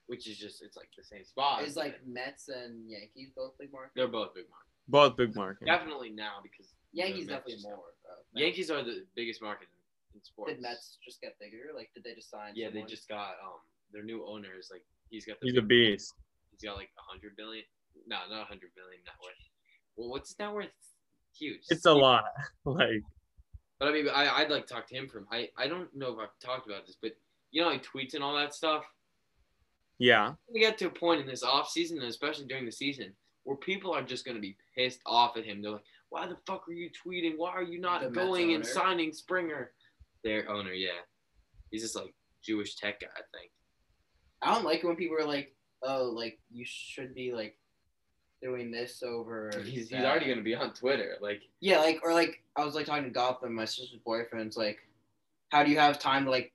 which 0.07 0.27
is 0.29 0.37
just 0.37 0.61
it's 0.61 0.77
like 0.77 0.89
the 0.99 1.05
same 1.05 1.25
spot. 1.25 1.63
It's 1.63 1.77
like 1.77 2.01
Mets 2.05 2.49
and 2.49 2.91
Yankees 2.91 3.31
both 3.37 3.53
big 3.61 3.71
market? 3.73 3.93
they're 3.95 4.09
both 4.09 4.35
big 4.35 4.47
market. 4.51 4.64
Both 4.89 5.17
big 5.17 5.35
market. 5.35 5.67
Definitely 5.67 6.11
now 6.11 6.39
because 6.43 6.73
Yankees 6.93 7.27
Mets 7.27 7.45
definitely 7.47 7.63
more. 7.63 7.79
Uh, 8.09 8.21
Yankees 8.35 8.71
are 8.71 8.83
the 8.83 9.05
biggest 9.17 9.41
market 9.43 9.69
in, 10.13 10.19
in 10.19 10.25
sports. 10.25 10.53
Did 10.53 10.63
Mets 10.63 10.99
just 11.05 11.21
get 11.21 11.39
bigger? 11.41 11.73
Like, 11.75 11.91
did 11.95 12.05
they 12.05 12.15
just 12.15 12.31
sign? 12.31 12.53
Yeah, 12.55 12.71
they 12.71 12.83
just 12.83 13.09
got 13.09 13.37
um 13.43 13.61
their 13.93 14.03
new 14.03 14.27
owner 14.27 14.49
is 14.59 14.69
like 14.71 14.85
he's 15.11 15.25
got 15.25 15.41
the 15.41 15.49
He's 15.49 15.57
a 15.57 15.63
beast. 15.63 16.15
He's 16.51 16.69
got 16.69 16.77
like 16.77 16.91
a 16.99 17.03
hundred 17.03 17.37
billion. 17.37 17.65
No, 18.07 18.17
not 18.29 18.43
a 18.43 18.45
hundred 18.45 18.71
billion 18.77 19.01
net 19.07 19.15
worth. 19.23 19.35
Well, 19.97 20.11
what's 20.11 20.31
his 20.31 20.39
net 20.39 20.53
worth? 20.53 20.69
Huge. 21.39 21.63
It's 21.71 21.87
a 21.87 21.93
lot. 21.93 22.25
Like 22.65 23.03
But 23.79 23.89
I 23.89 23.93
mean, 23.93 24.09
I, 24.09 24.29
I'd 24.29 24.51
like 24.51 24.67
to 24.67 24.75
talk 24.75 24.87
to 24.89 24.95
him 24.95 25.09
from. 25.09 25.27
I, 25.31 25.49
I 25.57 25.67
don't 25.67 25.95
know 25.95 26.13
if 26.13 26.19
I've 26.19 26.39
talked 26.41 26.67
about 26.67 26.87
this, 26.87 26.97
but 27.01 27.13
you 27.51 27.63
know, 27.63 27.69
like 27.69 27.85
tweets 27.85 28.15
and 28.15 28.23
all 28.23 28.37
that 28.37 28.55
stuff. 28.55 28.85
yeah. 29.99 30.33
We 30.53 30.61
get 30.61 30.77
to 30.79 30.87
a 30.87 30.91
point 30.91 31.21
in 31.21 31.27
this 31.27 31.43
off 31.43 31.69
season, 31.69 31.99
and 31.99 32.07
especially 32.09 32.47
during 32.47 32.67
the 32.67 32.73
season, 32.73 33.13
where 33.45 33.57
people 33.57 33.93
are 33.93 34.03
just 34.03 34.25
gonna 34.25 34.41
be 34.41 34.57
pissed 34.77 35.01
off 35.07 35.37
at 35.37 35.45
him. 35.45 35.63
They're 35.63 35.73
like, 35.73 35.85
"Why 36.09 36.27
the 36.27 36.37
fuck 36.47 36.69
are 36.69 36.73
you 36.73 36.91
tweeting? 36.91 37.37
Why 37.37 37.51
are 37.51 37.63
you 37.63 37.79
not 37.79 38.03
The 38.03 38.11
going 38.11 38.55
and 38.55 38.67
signing 38.67 39.13
Springer?" 39.13 39.73
Their 40.23 40.51
owner, 40.51 40.73
yeah, 40.73 41.01
he's 41.71 41.83
just 41.83 41.97
like 41.97 42.15
Jewish 42.43 42.77
tech 42.77 43.01
guy, 43.01 43.09
I 43.15 43.23
think. 43.37 43.51
I 44.43 44.55
don't 44.55 44.65
like 44.65 44.83
it 44.83 44.87
when 44.87 44.97
people 44.97 45.17
are 45.17 45.27
like, 45.27 45.55
"Oh, 45.83 46.05
like 46.05 46.39
you 46.51 46.65
should 46.67 47.15
be 47.15 47.33
like 47.33 47.59
doing 48.43 48.71
this 48.71 49.03
over." 49.03 49.51
He's, 49.65 49.91
he's 49.91 50.01
already 50.01 50.29
gonna 50.29 50.43
be 50.43 50.55
on 50.55 50.73
Twitter, 50.73 51.17
like. 51.21 51.43
Yeah, 51.61 51.79
like 51.79 52.01
or 52.03 52.13
like 52.13 52.43
I 52.57 52.65
was 52.65 52.75
like 52.75 52.87
talking 52.87 53.05
to 53.05 53.11
Gotham, 53.11 53.55
my 53.55 53.65
sister's 53.65 54.01
boyfriend's 54.05 54.57
like, 54.57 54.79
how 55.51 55.63
do 55.63 55.71
you 55.71 55.79
have 55.79 55.99
time 55.99 56.25
to 56.25 56.31
like, 56.31 56.53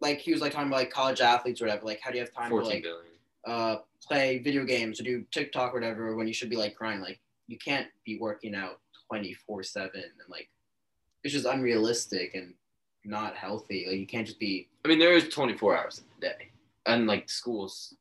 like 0.00 0.18
he 0.18 0.32
was 0.32 0.40
like 0.40 0.52
talking 0.52 0.68
about 0.68 0.78
like 0.78 0.90
college 0.90 1.20
athletes 1.20 1.60
or 1.60 1.66
whatever. 1.66 1.86
Like, 1.86 2.00
how 2.02 2.10
do 2.10 2.16
you 2.16 2.22
have 2.22 2.32
time 2.32 2.50
to 2.50 2.56
like 2.56 2.82
billion. 2.82 3.04
uh 3.46 3.76
play 4.06 4.38
video 4.38 4.64
games 4.64 5.00
or 5.00 5.04
do 5.04 5.24
TikTok 5.30 5.72
or 5.72 5.74
whatever 5.80 6.16
when 6.16 6.26
you 6.26 6.34
should 6.34 6.50
be 6.50 6.56
like 6.56 6.74
grinding? 6.74 7.02
Like, 7.04 7.20
you 7.48 7.58
can't 7.58 7.86
be 8.04 8.18
working 8.18 8.54
out 8.54 8.80
twenty 9.08 9.34
four 9.34 9.62
seven 9.62 10.02
and 10.02 10.28
like, 10.28 10.48
it's 11.24 11.32
just 11.34 11.46
unrealistic 11.46 12.34
and 12.34 12.54
not 13.04 13.36
healthy. 13.36 13.86
Like, 13.88 13.98
you 13.98 14.06
can't 14.06 14.26
just 14.26 14.38
be 14.40 14.68
I 14.84 14.88
mean, 14.88 14.98
there 14.98 15.12
is 15.12 15.28
24 15.28 15.76
hours 15.76 15.98
in 15.98 16.04
the 16.20 16.26
day, 16.28 16.48
and 16.86 17.06
like 17.06 17.28
schools, 17.30 17.94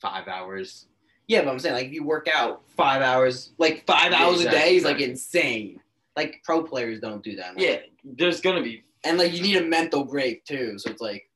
five 0.00 0.28
hours. 0.28 0.86
Yeah, 1.28 1.42
but 1.44 1.50
I'm 1.50 1.58
saying 1.58 1.74
like 1.74 1.86
if 1.86 1.92
you 1.92 2.04
work 2.04 2.28
out 2.34 2.62
five 2.76 3.02
hours, 3.02 3.52
like 3.58 3.84
five 3.86 4.12
Yeah, 4.12 4.24
hours 4.24 4.40
a 4.40 4.50
day 4.50 4.76
is 4.76 4.84
like 4.84 5.00
exactly. 5.00 5.10
insane. 5.10 5.80
Like 6.16 6.40
pro 6.44 6.62
players 6.62 7.00
don't 7.00 7.22
do 7.22 7.36
that. 7.36 7.58
Yeah, 7.58 7.78
there's 8.04 8.40
gonna 8.40 8.62
be. 8.62 8.82
and 9.04 9.16
like 9.18 9.32
you 9.32 9.40
need 9.42 9.56
a 9.56 9.64
mental 9.64 10.04
break 10.04 10.44
too. 10.44 10.78
So 10.78 10.90
it's 10.90 11.00
like 11.00 11.29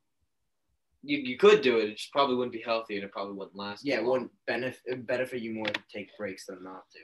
You, 1.04 1.18
you 1.18 1.36
could 1.36 1.60
do 1.60 1.78
it. 1.78 1.90
It 1.90 1.96
just 1.96 2.12
probably 2.12 2.36
wouldn't 2.36 2.52
be 2.52 2.62
healthy, 2.62 2.96
and 2.96 3.04
it 3.04 3.12
probably 3.12 3.34
wouldn't 3.34 3.56
last. 3.56 3.84
yeah, 3.84 3.96
it 3.96 4.04
wouldn't 4.04 4.30
benefit 4.46 4.80
it 4.86 4.92
would 4.92 5.06
benefit 5.06 5.42
you 5.42 5.52
more 5.52 5.66
to 5.66 5.80
take 5.92 6.16
breaks 6.16 6.46
than 6.46 6.62
not 6.62 6.90
to. 6.92 6.98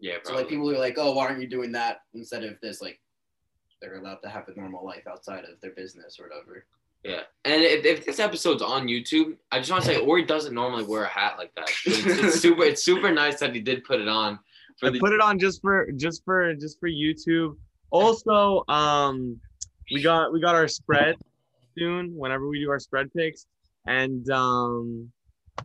Yeah, 0.00 0.14
probably. 0.24 0.30
So 0.30 0.34
like 0.36 0.48
people 0.48 0.70
are 0.70 0.78
like, 0.78 0.94
oh, 0.98 1.12
why 1.12 1.26
aren't 1.26 1.40
you 1.40 1.48
doing 1.48 1.72
that 1.72 2.00
instead 2.14 2.44
of 2.44 2.60
this? 2.60 2.80
Like 2.80 2.98
they're 3.80 3.98
allowed 3.98 4.22
to 4.22 4.28
have 4.28 4.48
a 4.48 4.58
normal 4.58 4.84
life 4.84 5.06
outside 5.08 5.44
of 5.44 5.60
their 5.60 5.72
business 5.72 6.18
or 6.18 6.28
whatever. 6.28 6.66
Yeah, 7.04 7.22
and 7.44 7.62
if, 7.62 7.84
if 7.84 8.06
this 8.06 8.20
episode's 8.20 8.62
on 8.62 8.86
YouTube, 8.86 9.36
I 9.50 9.58
just 9.58 9.70
want 9.70 9.84
to 9.84 9.90
say 9.90 9.98
Ori 9.98 10.24
doesn't 10.24 10.54
normally 10.54 10.84
wear 10.84 11.04
a 11.04 11.08
hat 11.08 11.34
like 11.36 11.52
that. 11.56 11.68
It's, 11.84 12.06
it's 12.06 12.40
super. 12.40 12.62
It's 12.62 12.84
super 12.84 13.12
nice 13.12 13.40
that 13.40 13.54
he 13.54 13.60
did 13.60 13.84
put 13.84 14.00
it 14.00 14.08
on. 14.08 14.38
For 14.78 14.88
I 14.88 14.98
put 14.98 15.12
it 15.12 15.20
on 15.20 15.38
just 15.38 15.60
for 15.60 15.90
just 15.92 16.24
for 16.24 16.54
just 16.54 16.78
for 16.80 16.88
YouTube. 16.88 17.56
Also, 17.90 18.64
um, 18.68 19.38
we 19.92 20.02
got 20.02 20.32
we 20.32 20.40
got 20.40 20.54
our 20.54 20.68
spread 20.68 21.16
soon. 21.78 22.12
Whenever 22.16 22.48
we 22.48 22.60
do 22.60 22.70
our 22.70 22.78
spread 22.80 23.12
picks, 23.16 23.46
and 23.86 24.28
um, 24.30 25.10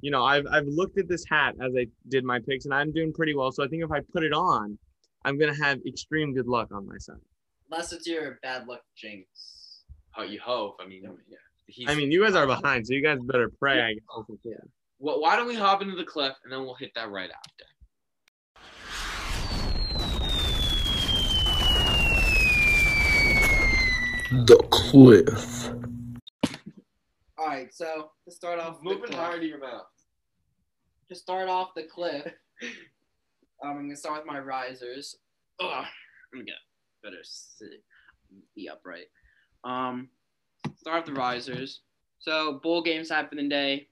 you 0.01 0.11
know, 0.11 0.23
I've 0.23 0.45
I've 0.51 0.67
looked 0.67 0.97
at 0.97 1.07
this 1.07 1.23
hat 1.29 1.55
as 1.61 1.73
I 1.77 1.87
did 2.09 2.23
my 2.23 2.39
picks, 2.39 2.65
and 2.65 2.73
I'm 2.73 2.91
doing 2.91 3.13
pretty 3.13 3.35
well. 3.35 3.51
So 3.51 3.63
I 3.63 3.67
think 3.67 3.83
if 3.83 3.91
I 3.91 3.99
put 4.13 4.23
it 4.23 4.33
on, 4.33 4.77
I'm 5.25 5.37
gonna 5.39 5.55
have 5.55 5.79
extreme 5.87 6.33
good 6.33 6.47
luck 6.47 6.69
on 6.73 6.85
my 6.87 6.97
side. 6.97 7.15
Unless 7.69 7.91
it's 7.93 8.07
your 8.07 8.39
bad 8.43 8.67
luck 8.67 8.81
jinx. 8.95 9.83
oh, 10.17 10.23
you 10.23 10.39
hope. 10.39 10.77
I 10.81 10.87
mean, 10.87 11.03
yeah. 11.03 11.37
He's, 11.69 11.89
I 11.89 11.95
mean, 11.95 12.11
you 12.11 12.23
guys 12.23 12.33
are 12.33 12.47
behind, 12.47 12.87
so 12.87 12.93
you 12.93 13.03
guys 13.03 13.19
better 13.21 13.51
pray. 13.59 13.81
I 13.81 13.93
guess. 13.95 14.37
Yeah. 14.45 14.53
wh- 14.99 15.19
why 15.19 15.35
don't 15.35 15.47
we 15.49 15.55
hop 15.55 15.81
into 15.81 15.95
the 15.97 16.05
cliff 16.05 16.33
and 16.45 16.53
then 16.53 16.61
we'll 16.61 16.75
hit 16.75 16.91
that 16.95 17.09
right 17.11 17.29
after. 17.29 17.65
The 24.31 24.57
Cliff. 24.71 25.71
All 27.37 27.47
right, 27.47 27.73
so 27.73 28.11
to 28.25 28.31
start 28.31 28.59
off, 28.59 28.77
Moving 28.81 29.11
hard 29.11 29.41
to 29.41 29.47
your 29.47 29.59
mouth. 29.59 29.85
to 31.09 31.15
start 31.15 31.49
off 31.49 31.75
the 31.75 31.83
cliff, 31.83 32.25
um, 32.63 32.69
I'm 33.63 33.75
gonna 33.75 33.95
start 33.95 34.19
with 34.19 34.25
my 34.25 34.39
risers. 34.39 35.15
Ugh, 35.59 35.85
I'm 36.33 36.39
gonna 36.39 36.51
better 37.03 37.17
sit, 37.23 37.83
be 38.55 38.67
upright. 38.69 39.07
Um, 39.63 40.09
start 40.77 41.05
with 41.05 41.13
the 41.15 41.19
risers. 41.19 41.81
So 42.19 42.59
bowl 42.63 42.81
games 42.81 43.09
happen 43.09 43.37
today. 43.37 43.87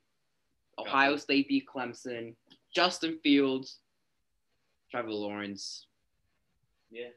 Ohio 0.79 1.15
State 1.15 1.47
beat 1.47 1.65
Clemson. 1.73 2.33
Justin 2.75 3.19
Fields, 3.23 3.79
Trevor 4.91 5.11
Lawrence. 5.11 5.85
Yeah. 6.91 7.09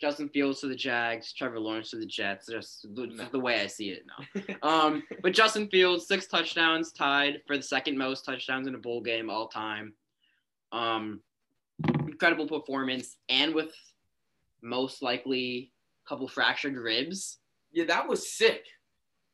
Justin 0.00 0.28
Fields 0.28 0.60
to 0.60 0.68
the 0.68 0.76
Jags, 0.76 1.32
Trevor 1.32 1.58
Lawrence 1.58 1.90
to 1.90 1.96
the 1.96 2.06
Jets. 2.06 2.46
Just 2.46 2.86
the, 2.94 3.28
the 3.32 3.38
way 3.38 3.60
I 3.60 3.66
see 3.66 3.90
it 3.90 4.04
now. 4.06 4.42
Um, 4.62 5.02
but 5.22 5.32
Justin 5.32 5.68
Fields, 5.68 6.06
six 6.06 6.26
touchdowns, 6.26 6.92
tied 6.92 7.40
for 7.46 7.56
the 7.56 7.62
second 7.62 7.96
most 7.96 8.24
touchdowns 8.24 8.66
in 8.66 8.74
a 8.74 8.78
bowl 8.78 9.00
game 9.00 9.30
all 9.30 9.48
time. 9.48 9.94
Um, 10.72 11.20
incredible 12.06 12.46
performance, 12.46 13.16
and 13.28 13.54
with 13.54 13.72
most 14.62 15.02
likely 15.02 15.72
a 16.04 16.08
couple 16.08 16.28
fractured 16.28 16.76
ribs. 16.76 17.38
Yeah, 17.72 17.84
that 17.84 18.08
was 18.08 18.32
sick. 18.32 18.64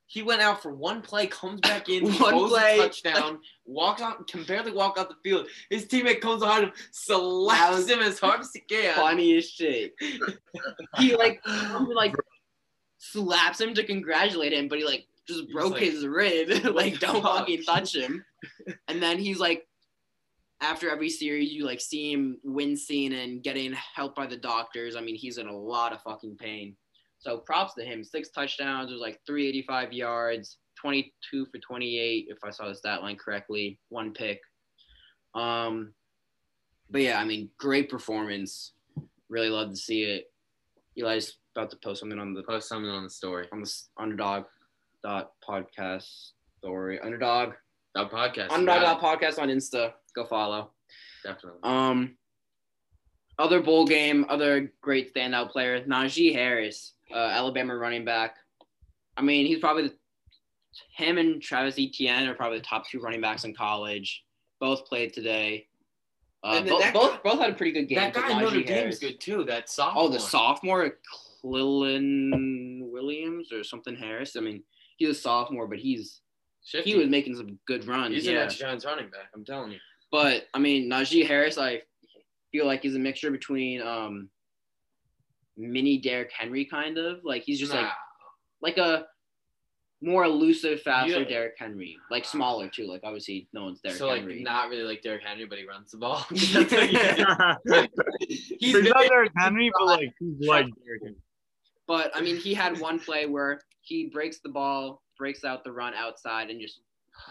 He 0.06 0.22
went 0.22 0.42
out 0.42 0.62
for 0.62 0.72
one 0.72 1.00
play, 1.00 1.26
comes 1.26 1.60
back 1.60 1.88
in, 1.88 2.12
One 2.20 2.48
play. 2.48 2.76
touchdown, 2.78 3.38
walks 3.64 4.02
out, 4.02 4.26
can 4.28 4.44
barely 4.44 4.72
walk 4.72 4.98
out 4.98 5.08
the 5.08 5.16
field. 5.22 5.48
His 5.70 5.86
teammate 5.86 6.20
comes 6.20 6.40
behind 6.40 6.64
him, 6.64 6.72
slaps 6.92 7.88
him 7.88 8.00
as 8.00 8.18
hard 8.18 8.40
as 8.40 8.50
he 8.52 8.60
can. 8.60 8.94
Funny 8.94 9.36
as 9.36 9.48
shit. 9.48 9.94
he 10.98 11.16
like 11.16 11.40
like 11.46 12.14
slaps 12.98 13.60
him 13.60 13.74
to 13.74 13.84
congratulate 13.84 14.52
him, 14.52 14.68
but 14.68 14.78
he 14.78 14.84
like 14.84 15.06
just 15.26 15.50
broke 15.50 15.72
like, 15.72 15.82
his 15.82 16.06
rib. 16.06 16.64
like 16.74 16.98
don't 16.98 17.22
fuck? 17.22 17.38
fucking 17.38 17.64
touch 17.64 17.94
him. 17.94 18.24
And 18.88 19.02
then 19.02 19.18
he's 19.18 19.38
like, 19.38 19.66
after 20.60 20.90
every 20.90 21.10
series, 21.10 21.52
you 21.52 21.64
like 21.64 21.80
see 21.80 22.12
him 22.12 22.38
wincing 22.42 23.14
and 23.14 23.42
getting 23.42 23.72
help 23.72 24.14
by 24.14 24.26
the 24.26 24.36
doctors. 24.36 24.96
I 24.96 25.00
mean, 25.00 25.16
he's 25.16 25.38
in 25.38 25.46
a 25.46 25.56
lot 25.56 25.92
of 25.92 26.02
fucking 26.02 26.36
pain. 26.36 26.76
So 27.24 27.38
props 27.38 27.72
to 27.74 27.84
him. 27.84 28.04
Six 28.04 28.28
touchdowns. 28.28 28.90
It 28.90 28.92
was 28.92 29.00
like 29.00 29.18
385 29.26 29.94
yards, 29.94 30.58
22 30.78 31.46
for 31.46 31.58
28, 31.58 32.26
if 32.28 32.37
I 32.44 32.50
saw 32.50 32.68
the 32.68 32.74
stat 32.74 33.00
line 33.00 33.16
correctly. 33.16 33.78
One 33.88 34.12
pick. 34.12 34.40
Um, 35.34 35.94
but 36.90 37.00
yeah, 37.00 37.18
I 37.18 37.24
mean, 37.24 37.48
great 37.58 37.88
performance. 37.88 38.72
Really 39.30 39.48
love 39.48 39.70
to 39.70 39.76
see 39.76 40.02
it. 40.02 40.30
Eli's 40.96 41.38
about 41.56 41.70
to 41.70 41.78
post 41.78 42.00
something 42.00 42.18
on 42.18 42.34
the 42.34 42.42
Post 42.42 42.68
something 42.68 42.90
on 42.90 43.04
the 43.04 43.10
story. 43.10 43.48
on 43.52 43.62
the 43.62 43.72
underdog 43.98 44.44
dot 45.02 45.32
podcast 45.48 46.32
story. 46.58 47.00
Underdog 47.00 47.54
dot 47.96 48.12
podcast. 48.12 48.50
underdog 48.50 49.00
dot 49.00 49.00
podcast 49.00 49.38
on 49.38 49.48
Insta. 49.48 49.94
Go 50.14 50.26
follow. 50.26 50.72
definitely. 51.24 51.60
Um, 51.62 52.18
other 53.38 53.60
bowl 53.60 53.87
game, 53.87 54.26
other 54.28 54.72
great 54.82 55.14
standout 55.14 55.50
player, 55.50 55.82
Najee 55.84 56.34
Harris, 56.34 56.93
uh, 57.12 57.16
Alabama 57.18 57.76
running 57.76 58.04
back. 58.04 58.36
I 59.16 59.22
mean, 59.22 59.46
he's 59.46 59.58
probably 59.58 59.88
the, 59.88 59.94
him 60.96 61.18
and 61.18 61.40
Travis 61.42 61.76
Etienne 61.78 62.26
are 62.28 62.34
probably 62.34 62.58
the 62.58 62.64
top 62.64 62.88
two 62.88 63.00
running 63.00 63.20
backs 63.20 63.44
in 63.44 63.54
college. 63.54 64.24
Both 64.60 64.86
played 64.86 65.12
today. 65.12 65.66
Uh, 66.42 66.56
And 66.58 66.68
bo- 66.68 66.78
that 66.80 66.92
both 66.94 67.12
guy- 67.12 67.30
both 67.30 67.40
had 67.40 67.50
a 67.50 67.54
pretty 67.54 67.72
good 67.72 67.88
game. 67.88 67.96
that 67.98 68.14
guy 68.14 68.40
Notre 68.40 68.56
Dame's 68.56 68.68
Harris- 68.70 68.98
good 68.98 69.20
too. 69.20 69.44
That 69.44 69.68
sophomore. 69.70 70.04
Oh, 70.04 70.08
the 70.08 70.20
sophomore, 70.20 70.98
Clellan 71.40 72.90
Williams 72.92 73.52
or 73.52 73.62
something 73.64 73.94
Harris. 73.96 74.37
I 74.37 74.40
mean, 74.40 74.62
he's 74.96 75.10
a 75.10 75.14
sophomore, 75.14 75.66
but 75.66 75.79
he's 75.79 76.20
Shifty. 76.64 76.92
he 76.92 76.98
was 76.98 77.08
making 77.08 77.37
some 77.37 77.58
good 77.66 77.87
runs. 77.87 78.14
He's 78.14 78.26
yeah. 78.26 78.44
an 78.44 78.50
Giants 78.50 78.85
running 78.85 79.08
back. 79.10 79.29
I'm 79.35 79.44
telling 79.44 79.72
you. 79.72 79.79
But 80.10 80.46
I 80.54 80.58
mean, 80.58 80.88
Najee 80.90 81.26
Harris, 81.26 81.58
I 81.58 81.83
feel 82.52 82.66
like 82.66 82.83
he's 82.83 82.94
a 82.94 82.98
mixture 82.98 83.31
between 83.31 83.81
um, 83.83 84.29
mini 85.57 85.98
Derrick 85.98 86.33
Henry, 86.37 86.65
kind 86.65 86.98
of 86.98 87.21
like 87.25 87.42
he's 87.42 87.59
just 87.61 87.73
like 87.73 87.83
Nah. 87.83 87.90
like 88.61 88.79
a 88.79 89.07
more 90.00 90.25
elusive, 90.25 90.83
faster 90.83 91.21
Yeah. 91.21 91.25
Derrick 91.29 91.55
Henry, 91.59 91.96
like 92.11 92.25
smaller 92.25 92.69
too. 92.69 92.87
Like 92.87 93.00
obviously, 93.05 93.48
no 93.52 93.65
one's 93.65 93.81
Derrick 93.81 93.98
so 93.98 94.09
like 94.09 94.25
not 94.27 94.69
really 94.69 94.83
like 94.83 95.02
Derrick 95.02 95.23
Henry, 95.25 95.46
but 95.46 95.59
he 95.59 95.67
runs 95.67 95.90
the 95.92 95.98
ball. 95.98 96.25
he's 96.31 96.52
That's 96.52 96.73
what 96.73 96.88
he 98.59 98.73
did. 98.73 98.85
not 98.92 99.09
Derrick 99.09 99.33
Henry, 99.37 99.71
but 99.79 99.87
like 99.87 100.13
he's 100.19 100.46
like 100.46 100.67
Derrick 100.85 101.02
Henry. 101.02 101.17
But 101.87 102.11
I 102.15 102.21
mean, 102.21 102.37
he 102.37 102.52
had 102.55 102.79
one 102.81 102.98
play 102.98 103.27
where 103.27 103.61
he 103.83 104.07
breaks 104.13 104.38
the 104.40 104.48
ball, 104.48 105.02
breaks 105.19 105.44
out 105.44 105.65
the 105.65 105.73
run 105.73 105.94
outside, 105.94 106.50
and 106.50 106.61
just 106.61 106.81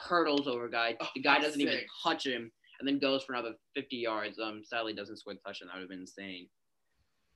hurdles 0.08 0.48
over 0.48 0.66
a 0.66 0.72
guy. 0.72 0.96
The 1.16 1.22
guy 1.22 1.40
doesn't 1.40 1.60
even 1.60 1.80
touch 2.04 2.26
him, 2.26 2.52
and 2.80 2.88
then 2.88 3.00
goes 3.00 3.24
for 3.24 3.34
another 3.34 3.56
50 3.76 3.98
yards. 3.98 4.40
Um, 4.40 4.62
sadly 4.64 4.94
doesn't 4.94 5.18
score 5.18 5.34
the 5.34 5.40
touchdown. 5.46 5.68
That 5.70 5.76
would 5.76 5.82
have 5.82 5.90
been 5.90 6.02
insane. 6.02 6.48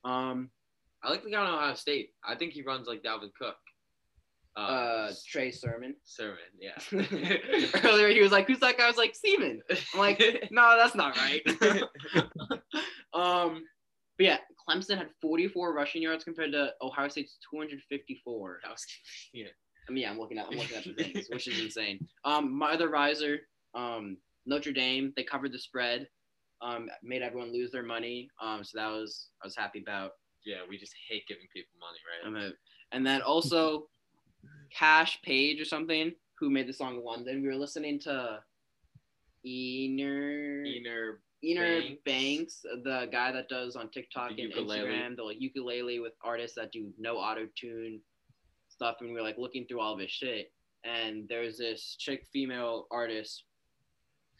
Um, 0.04 0.50
I 1.02 1.10
like 1.10 1.22
the 1.22 1.30
guy 1.30 1.38
on 1.38 1.54
Ohio 1.54 1.74
State. 1.74 2.10
I 2.26 2.34
think 2.34 2.52
he 2.52 2.62
runs 2.62 2.86
like 2.86 3.02
Dalvin 3.02 3.30
Cook. 3.38 3.56
Uh, 4.56 4.60
uh, 4.60 5.12
Trey 5.26 5.52
Sermon. 5.52 5.94
Sermon, 6.04 6.38
yeah. 6.60 6.78
Earlier 7.84 8.08
he 8.08 8.20
was 8.20 8.32
like, 8.32 8.48
"Who's 8.48 8.58
that 8.58 8.76
guy?" 8.76 8.84
I 8.84 8.88
was 8.88 8.96
like, 8.96 9.14
"Seaman." 9.14 9.62
I'm 9.94 10.00
like, 10.00 10.18
"No, 10.50 10.76
that's 10.76 10.96
not 10.96 11.16
right." 11.16 11.42
um, 13.14 13.62
but 14.16 14.24
yeah, 14.24 14.38
Clemson 14.68 14.98
had 14.98 15.10
44 15.22 15.72
rushing 15.72 16.02
yards 16.02 16.24
compared 16.24 16.52
to 16.52 16.72
Ohio 16.82 17.08
State's 17.08 17.38
254. 17.52 18.60
That 18.64 18.70
was, 18.70 18.84
yeah. 19.32 19.46
I 19.88 19.92
mean, 19.92 20.02
yeah, 20.02 20.10
I'm 20.10 20.18
looking 20.18 20.38
at 20.38 20.46
I'm 20.46 20.58
looking 20.58 20.76
at 20.76 20.84
the 20.84 20.92
things, 20.94 21.28
which 21.30 21.46
is 21.46 21.60
insane. 21.60 22.06
Um, 22.24 22.52
my 22.52 22.72
other 22.72 22.88
riser, 22.88 23.38
um, 23.74 24.16
Notre 24.44 24.72
Dame, 24.72 25.12
they 25.16 25.22
covered 25.22 25.52
the 25.52 25.58
spread, 25.58 26.08
um, 26.60 26.88
made 27.02 27.22
everyone 27.22 27.52
lose 27.52 27.70
their 27.70 27.84
money. 27.84 28.28
Um, 28.42 28.64
so 28.64 28.78
that 28.78 28.88
was 28.88 29.28
I 29.42 29.46
was 29.46 29.56
happy 29.56 29.80
about. 29.80 30.12
Yeah, 30.44 30.58
we 30.68 30.78
just 30.78 30.94
hate 31.08 31.26
giving 31.26 31.46
people 31.54 31.72
money, 31.80 31.98
right? 32.36 32.44
Um, 32.46 32.52
and 32.92 33.06
then 33.06 33.22
also, 33.22 33.88
Cash 34.72 35.20
Page 35.22 35.60
or 35.60 35.64
something, 35.64 36.12
who 36.38 36.50
made 36.50 36.68
the 36.68 36.72
song 36.72 37.02
London. 37.04 37.42
We 37.42 37.48
were 37.48 37.56
listening 37.56 37.98
to 38.00 38.40
Ener 39.46 40.64
Ener, 40.66 41.16
Ener 41.44 41.98
Banks. 42.04 42.62
Banks, 42.62 42.62
the 42.84 43.08
guy 43.10 43.32
that 43.32 43.48
does 43.48 43.76
on 43.76 43.90
TikTok 43.90 44.36
The 44.36 44.42
and 44.42 44.52
ukulele. 44.54 44.80
Instagram, 44.80 45.16
the 45.16 45.22
like, 45.22 45.40
ukulele 45.40 46.00
with 46.00 46.12
artists 46.22 46.56
that 46.56 46.72
do 46.72 46.90
no 46.98 47.16
auto 47.16 47.46
tune 47.56 48.00
stuff, 48.68 48.96
and 49.00 49.08
we 49.08 49.14
were 49.14 49.22
like 49.22 49.38
looking 49.38 49.66
through 49.66 49.80
all 49.80 49.94
of 49.94 50.00
his 50.00 50.10
shit. 50.10 50.52
And 50.84 51.28
there's 51.28 51.58
this 51.58 51.96
chick 51.98 52.26
female 52.32 52.86
artist, 52.90 53.44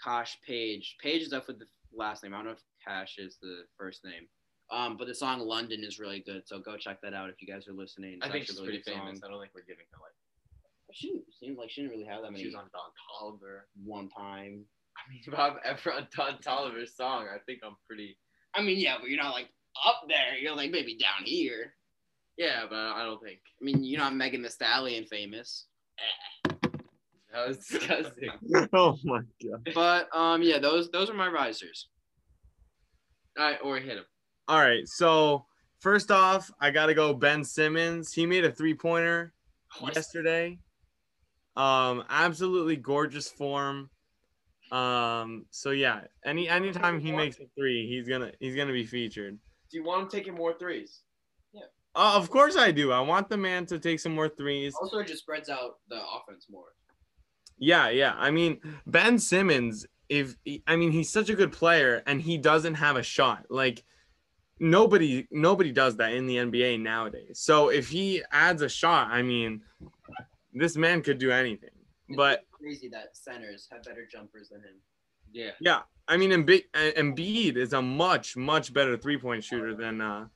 Cash 0.03 0.39
Page. 0.47 0.97
Page 1.03 1.23
is 1.23 1.33
up 1.33 1.49
with 1.49 1.59
the 1.59 1.67
last 1.93 2.23
name. 2.23 2.33
I 2.33 2.39
don't 2.39 2.47
know 2.47 2.53
if 2.53 2.63
Cash 2.87 3.17
is 3.19 3.39
the 3.43 3.65
first 3.77 4.05
name. 4.05 4.29
Um, 4.71 4.97
but 4.97 5.07
the 5.07 5.15
song 5.15 5.41
London 5.41 5.83
is 5.83 5.99
really 5.99 6.21
good, 6.21 6.43
so 6.47 6.59
go 6.59 6.77
check 6.77 7.01
that 7.03 7.15
out 7.15 7.31
if 7.31 7.41
you 7.41 7.49
guys 7.49 7.67
are 7.69 7.73
listening. 7.73 8.15
It's 8.15 8.27
I 8.27 8.31
think 8.31 8.47
she's 8.47 8.57
really 8.57 8.79
pretty 8.79 8.83
famous. 8.83 9.21
song. 9.21 9.29
I 9.29 9.33
don't 9.33 9.41
think 9.41 9.53
we're 9.55 9.63
giving 9.63 9.87
her 9.93 9.99
like. 10.01 10.13
She 10.93 11.09
didn't 11.09 11.25
seem 11.39 11.57
like 11.57 11.71
she 11.71 11.83
didn't 11.83 11.97
really 11.97 12.07
have 12.07 12.23
that 12.23 12.33
many 12.33 12.43
She 12.43 12.49
was 12.49 12.55
on 12.55 12.69
Don 12.73 12.91
Toliver. 13.39 13.61
one 13.85 14.09
time. 14.09 14.65
I 14.97 15.11
mean, 15.11 15.21
if 15.27 15.35
I've 15.39 15.59
ever 15.65 15.93
on 15.93 16.07
Don 16.15 16.39
Toliver's 16.39 16.97
song, 16.97 17.27
I 17.33 17.39
think 17.47 17.61
I'm 17.65 17.77
pretty. 17.87 18.19
I 18.55 18.63
mean, 18.63 18.79
yeah, 18.79 18.97
but 19.01 19.09
you're 19.09 19.23
not 19.23 19.33
like 19.33 19.49
up 19.87 20.03
there. 20.09 20.37
You're 20.41 20.57
like 20.57 20.71
maybe 20.71 20.97
down 20.97 21.25
here. 21.25 21.75
Yeah, 22.37 22.65
but 22.69 22.77
I 22.77 23.05
don't 23.05 23.23
think 23.23 23.41
I 23.61 23.65
mean, 23.65 23.83
you're 23.85 24.01
not 24.01 24.15
Megan 24.15 24.43
Thee 24.43 24.49
Stallion 24.49 25.05
famous. 25.07 25.67
that 27.33 27.49
was 27.49 27.59
disgusting. 27.59 28.31
oh 28.73 28.99
my 29.05 29.21
god. 29.43 29.69
But 29.75 30.09
um, 30.17 30.43
yeah, 30.43 30.59
those 30.59 30.91
those 30.91 31.11
are 31.11 31.15
my 31.15 31.29
risers. 31.29 31.89
All 33.39 33.45
right, 33.45 33.59
or 33.63 33.79
hit 33.79 33.99
him. 33.99 34.05
All 34.49 34.61
right. 34.61 34.89
So 34.89 35.45
first 35.81 36.11
off, 36.11 36.51
I 36.61 36.71
gotta 36.71 36.95
go 36.95 37.15
Ben 37.15 37.45
Simmons. 37.45 38.13
He 38.13 38.27
made 38.27 38.45
a 38.45 38.51
three 38.51 38.75
pointer 38.75 39.33
yesterday. 39.83 40.59
Um, 41.57 42.05
absolutely 42.09 42.77
gorgeous 42.77 43.29
form. 43.29 43.91
Um, 44.73 45.47
so 45.51 45.71
yeah, 45.71 46.03
any 46.25 46.49
anytime 46.49 47.01
he 47.01 47.13
makes 47.13 47.39
a 47.39 47.47
three, 47.57 47.87
he's 47.89 48.09
gonna 48.09 48.33
he's 48.41 48.57
gonna 48.57 48.73
be 48.73 48.85
featured. 48.85 49.39
Do 49.71 49.77
you 49.77 49.85
want 49.85 50.03
him 50.03 50.09
taking 50.09 50.35
more 50.35 50.55
threes? 50.59 51.03
Uh, 51.95 52.13
of 52.15 52.31
course 52.31 52.57
I 52.57 52.71
do. 52.71 52.93
I 52.93 53.01
want 53.01 53.29
the 53.29 53.37
man 53.37 53.67
to 53.67 53.79
take 53.79 53.99
some 53.99 54.15
more 54.15 54.29
threes. 54.29 54.73
Also, 54.81 54.99
it 54.99 55.09
just 55.09 55.23
spreads 55.23 55.49
out 55.49 55.79
the 55.89 55.97
offense 55.97 56.47
more. 56.49 56.67
Yeah, 57.59 57.89
yeah. 57.89 58.15
I 58.17 58.31
mean, 58.31 58.61
Ben 58.87 59.19
Simmons, 59.19 59.85
if 60.09 60.37
I 60.67 60.77
mean 60.77 60.93
he's 60.93 61.11
such 61.11 61.29
a 61.29 61.35
good 61.35 61.53
player 61.53 62.03
and 62.07 62.23
he 62.23 62.39
doesn't 62.39 62.75
have 62.75 62.97
a 62.97 63.03
shot. 63.03 63.47
Like 63.51 63.83
nobody 64.61 65.27
nobody 65.31 65.73
does 65.73 65.97
that 65.97 66.13
in 66.13 66.27
the 66.27 66.37
NBA 66.37 66.81
nowadays. 66.81 67.41
So 67.41 67.69
if 67.69 67.89
he 67.89 68.23
adds 68.33 68.63
a 68.63 68.69
shot, 68.69 69.11
I 69.11 69.23
mean, 69.23 69.63
this 70.53 70.77
man 70.77 71.03
could 71.03 71.19
do 71.19 71.31
anything. 71.31 71.71
But 72.17 72.45
crazy 72.53 72.89
that 72.89 73.17
centers 73.17 73.69
have 73.71 73.83
better 73.85 74.07
jumpers 74.11 74.49
than 74.49 74.61
him. 74.61 74.77
Yeah. 75.31 75.51
yeah, 75.61 75.81
I 76.09 76.17
mean, 76.17 76.31
Embi- 76.31 76.65
uh, 76.75 76.93
Embiid 76.97 77.57
is 77.57 77.75
a 77.75 77.83
much 77.83 78.37
much 78.37 78.73
better 78.73 78.97
three-point 78.97 79.45
shooter 79.45 79.75
than 79.75 80.01
uh 80.01 80.27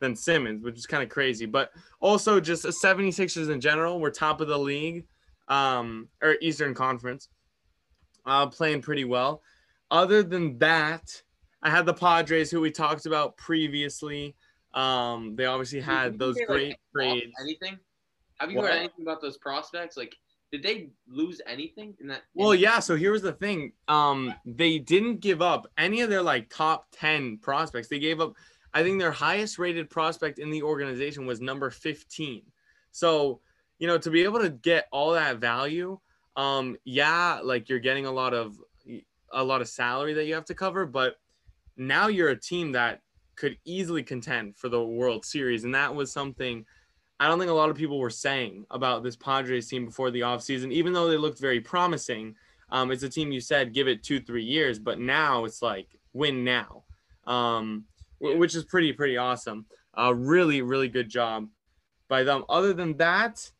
than 0.00 0.16
Simmons, 0.16 0.62
which 0.62 0.76
is 0.78 0.86
kind 0.86 1.02
of 1.02 1.08
crazy. 1.08 1.44
But 1.44 1.70
also 2.00 2.40
just 2.40 2.62
the 2.62 2.68
76ers 2.70 3.50
in 3.50 3.60
general, 3.60 4.00
we're 4.00 4.10
top 4.10 4.40
of 4.40 4.48
the 4.48 4.58
league 4.58 5.06
um 5.48 6.08
or 6.22 6.36
Eastern 6.40 6.74
Conference. 6.74 7.28
Uh 8.24 8.46
playing 8.46 8.82
pretty 8.82 9.04
well. 9.04 9.42
Other 9.90 10.22
than 10.22 10.58
that, 10.58 11.22
I 11.62 11.70
had 11.70 11.86
the 11.86 11.94
Padres 11.94 12.50
who 12.50 12.60
we 12.60 12.70
talked 12.70 13.06
about 13.06 13.36
previously. 13.36 14.36
Um 14.74 15.34
they 15.36 15.46
obviously 15.46 15.80
had 15.80 16.18
those 16.18 16.36
like, 16.36 16.46
great 16.46 16.68
lost 16.68 16.80
trades. 16.94 17.32
Anything? 17.40 17.78
Have 18.38 18.50
you 18.50 18.58
What? 18.58 18.70
heard 18.70 18.78
anything 18.78 19.02
about 19.02 19.20
those 19.20 19.36
prospects? 19.38 19.96
Like, 19.96 20.14
did 20.52 20.62
they 20.62 20.90
lose 21.08 21.40
anything 21.46 21.94
in 22.00 22.06
that? 22.08 22.22
Well, 22.34 22.54
yeah. 22.54 22.78
So 22.78 22.96
here 22.96 23.12
was 23.12 23.22
the 23.22 23.32
thing. 23.32 23.72
Um, 23.88 24.32
they 24.44 24.78
didn't 24.78 25.20
give 25.20 25.42
up 25.42 25.66
any 25.76 26.00
of 26.00 26.08
their 26.08 26.22
like 26.22 26.48
top 26.48 26.86
ten 26.92 27.38
prospects. 27.38 27.88
They 27.88 27.98
gave 27.98 28.20
up. 28.20 28.34
I 28.72 28.82
think 28.82 29.00
their 29.00 29.10
highest 29.10 29.58
rated 29.58 29.90
prospect 29.90 30.38
in 30.38 30.50
the 30.50 30.62
organization 30.62 31.26
was 31.26 31.40
number 31.40 31.68
fifteen. 31.70 32.42
So, 32.92 33.40
you 33.78 33.86
know, 33.86 33.98
to 33.98 34.10
be 34.10 34.24
able 34.24 34.40
to 34.40 34.50
get 34.50 34.86
all 34.92 35.12
that 35.12 35.38
value, 35.38 35.98
um, 36.36 36.76
yeah, 36.84 37.40
like 37.42 37.68
you're 37.68 37.78
getting 37.78 38.06
a 38.06 38.12
lot 38.12 38.32
of 38.34 38.56
a 39.32 39.42
lot 39.42 39.60
of 39.60 39.68
salary 39.68 40.14
that 40.14 40.24
you 40.24 40.34
have 40.34 40.46
to 40.46 40.54
cover, 40.54 40.86
but 40.86 41.16
now 41.78 42.08
you're 42.08 42.30
a 42.30 42.40
team 42.40 42.72
that 42.72 43.00
could 43.36 43.56
easily 43.64 44.02
contend 44.02 44.56
for 44.56 44.68
the 44.68 44.82
World 44.82 45.24
Series, 45.24 45.64
and 45.64 45.74
that 45.74 45.94
was 45.94 46.12
something. 46.12 46.64
I 47.20 47.26
don't 47.26 47.38
think 47.38 47.50
a 47.50 47.54
lot 47.54 47.70
of 47.70 47.76
people 47.76 47.98
were 47.98 48.10
saying 48.10 48.64
about 48.70 49.02
this 49.02 49.16
Padres 49.16 49.68
team 49.68 49.86
before 49.86 50.10
the 50.10 50.20
offseason, 50.20 50.72
even 50.72 50.92
though 50.92 51.08
they 51.08 51.16
looked 51.16 51.40
very 51.40 51.60
promising. 51.60 52.34
Um, 52.70 52.90
it's 52.90 53.02
a 53.02 53.08
team 53.08 53.32
you 53.32 53.40
said 53.40 53.72
give 53.72 53.88
it 53.88 54.02
two, 54.02 54.20
three 54.20 54.44
years, 54.44 54.78
but 54.78 55.00
now 55.00 55.44
it's 55.44 55.62
like 55.62 55.88
win 56.12 56.44
now, 56.44 56.84
um, 57.26 57.84
wh- 58.18 58.38
which 58.38 58.54
is 58.54 58.64
pretty, 58.64 58.92
pretty 58.92 59.16
awesome. 59.16 59.66
Uh, 59.96 60.14
really, 60.14 60.62
really 60.62 60.88
good 60.88 61.08
job 61.08 61.48
by 62.08 62.24
them. 62.24 62.44
Other 62.48 62.72
than 62.72 62.96
that, 62.98 63.50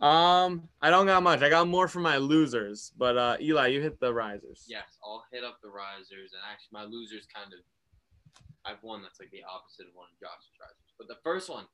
um, 0.00 0.68
I 0.80 0.90
don't 0.90 1.06
got 1.06 1.22
much. 1.22 1.42
I 1.42 1.50
got 1.50 1.68
more 1.68 1.88
for 1.88 2.00
my 2.00 2.16
losers, 2.16 2.92
but 2.96 3.16
uh, 3.16 3.36
Eli, 3.40 3.68
you 3.68 3.80
hit 3.80 4.00
the 4.00 4.12
risers. 4.12 4.64
Yes, 4.66 4.98
I'll 5.04 5.24
hit 5.32 5.44
up 5.44 5.58
the 5.62 5.68
risers, 5.68 6.32
and 6.32 6.42
actually, 6.50 6.72
my 6.72 6.84
losers 6.84 7.26
kind 7.34 7.52
of. 7.52 7.60
I've 8.64 8.82
one 8.82 9.00
that's 9.02 9.18
like 9.18 9.30
the 9.30 9.42
opposite 9.42 9.86
of 9.88 9.94
one 9.94 10.08
of 10.12 10.20
Josh's 10.20 10.52
risers. 10.60 10.92
But 10.98 11.08
the 11.08 11.16
first 11.22 11.48
one, 11.48 11.64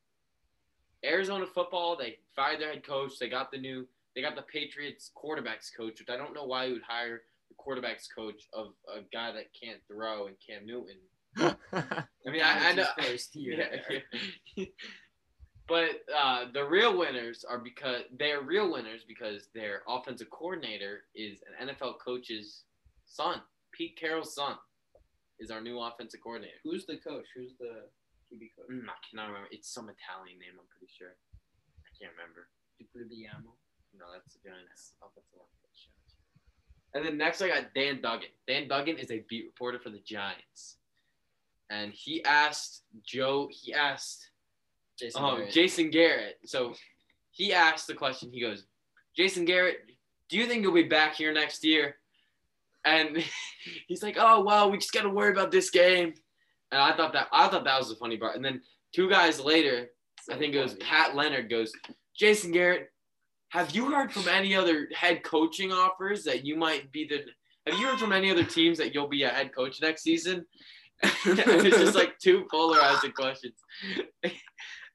Arizona 1.05 1.47
football, 1.47 1.97
they 1.97 2.19
fired 2.35 2.61
their 2.61 2.73
head 2.73 2.87
coach. 2.87 3.19
They 3.19 3.29
got 3.29 3.51
the 3.51 3.59
new, 3.59 3.87
they 4.15 4.23
got 4.23 4.37
the 4.37 4.43
Patriots 4.43 5.11
quarterbacks 5.17 5.71
coach, 5.77 5.99
which 5.99 6.09
I 6.09 6.17
don't 6.17 6.35
know 6.35 6.45
why 6.45 6.67
you 6.67 6.75
would 6.75 6.83
hire 6.87 7.23
the 7.49 7.55
quarterbacks 7.55 8.07
coach 8.15 8.49
of 8.53 8.69
a 8.89 9.01
guy 9.13 9.33
that 9.33 9.47
can't 9.61 9.81
throw 9.89 10.27
and 10.29 10.37
Cam 10.45 10.65
Newton. 10.65 10.97
I 11.37 12.31
mean, 12.31 12.43
I, 12.43 12.71
I 12.71 12.73
know. 12.73 12.87
First 12.99 13.35
year 13.37 13.69
Yeah, 13.87 13.99
yeah. 14.57 14.65
But 15.69 16.05
uh, 16.17 16.45
the 16.53 16.65
real 16.65 16.97
winners 16.97 17.45
are 17.49 17.59
because 17.59 18.03
they're 18.19 18.41
real 18.41 18.73
winners 18.73 19.03
because 19.07 19.49
their 19.55 19.83
offensive 19.89 20.31
coordinator 20.31 21.03
is 21.15 21.41
an 21.61 21.69
NFL 21.69 21.99
coach's 21.99 22.63
son. 23.07 23.41
Pete 23.73 23.99
Carroll's 23.99 24.35
son 24.35 24.57
is 25.39 25.51
our 25.51 25.61
new 25.61 25.81
offensive 25.81 26.21
coordinator. 26.23 26.57
Who's 26.63 26.87
the 26.87 26.97
coach? 26.97 27.27
Who's 27.35 27.53
the 27.59 27.91
QB 28.33 28.51
coach? 28.57 28.71
Mm, 28.71 28.89
I 28.89 28.99
cannot 29.11 29.29
remember. 29.29 29.49
It's 29.51 29.69
some 29.69 29.91
Italian 29.91 30.39
name. 30.39 30.55
I'm 30.59 30.67
pretty 30.71 30.93
sure. 30.97 31.15
I 31.83 31.91
can't 31.99 32.13
remember. 32.17 32.49
Diamo. 32.81 33.53
No, 33.99 34.05
that's 34.13 34.35
the 34.35 34.49
Giants 34.49 34.93
offensive 35.03 35.33
line 35.35 35.49
coach. 35.63 35.89
And 36.95 37.05
then 37.05 37.19
next 37.19 37.43
I 37.43 37.49
got 37.49 37.75
Dan 37.75 38.01
Duggan. 38.01 38.29
Dan 38.47 38.69
Duggan 38.69 38.99
is 38.99 39.11
a 39.11 39.25
beat 39.29 39.47
reporter 39.47 39.79
for 39.79 39.91
the 39.91 40.01
Giants. 40.01 40.77
And 41.71 41.93
he 41.93 42.23
asked 42.25 42.83
Joe, 43.03 43.49
he 43.51 43.75
asked 43.75 44.31
Jason 44.99 45.25
um, 45.25 45.37
Garrett. 45.37 45.53
Jason 45.53 45.91
Garrett. 45.91 46.39
So 46.45 46.75
he 47.31 47.53
asked 47.53 47.87
the 47.87 47.95
question. 47.95 48.31
He 48.33 48.41
goes, 48.41 48.65
Jason 49.17 49.45
Garrett, 49.45 49.79
do 50.29 50.37
you 50.37 50.47
think 50.47 50.63
you'll 50.63 50.73
be 50.73 50.85
back 50.85 51.15
here 51.15 51.33
next 51.33 51.65
year? 51.65 51.97
And 52.85 53.23
he's 53.89 54.03
like, 54.03 54.17
oh 54.19 54.43
well, 54.43 54.71
we 54.71 54.79
just 54.79 54.93
got 54.93 55.03
to 55.03 55.11
worry 55.11 55.33
about 55.33 55.51
this 55.51 55.71
game. 55.71 56.15
And 56.73 56.81
I 56.81 56.97
thought 56.97 57.13
that 57.13 57.29
I 57.33 57.49
thought 57.49 57.65
that 57.65 57.79
was 57.79 57.89
the 57.89 57.97
funny 57.97 58.17
part. 58.17 58.37
And 58.37 58.45
then 58.45 58.63
two 58.95 59.09
guys 59.09 59.41
later, 59.41 59.91
I 60.31 60.37
think 60.37 60.55
it 60.55 60.63
was 60.63 60.75
Pat 60.75 61.15
Leonard 61.15 61.49
goes, 61.51 61.73
Jason 62.17 62.51
Garrett, 62.51 62.91
have 63.51 63.75
you 63.75 63.91
heard 63.91 64.13
from 64.13 64.29
any 64.29 64.55
other 64.55 64.89
head 64.95 65.23
coaching 65.23 65.73
offers 65.73 66.25
that 66.25 66.45
you 66.45 66.57
might 66.57 66.91
be 66.93 67.07
the? 67.07 67.25
Have 67.71 67.79
you 67.81 67.87
heard 67.87 67.99
from 67.99 68.13
any 68.13 68.31
other 68.31 68.45
teams 68.45 68.79
that 68.79 68.95
you'll 68.95 69.09
be 69.09 69.25
a 69.25 69.29
head 69.29 69.55
coach 69.55 69.81
next 69.81 70.03
season? 70.03 70.47
it's 71.03 71.77
just 71.77 71.95
like 71.95 72.19
two 72.19 72.47
polarizing 72.51 73.13
questions. 73.13 73.55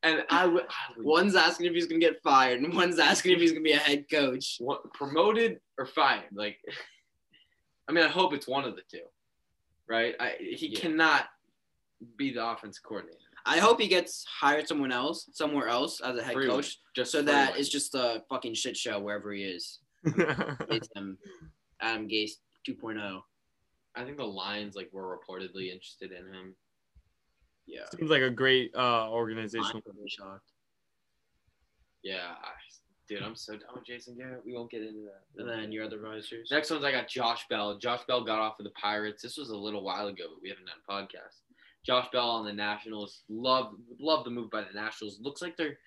And 0.04 0.24
I 0.30 0.48
would, 0.48 0.64
I 0.64 0.98
would 0.98 1.06
One's 1.06 1.36
asking 1.36 1.68
if 1.68 1.74
he's 1.74 1.86
gonna 1.86 2.00
get 2.00 2.22
fired, 2.24 2.60
and 2.62 2.74
one's 2.74 2.98
asking 3.00 3.34
if 3.34 3.40
he's 3.40 3.52
gonna 3.52 3.64
be 3.64 3.74
a 3.74 3.78
head 3.78 4.06
coach. 4.10 4.58
what, 4.60 4.92
promoted 4.94 5.60
or 5.78 5.86
fired. 5.86 6.30
Like, 6.34 6.58
I 7.88 7.92
mean, 7.92 8.04
I 8.04 8.08
hope 8.08 8.34
it's 8.34 8.48
one 8.48 8.64
of 8.64 8.76
the 8.76 8.82
two, 8.90 9.04
right? 9.88 10.16
I, 10.20 10.36
he 10.40 10.68
Yeah. 10.68 10.80
cannot 10.80 11.26
be 12.18 12.34
the 12.34 12.46
offense 12.46 12.80
coordinator. 12.80 13.18
I 13.46 13.58
hope 13.58 13.80
he 13.82 13.88
gets 13.88 14.24
hired 14.26 14.68
someone 14.68 14.92
else, 14.92 15.30
somewhere 15.34 15.68
else 15.68 16.00
as 16.00 16.16
a 16.16 16.24
head 16.24 16.34
Freeland, 16.34 16.64
coach, 16.64 16.78
just 16.96 17.12
so 17.12 17.22
that 17.24 17.46
Freeland. 17.48 17.60
it's 17.60 17.70
just 17.70 17.96
a 17.96 18.24
fucking 18.30 18.54
shit 18.54 18.78
show 18.78 19.00
wherever 19.00 19.32
he 19.34 19.44
is. 19.44 19.80
It's 20.70 20.90
him, 20.96 21.18
Adam 21.82 22.08
Gase 22.08 22.34
oh. 22.70 22.72
2.0. 22.72 23.22
I 23.96 24.04
think 24.04 24.18
the 24.18 24.24
Lions 24.26 24.76
like 24.76 24.90
were 24.92 25.18
reportedly 25.18 25.72
interested 25.72 26.12
in 26.12 26.26
him. 26.34 26.56
Yeah. 27.68 27.82
Seems 27.96 28.12
like 28.12 28.22
a 28.22 28.30
great 28.30 28.72
uh, 28.76 29.06
I'm 29.06 29.12
organization. 29.12 29.82
shocked. 30.08 30.52
Yeah, 32.04 32.34
dude, 33.12 33.24
I'm 33.24 33.36
so 33.36 33.54
done 33.54 33.70
with 33.76 33.86
Jason 33.86 34.16
Garrett. 34.16 34.46
We 34.46 34.54
won't 34.54 34.72
get 34.72 34.82
into 34.82 35.02
that. 35.02 35.42
And 35.42 35.50
then 35.50 35.72
your 35.72 35.86
other 35.86 36.00
risers. 36.00 36.50
Next 36.50 36.72
one's 36.72 36.84
I 36.84 36.92
got 36.92 37.08
Josh 37.08 37.46
Bell. 37.50 37.78
Josh 37.78 38.02
Bell 38.08 38.24
got 38.24 38.40
off 38.40 38.60
of 38.60 38.64
the 38.64 38.72
Pirates. 38.72 39.22
This 39.22 39.38
was 39.38 39.50
a 39.50 39.58
little 39.58 39.84
while 39.84 40.08
ago, 40.08 40.24
but 40.30 40.42
we 40.42 40.50
haven't 40.50 40.66
done 40.66 40.76
a 40.88 40.92
podcast. 40.92 41.42
Josh 41.86 42.08
Bell 42.12 42.30
on 42.30 42.46
the 42.46 42.54
Nationals. 42.54 43.24
Love 43.28 43.74
love 44.00 44.24
the 44.24 44.30
move 44.30 44.50
by 44.50 44.62
the 44.62 44.74
Nationals. 44.74 45.20
Looks 45.22 45.42
like 45.42 45.58
they're 45.58 45.78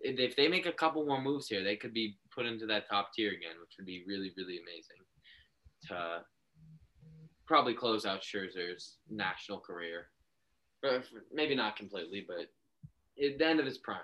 if 0.00 0.18
if 0.18 0.36
they 0.36 0.48
make 0.48 0.66
a 0.66 0.72
couple 0.72 1.04
more 1.04 1.20
moves 1.20 1.48
here, 1.48 1.62
they 1.62 1.76
could 1.76 1.92
be 1.92 2.16
put 2.34 2.46
into 2.46 2.66
that 2.66 2.88
top 2.88 3.12
tier 3.14 3.30
again, 3.30 3.56
which 3.60 3.74
would 3.78 3.86
be 3.86 4.04
really 4.06 4.32
really 4.36 4.58
amazing. 4.58 4.96
To 5.88 6.24
probably 7.46 7.74
close 7.74 8.06
out 8.06 8.22
Scherzer's 8.22 8.96
national 9.10 9.60
career, 9.60 10.06
maybe 11.32 11.54
not 11.54 11.76
completely, 11.76 12.24
but 12.26 12.50
at 13.24 13.38
the 13.38 13.46
end 13.46 13.60
of 13.60 13.66
his 13.66 13.78
prime. 13.78 14.00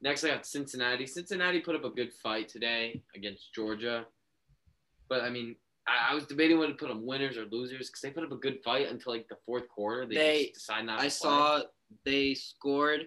Next, 0.00 0.24
I 0.24 0.28
got 0.28 0.46
Cincinnati. 0.46 1.06
Cincinnati 1.06 1.60
put 1.60 1.74
up 1.74 1.84
a 1.84 1.90
good 1.90 2.12
fight 2.12 2.48
today 2.48 3.02
against 3.14 3.52
Georgia. 3.54 4.06
But 5.08 5.22
I 5.22 5.30
mean, 5.30 5.56
I, 5.86 6.12
I 6.12 6.14
was 6.14 6.24
debating 6.26 6.58
whether 6.58 6.72
to 6.72 6.78
put 6.78 6.88
them 6.88 7.04
winners 7.04 7.36
or 7.36 7.46
losers 7.46 7.88
because 7.88 8.00
they 8.00 8.10
put 8.10 8.24
up 8.24 8.32
a 8.32 8.36
good 8.36 8.62
fight 8.62 8.88
until 8.88 9.12
like 9.12 9.28
the 9.28 9.36
fourth 9.44 9.68
quarter. 9.68 10.06
They, 10.06 10.14
They- 10.14 10.50
just 10.54 10.70
not. 10.84 11.00
I 11.00 11.08
saw 11.08 11.62
they 12.04 12.34
scored 12.34 13.06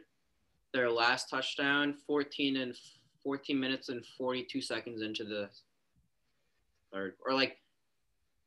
their 0.74 0.90
last 0.90 1.30
touchdown 1.30 1.96
14 2.08 2.58
and 2.58 2.76
14 3.24 3.60
minutes 3.60 3.90
and 3.90 4.04
42 4.18 4.62
seconds 4.62 5.02
into 5.02 5.24
the 5.24 5.50
third, 6.92 7.14
or 7.26 7.34
like 7.34 7.58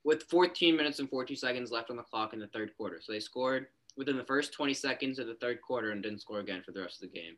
with 0.05 0.25
14 0.25 0.77
minutes 0.77 0.99
and 0.99 1.09
42 1.09 1.37
seconds 1.37 1.71
left 1.71 1.91
on 1.91 1.97
the 1.97 2.03
clock 2.03 2.35
in 2.35 2.41
the 2.41 2.49
third 2.49 2.77
quarter. 2.77 3.01
So 3.01 3.13
they 3.13 3.21
scored 3.21 3.67
within 3.97 4.17
the 4.17 4.25
first 4.25 4.53
20 4.53 4.75
seconds 4.75 5.19
of 5.19 5.27
the 5.27 5.35
third 5.35 5.61
quarter 5.63 5.91
and 5.91 6.03
didn't 6.03 6.21
score 6.21 6.41
again 6.41 6.63
for 6.65 6.73
the 6.73 6.81
rest 6.81 7.03
of 7.03 7.11
the 7.13 7.19
game, 7.19 7.37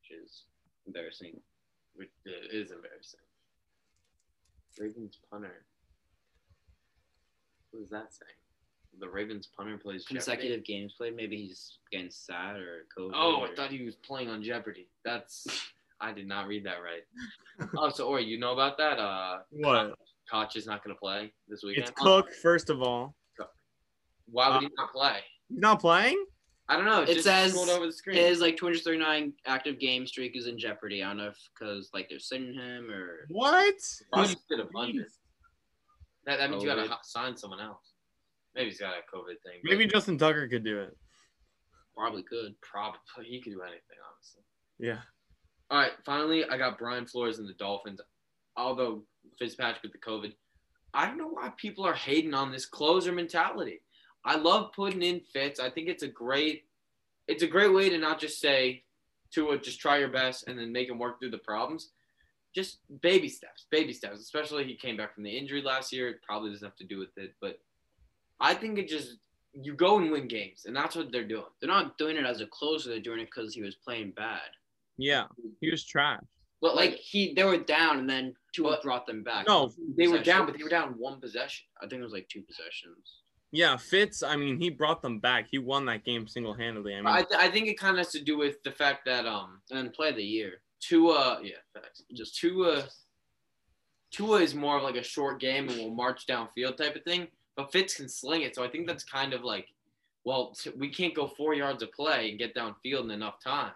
which 0.00 0.18
is 0.20 0.42
embarrassing. 0.86 1.40
Which 1.96 2.10
is 2.26 2.70
embarrassing. 2.70 3.20
Ravens 4.78 5.18
punter. 5.30 5.64
What 7.70 7.82
is 7.82 7.90
that 7.90 8.12
saying? 8.12 8.38
The 9.00 9.08
Ravens 9.08 9.48
punter 9.56 9.78
plays 9.78 10.04
Jeopardy? 10.04 10.14
Consecutive 10.18 10.64
games 10.64 10.94
played. 10.96 11.16
Maybe 11.16 11.36
he's 11.36 11.78
getting 11.90 12.10
sad 12.10 12.56
or 12.56 12.86
COVID. 12.96 13.12
Oh, 13.14 13.40
or- 13.40 13.48
I 13.48 13.54
thought 13.54 13.70
he 13.70 13.84
was 13.84 13.96
playing 13.96 14.28
on 14.30 14.42
Jeopardy. 14.42 14.88
That's 15.04 15.46
I 16.00 16.12
did 16.12 16.26
not 16.28 16.48
read 16.48 16.64
that 16.66 16.78
right. 16.82 17.68
oh, 17.78 17.88
so 17.90 18.06
Ori, 18.08 18.24
you 18.24 18.38
know 18.38 18.52
about 18.52 18.76
that? 18.78 18.98
Uh, 18.98 19.38
What? 19.50 19.94
Koch 20.30 20.56
is 20.56 20.66
not 20.66 20.82
going 20.84 20.94
to 20.94 20.98
play 20.98 21.32
this 21.48 21.62
weekend. 21.62 21.88
It's 21.88 22.00
Cook, 22.00 22.32
first 22.42 22.70
of 22.70 22.82
all. 22.82 23.14
Why 24.26 24.48
would 24.48 24.56
uh, 24.56 24.60
he 24.60 24.68
not 24.76 24.92
play? 24.92 25.20
He's 25.48 25.58
not 25.58 25.80
playing? 25.80 26.24
I 26.68 26.76
don't 26.76 26.86
know. 26.86 27.02
It, 27.02 27.10
It 27.10 27.14
just 27.14 27.26
says 27.26 27.56
over 27.56 27.86
the 27.86 27.92
screen. 27.92 28.16
His 28.16 28.40
like 28.40 28.56
239 28.56 29.34
active 29.46 29.78
game 29.78 30.06
streak 30.06 30.36
is 30.36 30.46
in 30.46 30.58
jeopardy. 30.58 31.02
I 31.02 31.08
don't 31.08 31.18
know 31.18 31.28
if 31.28 31.38
because 31.58 31.90
like 31.92 32.08
they're 32.08 32.18
sitting 32.18 32.54
him 32.54 32.90
or 32.90 33.26
What? 33.28 33.74
Probably 34.12 34.34
just 34.34 34.48
did 34.48 34.60
a 34.60 34.66
bunch. 34.72 34.96
That, 36.26 36.38
that 36.38 36.50
means 36.50 36.62
you 36.62 36.68
gotta 36.68 36.88
sign 37.02 37.36
someone 37.36 37.60
else. 37.60 37.92
Maybe 38.54 38.70
he's 38.70 38.80
got 38.80 38.94
a 38.94 39.16
COVID 39.16 39.36
thing. 39.44 39.60
Maybe 39.62 39.86
Justin 39.86 40.16
Tucker 40.16 40.48
could 40.48 40.64
do 40.64 40.80
it. 40.80 40.96
probably 41.96 42.22
could. 42.22 42.54
probably 42.62 43.00
he 43.24 43.42
could 43.42 43.52
do 43.52 43.60
anything, 43.62 43.98
honestly. 44.08 44.42
Yeah. 44.78 45.00
All 45.70 45.78
right, 45.78 45.92
finally, 46.04 46.44
I 46.44 46.56
got 46.56 46.78
Brian 46.78 47.06
Flores 47.06 47.38
and 47.38 47.48
the 47.48 47.54
Dolphins. 47.54 48.00
Although 48.56 49.02
Fitzpatrick 49.38 49.82
with 49.82 49.92
the 49.92 49.98
COVID, 49.98 50.32
I 50.94 51.06
don't 51.06 51.18
know 51.18 51.28
why 51.28 51.50
people 51.56 51.84
are 51.84 51.94
hating 51.94 52.34
on 52.34 52.52
this 52.52 52.66
closer 52.66 53.12
mentality. 53.12 53.80
I 54.24 54.36
love 54.36 54.72
putting 54.72 55.02
in 55.02 55.20
Fitz. 55.20 55.60
I 55.60 55.70
think 55.70 55.88
it's 55.88 56.02
a 56.02 56.08
great, 56.08 56.64
it's 57.28 57.42
a 57.42 57.46
great 57.46 57.72
way 57.72 57.90
to 57.90 57.98
not 57.98 58.18
just 58.18 58.40
say, 58.40 58.82
Tua, 59.32 59.58
just 59.58 59.80
try 59.80 59.98
your 59.98 60.08
best 60.08 60.48
and 60.48 60.58
then 60.58 60.72
make 60.72 60.88
him 60.88 60.98
work 60.98 61.18
through 61.18 61.30
the 61.30 61.38
problems. 61.38 61.90
Just 62.54 62.78
baby 63.02 63.28
steps, 63.28 63.66
baby 63.70 63.92
steps. 63.92 64.20
Especially 64.20 64.64
he 64.64 64.76
came 64.76 64.96
back 64.96 65.14
from 65.14 65.24
the 65.24 65.36
injury 65.36 65.60
last 65.60 65.92
year. 65.92 66.08
It 66.08 66.22
probably 66.22 66.50
doesn't 66.50 66.66
have 66.66 66.76
to 66.76 66.84
do 66.84 66.98
with 66.98 67.16
it, 67.16 67.34
but 67.40 67.58
I 68.40 68.54
think 68.54 68.78
it 68.78 68.88
just 68.88 69.16
you 69.52 69.74
go 69.74 69.98
and 69.98 70.10
win 70.10 70.28
games, 70.28 70.62
and 70.66 70.74
that's 70.74 70.96
what 70.96 71.10
they're 71.12 71.26
doing. 71.26 71.44
They're 71.60 71.68
not 71.70 71.98
doing 71.98 72.16
it 72.16 72.24
as 72.24 72.40
a 72.40 72.46
closer. 72.46 72.90
They're 72.90 73.00
doing 73.00 73.20
it 73.20 73.26
because 73.26 73.54
he 73.54 73.62
was 73.62 73.74
playing 73.76 74.12
bad. 74.16 74.40
Yeah. 74.96 75.24
He 75.60 75.70
was 75.70 75.84
trash. 75.84 76.20
But 76.60 76.76
Like 76.76 76.94
he, 76.94 77.34
they 77.34 77.44
were 77.44 77.58
down 77.58 77.98
and 77.98 78.08
then 78.08 78.34
Tua 78.54 78.70
But- 78.72 78.82
brought 78.82 79.06
them 79.06 79.22
back. 79.22 79.46
No, 79.46 79.72
they 79.96 80.08
were 80.08 80.18
down, 80.22 80.46
but 80.46 80.56
they 80.56 80.62
were 80.64 80.70
down 80.70 80.94
one 80.96 81.20
possession. 81.20 81.66
I 81.82 81.86
think 81.86 82.00
it 82.00 82.04
was 82.04 82.12
like 82.12 82.28
two 82.28 82.42
possessions. 82.42 83.22
Yeah, 83.54 83.76
Fitz, 83.76 84.24
I 84.24 84.34
mean, 84.34 84.58
he 84.60 84.68
brought 84.68 85.00
them 85.00 85.20
back. 85.20 85.46
He 85.48 85.58
won 85.58 85.86
that 85.86 86.04
game 86.04 86.26
single 86.26 86.54
handedly. 86.54 86.92
I 86.92 86.96
mean, 86.96 87.06
I, 87.06 87.22
th- 87.22 87.40
I 87.40 87.48
think 87.48 87.68
it 87.68 87.78
kind 87.78 87.92
of 87.92 87.98
has 87.98 88.10
to 88.10 88.20
do 88.20 88.36
with 88.36 88.60
the 88.64 88.72
fact 88.72 89.04
that 89.04 89.26
um 89.26 89.60
And 89.70 89.92
play 89.92 90.08
of 90.08 90.16
the 90.16 90.24
year. 90.24 90.54
Tua 90.80 91.38
yeah 91.40 91.62
facts. 91.72 92.02
just 92.12 92.36
Tua 92.36 92.82
Tua 94.10 94.40
is 94.40 94.56
more 94.56 94.76
of 94.76 94.82
like 94.82 94.96
a 94.96 95.04
short 95.04 95.38
game 95.38 95.68
and 95.68 95.78
will 95.78 95.94
march 95.94 96.26
downfield 96.26 96.76
type 96.76 96.96
of 96.96 97.04
thing, 97.04 97.28
but 97.56 97.70
Fitz 97.70 97.94
can 97.94 98.08
sling 98.08 98.42
it. 98.42 98.56
So 98.56 98.64
I 98.64 98.68
think 98.68 98.88
that's 98.88 99.04
kind 99.04 99.32
of 99.32 99.44
like, 99.44 99.68
well, 100.24 100.50
t- 100.50 100.72
we 100.76 100.88
can't 100.88 101.14
go 101.14 101.28
four 101.28 101.54
yards 101.54 101.80
of 101.84 101.92
play 101.92 102.30
and 102.30 102.38
get 102.40 102.56
downfield 102.56 103.04
in 103.04 103.12
enough 103.12 103.38
time. 103.40 103.72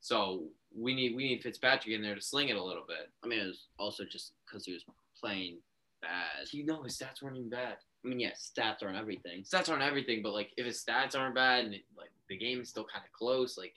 So 0.00 0.44
we 0.78 0.94
need 0.94 1.16
we 1.16 1.28
need 1.28 1.42
Fitzpatrick 1.42 1.94
in 1.94 2.02
there 2.02 2.14
to 2.14 2.20
sling 2.20 2.50
it 2.50 2.56
a 2.56 2.62
little 2.62 2.84
bit. 2.86 3.10
I 3.24 3.26
mean, 3.26 3.40
it 3.40 3.46
was 3.46 3.68
also 3.78 4.04
just 4.04 4.32
because 4.44 4.66
he 4.66 4.74
was 4.74 4.84
playing 5.18 5.60
bad. 6.02 6.46
He 6.46 6.62
no, 6.62 6.82
his 6.82 6.98
stats 6.98 7.22
weren't 7.22 7.38
even 7.38 7.48
bad. 7.48 7.78
I 8.06 8.08
mean, 8.08 8.20
yeah, 8.20 8.30
stats 8.32 8.84
aren't 8.84 8.96
everything. 8.96 9.42
Stats 9.42 9.68
aren't 9.68 9.82
everything, 9.82 10.22
but 10.22 10.32
like 10.32 10.50
if 10.56 10.64
his 10.64 10.82
stats 10.82 11.16
aren't 11.18 11.34
bad 11.34 11.64
and 11.64 11.74
it, 11.74 11.82
like 11.98 12.10
the 12.28 12.36
game 12.36 12.60
is 12.60 12.68
still 12.68 12.84
kind 12.84 13.04
of 13.04 13.12
close, 13.12 13.58
like 13.58 13.74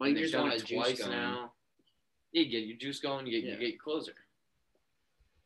Like 0.00 0.08
And 0.10 0.16
you 0.18 0.24
they've 0.24 0.32
just 0.32 0.42
done 0.42 0.52
it 0.52 0.66
twice 0.66 0.98
going. 1.00 1.10
now. 1.10 1.52
You 2.32 2.44
get 2.46 2.64
your 2.66 2.78
juice 2.78 3.00
going. 3.00 3.26
You 3.26 3.32
get 3.40 3.44
Yeah. 3.46 3.54
you 3.54 3.60
get 3.60 3.68
your 3.74 3.78
closer. 3.82 4.14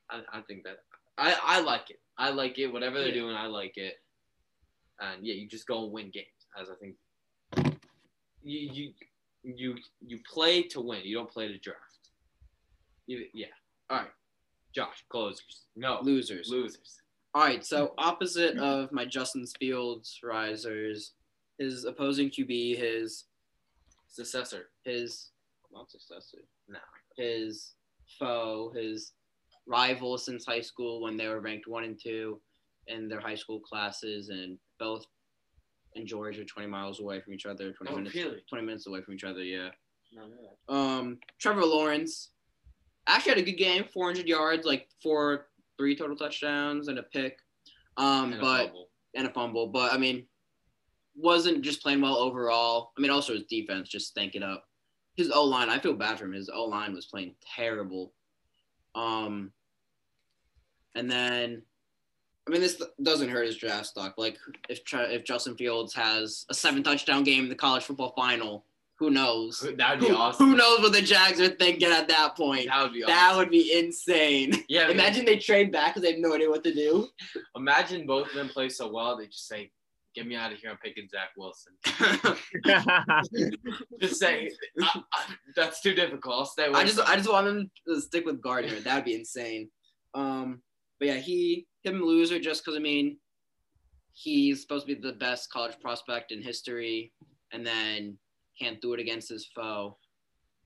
I, 0.08 0.22
I 0.32 0.40
think 0.42 0.62
that 0.64 0.84
I, 1.18 1.36
I 1.42 1.60
like 1.60 1.90
it. 1.90 1.98
I 2.16 2.30
like 2.30 2.58
it. 2.58 2.68
Whatever 2.68 2.98
they're 3.00 3.08
Yeah. 3.08 3.14
doing, 3.22 3.34
I 3.36 3.46
like 3.46 3.76
it. 3.76 4.00
And 5.00 5.26
yeah, 5.26 5.34
you 5.34 5.48
just 5.48 5.66
go 5.66 5.82
and 5.84 5.92
win 5.92 6.10
games. 6.10 6.26
As 6.60 6.68
I 6.70 6.74
think 6.76 6.94
you 8.44 8.58
you 8.72 8.92
you 9.42 9.76
you 10.06 10.18
play 10.30 10.62
to 10.64 10.80
win. 10.80 11.00
You 11.04 11.16
don't 11.16 11.30
play 11.30 11.48
to 11.48 11.58
draft. 11.58 11.80
You, 13.06 13.26
yeah. 13.34 13.46
All 13.90 13.98
right, 13.98 14.10
Josh. 14.72 15.04
Closers. 15.08 15.66
No 15.74 15.98
Losers. 16.02 16.48
losers. 16.48 17.01
All 17.34 17.42
right, 17.42 17.64
so 17.64 17.94
opposite 17.96 18.58
of 18.58 18.92
my 18.92 19.04
Justin 19.06 19.46
Fields 19.58 20.20
risers, 20.22 21.12
his 21.58 21.84
opposing 21.84 22.28
QB, 22.30 22.76
his 22.78 23.24
Successor. 24.08 24.68
his 24.84 25.30
not 25.72 25.90
successor, 25.90 26.38
No. 26.68 26.78
his 27.16 27.72
foe, 28.18 28.70
his 28.76 29.12
rival 29.66 30.18
since 30.18 30.44
high 30.44 30.60
school 30.60 31.00
when 31.00 31.16
they 31.16 31.28
were 31.28 31.40
ranked 31.40 31.66
one 31.66 31.84
and 31.84 31.98
two 31.98 32.38
in 32.88 33.08
their 33.08 33.20
high 33.20 33.34
school 33.36 33.60
classes, 33.60 34.28
and 34.28 34.58
both 34.78 35.06
in 35.94 36.06
Georgia, 36.06 36.44
20 36.44 36.68
miles 36.68 37.00
away 37.00 37.20
from 37.22 37.32
each 37.32 37.46
other, 37.46 37.72
20 37.72 37.90
Oh, 37.92 37.96
minutes, 37.96 38.14
really? 38.14 38.42
20 38.50 38.64
minutes 38.66 38.86
away 38.86 39.00
from 39.00 39.14
each 39.14 39.24
other. 39.24 39.42
Yeah. 39.42 39.70
No, 40.12 40.26
no. 40.26 40.74
Um, 40.74 41.18
Trevor 41.38 41.64
Lawrence 41.64 42.32
actually 43.06 43.30
had 43.30 43.38
a 43.38 43.42
good 43.50 43.56
game, 43.58 43.84
400 43.84 44.26
yards, 44.28 44.66
like 44.66 44.88
four, 45.02 45.48
three 45.78 45.96
total 45.96 46.16
touchdowns 46.16 46.88
and 46.88 46.98
a 46.98 47.02
pick. 47.02 47.38
Um, 47.96 48.32
And 48.32 48.40
but 48.40 48.64
fumble. 48.66 48.88
and 49.14 49.26
a 49.26 49.30
fumble. 49.30 49.66
But 49.68 49.92
I 49.92 49.98
mean, 49.98 50.26
wasn't 51.16 51.62
just 51.62 51.82
playing 51.82 52.00
well 52.00 52.16
overall. 52.16 52.92
I 52.96 53.00
mean, 53.00 53.10
also 53.10 53.34
his 53.34 53.44
defense 53.44 53.88
just 53.88 54.08
stank 54.08 54.34
it 54.34 54.42
up. 54.42 54.64
His 55.16 55.30
O 55.30 55.44
line, 55.44 55.68
I 55.68 55.78
feel 55.78 55.92
bad 55.92 56.18
for 56.18 56.24
him. 56.24 56.32
His 56.32 56.48
O 56.52 56.64
line 56.64 56.94
was 56.94 57.06
playing 57.06 57.34
terrible. 57.56 58.14
Um, 58.94 59.52
and 60.94 61.10
then, 61.10 61.62
I 62.46 62.50
mean, 62.50 62.60
this 62.62 62.82
doesn't 63.02 63.28
hurt 63.28 63.46
his 63.46 63.56
draft 63.58 63.86
stock. 63.86 64.14
Like 64.16 64.38
if 64.70 64.80
if 64.90 65.24
Justin 65.24 65.56
Fields 65.56 65.94
has 65.94 66.46
a 66.48 66.54
seven 66.54 66.82
touchdown 66.82 67.24
game 67.24 67.44
in 67.44 67.48
the 67.50 67.54
college 67.54 67.84
football 67.84 68.14
final, 68.16 68.64
who 69.02 69.10
knows? 69.10 69.58
that 69.76 69.90
would 69.90 70.00
be 70.00 70.08
Who, 70.08 70.16
awesome. 70.16 70.50
who 70.50 70.56
knows 70.56 70.78
what 70.80 70.92
the 70.92 71.02
Jags 71.02 71.40
are 71.40 71.48
thinking 71.48 71.88
at 71.90 72.06
that 72.06 72.36
point? 72.36 72.68
That 72.68 72.82
would 72.84 72.92
be 72.92 73.02
awesome. 73.02 73.14
That 73.16 73.36
would 73.36 73.50
be 73.50 73.76
insane. 73.76 74.62
yeah. 74.68 74.88
Imagine 74.88 75.24
they 75.24 75.38
trade 75.38 75.72
back 75.72 75.88
because 75.94 76.02
they 76.02 76.12
have 76.12 76.20
no 76.20 76.34
idea 76.34 76.48
what 76.48 76.62
to 76.62 76.72
do. 76.72 77.08
Imagine 77.56 78.06
both 78.06 78.28
of 78.28 78.34
them 78.34 78.48
play 78.48 78.68
so 78.68 78.92
well. 78.92 79.16
They 79.16 79.26
just 79.26 79.48
say, 79.48 79.70
Get 80.14 80.26
me 80.26 80.36
out 80.36 80.52
of 80.52 80.58
here. 80.58 80.70
I'm 80.70 80.76
picking 80.76 81.08
Zach 81.08 81.30
Wilson. 81.38 81.72
Just 84.00 84.20
say 84.20 84.50
I- 84.80 85.02
I- 85.12 85.34
that's 85.56 85.80
too 85.80 85.94
difficult. 85.94 86.34
I'll 86.34 86.44
stay. 86.44 86.66
I 86.66 86.84
just 86.84 87.00
I 87.00 87.16
just 87.16 87.30
want 87.32 87.46
them 87.46 87.70
to 87.88 87.98
stick 88.00 88.26
with 88.26 88.42
Gardner. 88.42 88.78
That'd 88.80 89.06
be 89.06 89.14
insane. 89.14 89.70
Um, 90.14 90.60
but 90.98 91.08
yeah, 91.08 91.14
he 91.16 91.66
him 91.82 92.02
loser 92.04 92.38
just 92.38 92.62
because 92.62 92.76
I 92.76 92.82
mean, 92.82 93.16
he's 94.12 94.60
supposed 94.60 94.86
to 94.86 94.94
be 94.94 95.00
the 95.00 95.14
best 95.14 95.50
college 95.50 95.80
prospect 95.80 96.30
in 96.30 96.42
history, 96.42 97.12
and 97.52 97.66
then 97.66 98.18
can't 98.58 98.80
do 98.80 98.92
it 98.94 99.00
against 99.00 99.28
his 99.28 99.46
foe. 99.54 99.96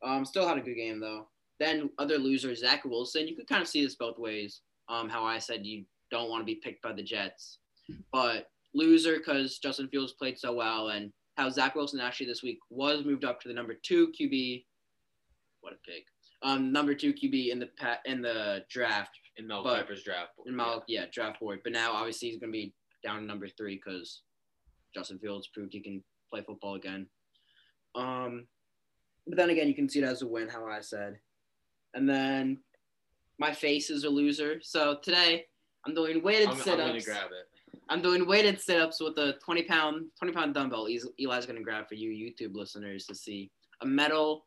Um, 0.03 0.25
still 0.25 0.47
had 0.47 0.59
a 0.59 0.63
good 0.63 0.77
game 0.77 1.01
though. 1.01 1.29
Then 1.59 1.91
other 1.99 2.19
loser 2.19 2.55
Zach 2.55 2.85
Wilson. 2.85 3.27
You 3.27 3.35
could 3.37 3.49
kind 3.49 3.63
of 3.63 3.69
see 3.69 3.83
this 3.83 3.95
both 3.95 4.19
ways. 4.19 4.61
Um, 4.89 5.09
how 5.09 5.25
I 5.25 5.39
said 5.39 5.65
you 5.67 5.85
don't 6.11 6.29
want 6.31 6.43
to 6.43 6.45
be 6.45 6.57
picked 6.57 6.83
by 6.83 6.93
the 6.93 7.03
Jets, 7.03 7.59
but 8.13 8.51
loser 8.75 9.17
because 9.17 9.59
Justin 9.59 9.89
Fields 9.89 10.13
played 10.13 10.39
so 10.39 10.53
well, 10.53 10.89
and 10.91 11.13
how 11.37 11.49
Zach 11.51 11.75
Wilson 11.75 11.99
actually 11.99 12.27
this 12.27 12.43
week 12.43 12.59
was 12.71 13.05
moved 13.05 13.25
up 13.25 13.41
to 13.41 13.49
the 13.49 13.55
number 13.55 13.75
two 13.83 14.13
QB. 14.19 14.65
What 15.63 15.73
a 15.73 15.77
pick! 15.91 16.05
Um, 16.43 16.71
number 16.71 16.95
two 16.95 17.13
QB 17.15 17.51
in 17.51 17.59
the 17.59 17.69
pa- 17.79 17.99
in 18.05 18.21
the 18.23 18.65
draft 18.71 19.11
in 19.39 19.47
Mel 19.49 19.65
but- 19.65 19.87
Kiper's 19.89 20.05
draft. 20.05 20.37
board, 20.37 20.49
in 20.49 20.55
Mal- 20.57 20.85
yeah. 20.87 21.07
draft 21.13 21.41
board. 21.41 21.61
But 21.65 21.73
now 21.73 21.93
obviously 21.93 22.29
he's 22.29 22.39
gonna 22.39 22.53
be 22.53 22.75
down 23.03 23.21
to 23.21 23.25
number 23.27 23.49
three 23.49 23.77
because 23.77 24.23
Justin 24.95 25.19
Fields 25.19 25.49
proved 25.49 25.73
he 25.73 25.81
can 25.81 26.05
play 26.31 26.43
football 26.47 26.75
again. 26.77 27.09
Um, 27.97 28.47
but 29.27 29.37
then 29.37 29.51
again, 29.51 29.67
you 29.69 29.75
can 29.75 29.89
see 29.89 29.99
it 30.01 30.05
as 30.05 30.23
a 30.23 30.27
win, 30.27 30.49
how 30.49 30.67
I 30.67 30.81
said. 30.81 31.19
And 31.95 32.09
then 32.09 32.59
my 33.39 33.53
face 33.53 33.91
is 33.91 34.05
a 34.05 34.09
loser. 34.11 34.61
So 34.63 34.99
today 35.03 35.47
I'm 35.85 35.95
doing 35.95 36.23
weighted 36.23 36.49
I'm, 36.49 36.55
I'm 36.55 36.61
sit 36.61 36.79
gonna 36.79 37.01
grab 37.01 37.31
it. 37.33 37.81
I'm 37.89 38.03
doing 38.03 38.27
weighted 38.27 38.61
sit 38.61 38.81
ups 38.81 39.01
with 39.01 39.17
a 39.19 39.35
20 39.45 39.63
pound 39.63 40.07
20 40.19 40.33
pound 40.33 40.55
dumbbell. 40.55 40.87
Eli's 40.87 41.47
gonna 41.47 41.63
grab 41.63 41.89
for 41.89 41.95
you 41.95 42.11
YouTube 42.11 42.55
listeners 42.55 43.07
to 43.07 43.15
see 43.15 43.51
a 43.81 43.87
metal 43.87 44.47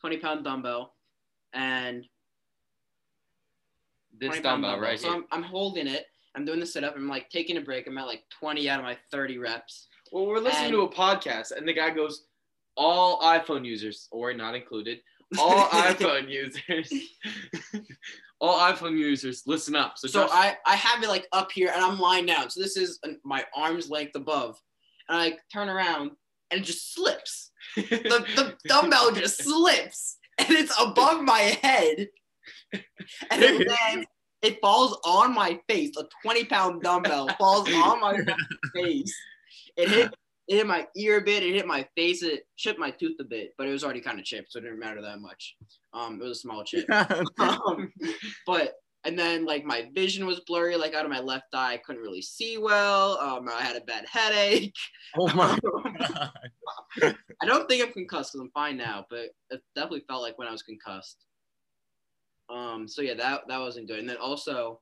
20 0.00 0.16
pound 0.18 0.44
dumbbell 0.44 0.94
and 1.52 2.04
This 4.18 4.28
20 4.28 4.42
pound 4.42 4.62
dumbbell 4.62 4.80
right 4.80 4.98
So 4.98 5.08
here. 5.08 5.16
I'm, 5.16 5.24
I'm 5.30 5.42
holding 5.42 5.86
it. 5.86 6.06
I'm 6.34 6.44
doing 6.44 6.60
the 6.60 6.66
sit 6.66 6.84
up. 6.84 6.94
I'm 6.96 7.08
like 7.08 7.28
taking 7.30 7.56
a 7.56 7.60
break. 7.60 7.86
I'm 7.86 7.98
at 7.98 8.06
like 8.06 8.22
20 8.38 8.68
out 8.68 8.78
of 8.80 8.84
my 8.84 8.96
30 9.10 9.38
reps. 9.38 9.88
Well, 10.12 10.26
we're 10.26 10.38
listening 10.38 10.66
And- 10.66 10.72
to 10.74 10.82
a 10.82 10.88
podcast, 10.92 11.52
and 11.52 11.66
the 11.66 11.72
guy 11.72 11.90
goes, 11.90 12.24
"All 12.76 13.20
iPhone 13.20 13.64
users, 13.64 14.08
or 14.10 14.32
not 14.32 14.54
included, 14.54 15.00
all 15.38 15.66
iPhone 15.68 16.28
users, 16.28 16.92
all 18.40 18.58
iPhone 18.58 18.98
users, 18.98 19.42
listen 19.46 19.76
up." 19.76 19.98
So, 19.98 20.08
So 20.08 20.26
Josh- 20.26 20.30
I, 20.32 20.56
I 20.66 20.76
have 20.76 21.02
it 21.02 21.08
like 21.08 21.26
up 21.32 21.52
here 21.52 21.70
and 21.74 21.82
I'm 21.84 21.98
lying 21.98 22.26
down. 22.26 22.50
So 22.50 22.60
this 22.60 22.76
is 22.76 22.98
my 23.24 23.44
arm's 23.56 23.90
length 23.90 24.16
above. 24.16 24.58
And 25.08 25.18
I 25.18 25.24
like, 25.24 25.40
turn 25.52 25.68
around 25.68 26.12
and 26.50 26.60
it 26.60 26.64
just 26.64 26.94
slips. 26.94 27.50
The, 27.76 28.24
the 28.36 28.54
dumbbell 28.68 29.12
just 29.12 29.42
slips 29.42 30.18
and 30.38 30.50
it's 30.50 30.74
above 30.80 31.22
my 31.22 31.40
head. 31.62 32.08
And 32.72 33.42
it 33.42 33.68
lands, 33.68 34.06
it 34.42 34.58
falls 34.60 34.98
on 35.04 35.34
my 35.34 35.60
face. 35.68 35.92
A 35.98 36.04
20 36.22 36.44
pound 36.44 36.82
dumbbell 36.82 37.28
falls 37.38 37.68
on 37.72 38.00
my 38.00 38.18
face. 38.74 39.14
It 39.76 39.88
hit, 39.88 40.14
it 40.50 40.56
hit 40.56 40.66
my 40.66 40.84
ear 40.96 41.18
a 41.18 41.22
bit. 41.22 41.44
It 41.44 41.54
hit 41.54 41.66
my 41.66 41.86
face. 41.96 42.24
It 42.24 42.42
chipped 42.56 42.80
my 42.80 42.90
tooth 42.90 43.16
a 43.20 43.24
bit, 43.24 43.52
but 43.56 43.68
it 43.68 43.70
was 43.70 43.84
already 43.84 44.00
kind 44.00 44.18
of 44.18 44.24
chipped. 44.24 44.50
So 44.50 44.58
it 44.58 44.62
didn't 44.62 44.80
matter 44.80 45.00
that 45.00 45.20
much. 45.20 45.54
Um, 45.94 46.20
it 46.20 46.24
was 46.24 46.38
a 46.38 46.40
small 46.40 46.64
chip. 46.64 46.90
um, 47.38 47.92
but 48.46 48.74
and 49.04 49.16
then 49.16 49.46
like 49.46 49.64
my 49.64 49.88
vision 49.94 50.26
was 50.26 50.40
blurry 50.40 50.76
like 50.76 50.92
out 50.92 51.06
of 51.06 51.10
my 51.10 51.20
left 51.20 51.46
eye 51.54 51.72
i 51.72 51.76
couldn't 51.78 52.02
really 52.02 52.20
see 52.20 52.58
well 52.58 53.18
um, 53.18 53.48
i 53.48 53.62
had 53.62 53.74
a 53.74 53.80
bad 53.80 54.04
headache 54.10 54.74
oh 55.18 55.34
my 55.34 55.58
god. 57.00 57.14
i 57.40 57.46
don't 57.46 57.66
think 57.66 57.82
i'm 57.82 57.92
concussed 57.94 58.32
because 58.32 58.42
i'm 58.42 58.50
fine 58.50 58.76
now 58.76 59.06
but 59.08 59.30
it 59.48 59.62
definitely 59.74 60.04
felt 60.06 60.20
like 60.20 60.36
when 60.36 60.46
i 60.46 60.52
was 60.52 60.62
concussed 60.62 61.24
um 62.50 62.86
so 62.86 63.00
yeah 63.00 63.14
that 63.14 63.40
that 63.48 63.58
wasn't 63.58 63.88
good 63.88 64.00
and 64.00 64.08
then 64.08 64.18
also 64.18 64.78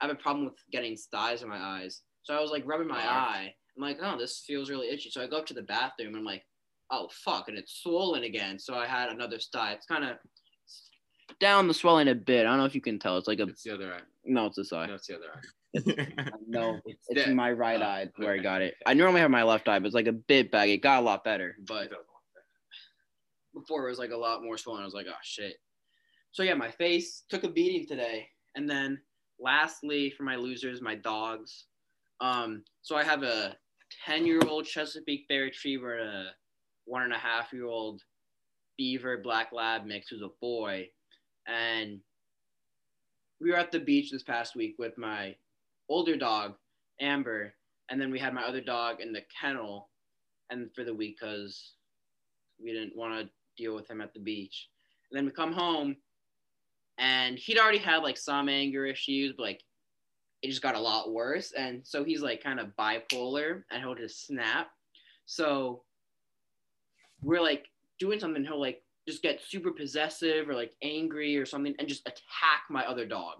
i 0.00 0.06
have 0.06 0.12
a 0.12 0.18
problem 0.18 0.44
with 0.44 0.54
getting 0.72 0.96
styes 0.96 1.44
in 1.44 1.48
my 1.48 1.60
eyes 1.60 2.00
so 2.24 2.34
i 2.34 2.40
was 2.40 2.50
like 2.50 2.66
rubbing 2.66 2.88
my 2.88 3.08
eye 3.08 3.54
i'm 3.76 3.82
like 3.82 3.98
oh 4.02 4.18
this 4.18 4.42
feels 4.46 4.70
really 4.70 4.88
itchy 4.88 5.10
so 5.10 5.22
i 5.22 5.26
go 5.26 5.38
up 5.38 5.46
to 5.46 5.54
the 5.54 5.62
bathroom 5.62 6.08
and 6.08 6.16
i'm 6.18 6.24
like 6.24 6.44
oh 6.90 7.08
fuck 7.24 7.48
and 7.48 7.56
it's 7.58 7.80
swollen 7.82 8.24
again 8.24 8.58
so 8.58 8.74
i 8.74 8.86
had 8.86 9.08
another 9.10 9.38
sty 9.38 9.72
it's 9.72 9.86
kind 9.86 10.04
of 10.04 10.16
down 11.40 11.66
the 11.68 11.74
swelling 11.74 12.08
a 12.08 12.14
bit 12.14 12.40
i 12.46 12.50
don't 12.50 12.58
know 12.58 12.64
if 12.64 12.74
you 12.74 12.80
can 12.80 12.98
tell 12.98 13.16
it's 13.16 13.28
like 13.28 13.40
a 13.40 13.44
it's 13.44 13.62
the 13.62 13.72
other 13.74 13.92
eye. 13.94 14.00
no 14.24 14.46
it's 14.46 14.56
this 14.56 14.72
eye 14.72 14.86
No, 14.86 14.94
it's 14.94 15.06
the 15.06 15.16
other 15.16 15.26
eye. 15.34 15.40
no, 16.46 16.78
it's, 16.84 17.06
It's 17.08 17.22
it's 17.22 17.30
my 17.30 17.50
right 17.50 17.80
Oh, 17.80 17.84
eye 17.86 18.08
where 18.16 18.34
I 18.34 18.38
got 18.38 18.60
it. 18.60 18.74
I 18.86 18.92
normally 18.92 19.22
have 19.22 19.30
my 19.30 19.42
left 19.42 19.68
eye, 19.68 19.78
but 19.78 19.86
it's 19.86 19.94
like 19.94 20.06
a 20.06 20.12
bit 20.12 20.50
baggy. 20.52 20.74
It 20.74 20.82
got 20.82 21.00
a 21.00 21.02
lot 21.06 21.24
better, 21.24 21.56
but 21.66 21.88
before 23.54 23.86
it 23.86 23.88
was 23.90 23.98
like 23.98 24.10
a 24.10 24.16
lot 24.16 24.42
more 24.42 24.58
swollen. 24.58 24.82
I 24.82 24.84
was 24.84 24.92
like, 24.92 25.06
oh 25.08 25.14
shit. 25.22 25.54
So 26.32 26.42
yeah, 26.42 26.52
my 26.52 26.70
face 26.70 27.24
took 27.30 27.44
a 27.44 27.48
beating 27.48 27.86
today. 27.86 28.28
And 28.54 28.68
then 28.68 29.00
lastly, 29.40 30.10
for 30.10 30.24
my 30.24 30.36
losers, 30.36 30.82
my 30.82 30.94
dogs. 30.94 31.64
Um, 32.20 32.64
so 32.82 32.94
I 32.96 33.04
have 33.04 33.22
a 33.22 33.56
10 34.06 34.26
year 34.26 34.40
old 34.46 34.66
Chesapeake 34.66 35.28
Bay 35.28 35.38
Retriever 35.38 35.98
and 35.98 36.08
a 36.08 36.30
one 36.84 37.02
and 37.02 37.12
a 37.12 37.18
half 37.18 37.52
year 37.52 37.66
old 37.66 38.02
Beaver 38.76 39.18
Black 39.18 39.52
Lab 39.52 39.84
mix 39.84 40.08
who's 40.08 40.22
a 40.22 40.30
boy. 40.40 40.88
And 41.46 42.00
we 43.40 43.50
were 43.50 43.56
at 43.56 43.72
the 43.72 43.80
beach 43.80 44.10
this 44.10 44.22
past 44.22 44.54
week 44.54 44.76
with 44.78 44.96
my 44.96 45.34
older 45.88 46.16
dog, 46.16 46.54
Amber, 47.00 47.54
and 47.90 48.00
then 48.00 48.10
we 48.10 48.18
had 48.18 48.34
my 48.34 48.44
other 48.44 48.60
dog 48.60 49.00
in 49.00 49.12
the 49.12 49.22
kennel 49.40 49.90
and 50.50 50.70
for 50.74 50.84
the 50.84 50.94
week 50.94 51.16
because 51.20 51.72
we 52.62 52.72
didn't 52.72 52.96
want 52.96 53.18
to 53.18 53.30
deal 53.62 53.74
with 53.74 53.90
him 53.90 54.00
at 54.00 54.14
the 54.14 54.20
beach. 54.20 54.68
And 55.10 55.18
then 55.18 55.26
we 55.26 55.32
come 55.32 55.52
home 55.52 55.96
and 56.98 57.38
he'd 57.38 57.58
already 57.58 57.78
had 57.78 57.98
like 57.98 58.16
some 58.16 58.48
anger 58.48 58.86
issues, 58.86 59.34
but 59.36 59.42
like 59.42 59.62
it 60.42 60.48
just 60.48 60.62
got 60.62 60.74
a 60.74 60.80
lot 60.80 61.12
worse. 61.12 61.52
And 61.52 61.80
so 61.84 62.04
he's 62.04 62.20
like 62.20 62.42
kind 62.42 62.60
of 62.60 62.76
bipolar 62.78 63.62
and 63.70 63.82
he'll 63.82 63.94
just 63.94 64.26
snap. 64.26 64.68
So 65.24 65.82
we're 67.22 67.40
like 67.40 67.66
doing 67.98 68.18
something, 68.18 68.44
he'll 68.44 68.60
like 68.60 68.82
just 69.08 69.22
get 69.22 69.40
super 69.40 69.70
possessive 69.70 70.48
or 70.48 70.54
like 70.54 70.74
angry 70.82 71.36
or 71.36 71.46
something 71.46 71.74
and 71.78 71.88
just 71.88 72.02
attack 72.02 72.64
my 72.68 72.84
other 72.84 73.06
dog. 73.06 73.36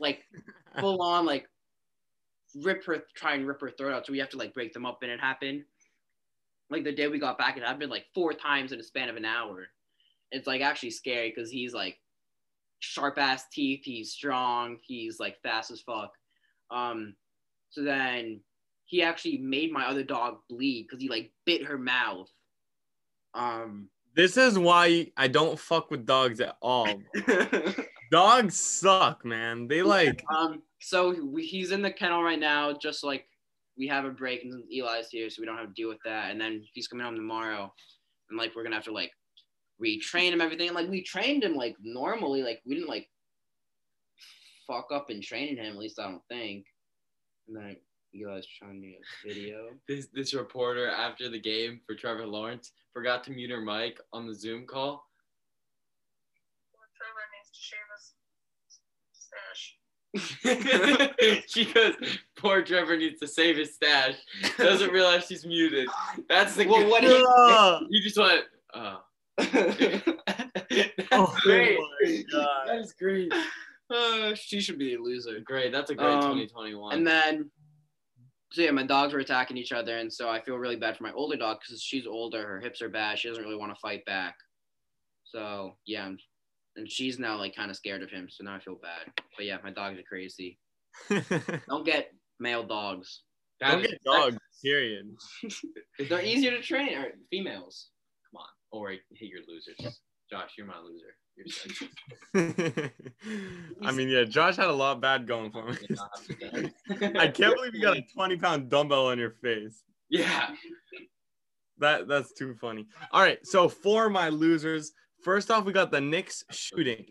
Like 0.00 0.24
full 0.80 1.02
on 1.02 1.26
like 1.26 1.48
rip 2.62 2.84
her 2.84 3.04
try 3.14 3.34
and 3.34 3.46
rip 3.46 3.60
her 3.60 3.70
throat 3.70 3.92
out 3.92 4.06
so 4.06 4.12
we 4.12 4.18
have 4.18 4.28
to 4.28 4.36
like 4.36 4.54
break 4.54 4.72
them 4.72 4.86
up 4.86 4.98
and 5.02 5.10
it 5.10 5.20
happened 5.20 5.64
like 6.70 6.84
the 6.84 6.92
day 6.92 7.08
we 7.08 7.18
got 7.18 7.36
back 7.36 7.56
it 7.56 7.64
happened 7.64 7.90
like 7.90 8.06
four 8.14 8.32
times 8.32 8.72
in 8.72 8.78
a 8.78 8.82
span 8.82 9.08
of 9.08 9.16
an 9.16 9.24
hour 9.24 9.66
it's 10.30 10.46
like 10.46 10.60
actually 10.60 10.90
scary 10.90 11.32
because 11.34 11.50
he's 11.50 11.74
like 11.74 11.98
sharp 12.84 13.18
ass 13.18 13.44
teeth 13.52 13.80
he's 13.84 14.12
strong 14.12 14.76
he's 14.82 15.18
like 15.18 15.40
fast 15.42 15.70
as 15.70 15.80
fuck 15.80 16.12
um 16.70 17.14
so 17.70 17.82
then 17.82 18.40
he 18.84 19.02
actually 19.02 19.38
made 19.38 19.72
my 19.72 19.86
other 19.86 20.02
dog 20.02 20.38
bleed 20.48 20.82
because 20.84 21.02
he 21.02 21.08
like 21.08 21.32
bit 21.44 21.64
her 21.64 21.78
mouth 21.78 22.30
um 23.34 23.88
This 24.14 24.36
is 24.36 24.58
why 24.58 25.10
I 25.16 25.26
don't 25.28 25.58
fuck 25.58 25.90
with 25.90 26.06
dogs 26.06 26.40
at 26.40 26.56
all. 26.62 26.88
Dogs 28.12 28.60
suck, 28.60 29.24
man. 29.24 29.66
They 29.66 29.82
like 29.82 30.22
Um, 30.28 30.62
so 30.78 31.20
we, 31.24 31.44
he's 31.44 31.72
in 31.72 31.82
the 31.82 31.90
kennel 31.90 32.22
right 32.22 32.38
now, 32.38 32.72
just 32.72 33.02
like 33.02 33.26
we 33.76 33.88
have 33.88 34.04
a 34.04 34.10
break 34.10 34.44
and 34.44 34.62
Eli's 34.70 35.08
here, 35.10 35.28
so 35.30 35.40
we 35.40 35.46
don't 35.46 35.56
have 35.56 35.66
to 35.66 35.74
deal 35.74 35.88
with 35.88 35.98
that. 36.04 36.30
And 36.30 36.40
then 36.40 36.62
he's 36.74 36.86
coming 36.86 37.04
home 37.04 37.16
tomorrow, 37.16 37.72
and 38.30 38.38
like 38.38 38.54
we're 38.54 38.62
gonna 38.62 38.76
have 38.76 38.84
to 38.84 38.92
like 38.92 39.10
retrain 39.82 40.32
him 40.32 40.40
everything. 40.40 40.68
And 40.68 40.76
like 40.76 40.88
we 40.88 41.02
trained 41.02 41.44
him 41.44 41.54
like 41.54 41.76
normally, 41.82 42.42
like 42.42 42.62
we 42.66 42.74
didn't 42.74 42.88
like 42.88 43.08
fuck 44.66 44.88
up 44.92 45.10
in 45.10 45.20
training 45.20 45.56
him. 45.56 45.72
At 45.72 45.78
least 45.78 45.98
I 45.98 46.04
don't 46.04 46.22
think. 46.28 46.66
And 47.48 47.56
then 47.56 47.76
Eli's 48.14 48.46
showing 48.46 48.80
me 48.80 48.96
a 48.96 49.00
video. 49.28 49.70
This 49.88 50.06
this 50.12 50.34
reporter 50.34 50.88
after 50.88 51.28
the 51.28 51.40
game 51.40 51.80
for 51.86 51.94
Trevor 51.94 52.26
Lawrence 52.26 52.72
forgot 52.92 53.24
to 53.24 53.30
mute 53.32 53.50
her 53.50 53.60
mic 53.60 54.00
on 54.12 54.26
the 54.26 54.34
Zoom 54.34 54.66
call. 54.66 55.06
Poor 56.74 56.86
Trevor 56.96 57.26
needs 57.34 57.50
to 57.50 57.60
shave 57.60 57.88
his 57.92 58.14
stash. 59.12 59.76
she 61.48 61.64
goes, 61.72 61.94
"Poor 62.36 62.62
Trevor 62.62 62.96
needs 62.96 63.18
to 63.20 63.26
save 63.26 63.56
his 63.56 63.74
stash." 63.74 64.14
Doesn't 64.56 64.92
realize 64.92 65.26
she's 65.26 65.44
muted. 65.44 65.88
That's 66.28 66.54
the. 66.54 66.66
Well, 66.66 66.88
what 66.88 67.04
Ugh. 67.04 67.82
you 67.90 68.00
just 68.02 68.16
went. 68.16 68.44
Oh. 68.74 69.03
That's 69.38 71.08
Oh 71.12 71.34
great. 71.42 71.78
That 72.32 72.76
is 72.78 72.92
great. 72.98 73.32
uh, 73.90 74.34
she 74.34 74.60
should 74.60 74.78
be 74.78 74.94
a 74.94 74.98
loser. 74.98 75.38
Great. 75.44 75.72
That's 75.72 75.90
a 75.90 75.94
great 75.94 76.08
Um, 76.12 76.22
2021. 76.22 76.94
And 76.94 77.06
then, 77.06 77.50
so 78.52 78.62
yeah, 78.62 78.70
my 78.70 78.84
dogs 78.84 79.12
were 79.12 79.20
attacking 79.20 79.56
each 79.56 79.72
other, 79.72 79.98
and 79.98 80.12
so 80.12 80.28
I 80.28 80.40
feel 80.40 80.56
really 80.56 80.76
bad 80.76 80.96
for 80.96 81.02
my 81.04 81.12
older 81.12 81.36
dog 81.36 81.58
because 81.60 81.82
she's 81.82 82.06
older, 82.06 82.46
her 82.46 82.60
hips 82.60 82.82
are 82.82 82.88
bad, 82.88 83.18
she 83.18 83.28
doesn't 83.28 83.42
really 83.42 83.56
want 83.56 83.72
to 83.74 83.80
fight 83.80 84.04
back. 84.04 84.34
So 85.24 85.76
yeah, 85.86 86.10
and 86.76 86.90
she's 86.90 87.18
now 87.18 87.36
like 87.36 87.54
kind 87.56 87.70
of 87.70 87.76
scared 87.76 88.02
of 88.02 88.10
him, 88.10 88.28
so 88.30 88.44
now 88.44 88.54
I 88.54 88.60
feel 88.60 88.76
bad. 88.76 89.12
But 89.36 89.46
yeah, 89.46 89.58
my 89.64 89.70
dogs 89.70 89.98
are 89.98 90.02
crazy. 90.04 90.58
Don't 91.68 91.84
get 91.84 92.12
male 92.38 92.62
dogs. 92.64 93.22
Don't 93.60 93.82
That- 93.82 93.90
get 93.90 94.04
dogs. 94.04 94.36
Period. 94.62 95.10
They're 96.08 96.22
easier 96.22 96.52
to 96.52 96.62
train. 96.62 96.96
Or 96.96 97.06
females. 97.30 97.90
Or 98.74 98.90
I 98.90 98.98
hate 99.14 99.30
your 99.30 99.40
losers. 99.46 100.00
Josh, 100.28 100.50
you're 100.58 100.66
my 100.66 100.74
loser. 100.80 101.14
You're 102.34 102.90
I 103.82 103.92
mean, 103.92 104.08
yeah, 104.08 104.24
Josh 104.24 104.56
had 104.56 104.66
a 104.66 104.72
lot 104.72 105.00
bad 105.00 105.28
going 105.28 105.52
for 105.52 105.64
me. 105.64 105.76
I 107.18 107.28
can't 107.28 107.54
believe 107.54 107.74
you 107.74 107.82
got 107.82 107.96
a 107.96 108.02
20 108.14 108.36
pound 108.38 108.68
dumbbell 108.68 109.06
on 109.06 109.18
your 109.18 109.30
face. 109.30 109.84
Yeah. 110.10 110.50
That 111.78 112.08
that's 112.08 112.32
too 112.32 112.56
funny. 112.60 112.86
All 113.12 113.22
right, 113.22 113.38
so 113.46 113.68
for 113.68 114.10
my 114.10 114.28
losers, 114.28 114.92
first 115.22 115.52
off, 115.52 115.64
we 115.64 115.72
got 115.72 115.92
the 115.92 116.00
Knicks 116.00 116.44
shooting. 116.50 117.04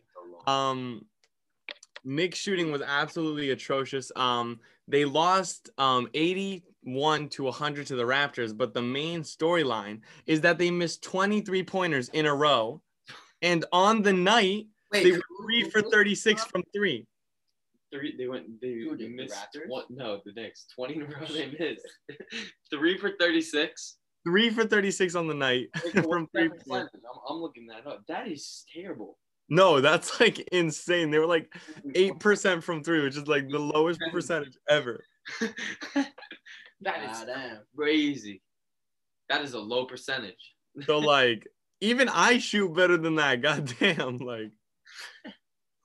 Um, 0.47 1.05
Knicks 2.03 2.39
shooting 2.39 2.74
was 2.74 2.82
absolutely 2.82 3.51
atrocious. 3.51 4.11
Um, 4.18 4.59
they 4.88 5.05
lost 5.05 5.70
um 5.78 6.09
81 6.84 7.29
to 7.29 7.43
100 7.43 7.88
to 7.88 7.95
the 7.95 8.03
Raptors, 8.03 8.55
but 8.55 8.73
the 8.73 8.81
main 8.81 9.21
storyline 9.21 10.01
is 10.25 10.41
that 10.41 10.57
they 10.57 10.71
missed 10.71 11.03
23 11.03 11.63
pointers 11.63 12.09
in 12.09 12.25
a 12.25 12.34
row, 12.34 12.81
and 13.41 13.65
on 13.71 14.01
the 14.01 14.13
night 14.13 14.67
Wait, 14.91 15.03
they 15.03 15.11
were 15.11 15.21
three 15.41 15.69
for 15.69 15.81
36 15.81 16.45
from 16.45 16.63
three. 16.73 17.05
Three, 17.91 18.15
they 18.17 18.27
went. 18.27 18.59
They 18.59 18.71
Who 18.71 18.95
did, 18.95 19.11
the 19.11 19.15
missed 19.15 19.36
Raptors? 19.36 19.67
one. 19.67 19.84
No, 19.89 20.19
the 20.25 20.34
Knicks. 20.34 20.65
Twenty 20.73 20.95
in 20.95 21.03
a 21.03 21.05
row. 21.05 21.27
They 21.27 21.55
missed. 21.59 21.86
Three 22.71 22.97
for 22.97 23.11
thirty-six. 23.19 23.97
Three 24.25 24.49
for 24.49 24.63
36 24.63 25.13
on 25.13 25.27
the 25.27 25.34
night 25.36 25.67
from 25.91 26.27
three. 26.34 26.49
I'm, 26.71 26.88
I'm 27.29 27.38
looking 27.38 27.67
that 27.67 27.86
up. 27.86 28.01
That 28.07 28.29
is 28.29 28.63
terrible. 28.73 29.19
No, 29.49 29.79
that's 29.79 30.19
like 30.19 30.39
insane. 30.51 31.11
They 31.11 31.19
were 31.19 31.27
like 31.27 31.53
eight 31.93 32.19
percent 32.19 32.63
from 32.63 32.84
three, 32.84 33.03
which 33.03 33.15
is 33.15 33.27
like 33.27 33.47
the 33.47 33.59
lowest 33.59 33.99
percentage 34.11 34.57
ever. 34.67 35.03
that 36.84 37.03
is 37.03 37.17
Ah, 37.21 37.25
damn. 37.25 37.57
crazy. 37.75 38.41
That 39.29 39.41
is 39.43 39.53
a 39.53 39.59
low 39.59 39.86
percentage. 39.86 40.53
So 40.86 40.97
like 41.15 41.47
even 41.81 42.09
I 42.09 42.38
shoot 42.39 42.73
better 42.73 42.97
than 42.97 43.15
that. 43.15 43.41
God 43.41 43.71
damn. 43.79 44.17
Like 44.17 44.51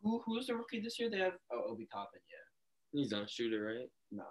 Who 0.03 0.21
who's 0.25 0.47
the 0.47 0.55
rookie 0.57 0.81
this 0.81 0.99
year? 0.99 1.11
They 1.11 1.19
have 1.19 1.33
oh 1.53 1.71
Obi 1.73 1.87
Toppin. 1.93 2.21
Yeah. 2.29 3.01
He's 3.01 3.11
not 3.11 3.25
a 3.25 3.29
shooter, 3.29 3.63
right? 3.65 3.89
No. 4.11 4.25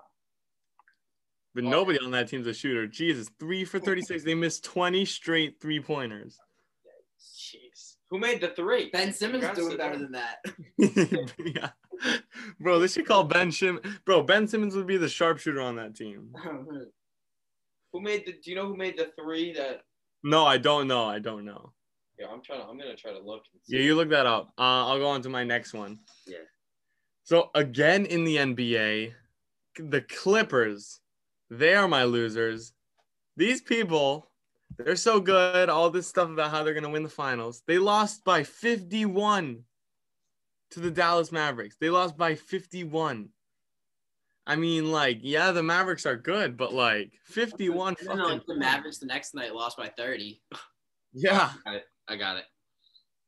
but 1.53 1.63
Oh. 1.63 1.69
nobody 1.69 1.99
on 1.99 2.11
that 2.11 2.27
team's 2.29 2.47
a 2.47 2.53
shooter. 2.53 2.87
Jesus, 2.87 3.29
three 3.39 3.65
for 3.65 3.79
36. 3.79 4.23
They 4.23 4.33
missed 4.35 4.63
20 4.63 5.05
straight 5.05 5.59
three 5.61 5.79
pointers. 5.79 6.37
Jeez. 7.19 7.66
Who 8.09 8.19
made 8.19 8.41
the 8.41 8.49
three? 8.49 8.89
Ben 8.91 9.11
Simmons 9.11 9.43
Congrats 9.43 9.59
doing 9.59 9.77
better 9.77 9.97
them. 9.97 10.11
than 10.11 10.21
that. 10.77 11.33
yeah. 11.55 11.69
Bro, 12.59 12.79
they 12.79 12.87
should 12.87 13.05
call 13.05 13.23
Ben 13.23 13.49
Shim. 13.49 13.83
Bro, 14.05 14.23
Ben 14.23 14.47
Simmons 14.47 14.75
would 14.75 14.87
be 14.87 14.97
the 14.97 15.09
sharpshooter 15.09 15.61
on 15.61 15.75
that 15.75 15.95
team. 15.95 16.33
Who 17.93 18.01
made 18.01 18.25
the? 18.25 18.33
Do 18.33 18.51
you 18.51 18.55
know 18.55 18.67
who 18.67 18.75
made 18.75 18.97
the 18.97 19.11
three 19.17 19.53
that? 19.53 19.81
No, 20.23 20.45
I 20.45 20.57
don't 20.57 20.87
know. 20.87 21.05
I 21.05 21.19
don't 21.19 21.45
know. 21.45 21.71
Yeah, 22.19 22.27
I'm 22.31 22.41
trying. 22.43 22.59
To, 22.59 22.67
I'm 22.67 22.77
gonna 22.77 22.95
try 22.95 23.11
to 23.11 23.19
look. 23.19 23.43
And 23.53 23.61
see. 23.63 23.77
Yeah, 23.77 23.83
you 23.83 23.95
look 23.95 24.09
that 24.09 24.25
up. 24.25 24.51
Uh, 24.57 24.85
I'll 24.87 24.99
go 24.99 25.07
on 25.07 25.21
to 25.21 25.29
my 25.29 25.43
next 25.43 25.73
one. 25.73 25.99
Yeah. 26.27 26.37
So 27.23 27.49
again 27.55 28.05
in 28.05 28.23
the 28.23 28.37
NBA, 28.37 29.13
the 29.79 30.01
Clippers, 30.01 30.99
they 31.49 31.75
are 31.75 31.87
my 31.87 32.03
losers. 32.03 32.73
These 33.37 33.61
people, 33.61 34.29
they're 34.77 34.95
so 34.95 35.19
good. 35.19 35.69
All 35.69 35.89
this 35.89 36.07
stuff 36.07 36.29
about 36.29 36.51
how 36.51 36.63
they're 36.63 36.73
gonna 36.73 36.89
win 36.89 37.03
the 37.03 37.09
finals. 37.09 37.63
They 37.67 37.77
lost 37.77 38.23
by 38.23 38.43
51 38.43 39.63
to 40.71 40.79
the 40.79 40.91
Dallas 40.91 41.31
Mavericks. 41.31 41.75
They 41.79 41.89
lost 41.89 42.17
by 42.17 42.35
51. 42.35 43.29
I 44.45 44.55
mean, 44.55 44.91
like, 44.91 45.19
yeah, 45.21 45.51
the 45.51 45.61
Mavericks 45.61 46.05
are 46.05 46.15
good, 46.15 46.55
but 46.55 46.73
like 46.73 47.11
51 47.25 47.95
And 47.99 48.07
then, 48.07 48.17
fucking 48.17 48.31
like 48.31 48.45
the 48.45 48.55
Mavericks 48.55 48.97
the 48.99 49.05
next 49.05 49.35
night 49.35 49.53
lost 49.53 49.77
by 49.77 49.89
30. 49.89 50.41
Yeah. 51.13 51.51
I 52.07 52.15
got 52.15 52.37
it. 52.37 52.45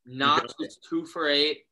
Knox 0.05 0.41
got 0.41 0.59
was 0.59 0.77
two 0.87 1.05
for 1.05 1.27
eight, 1.27 1.63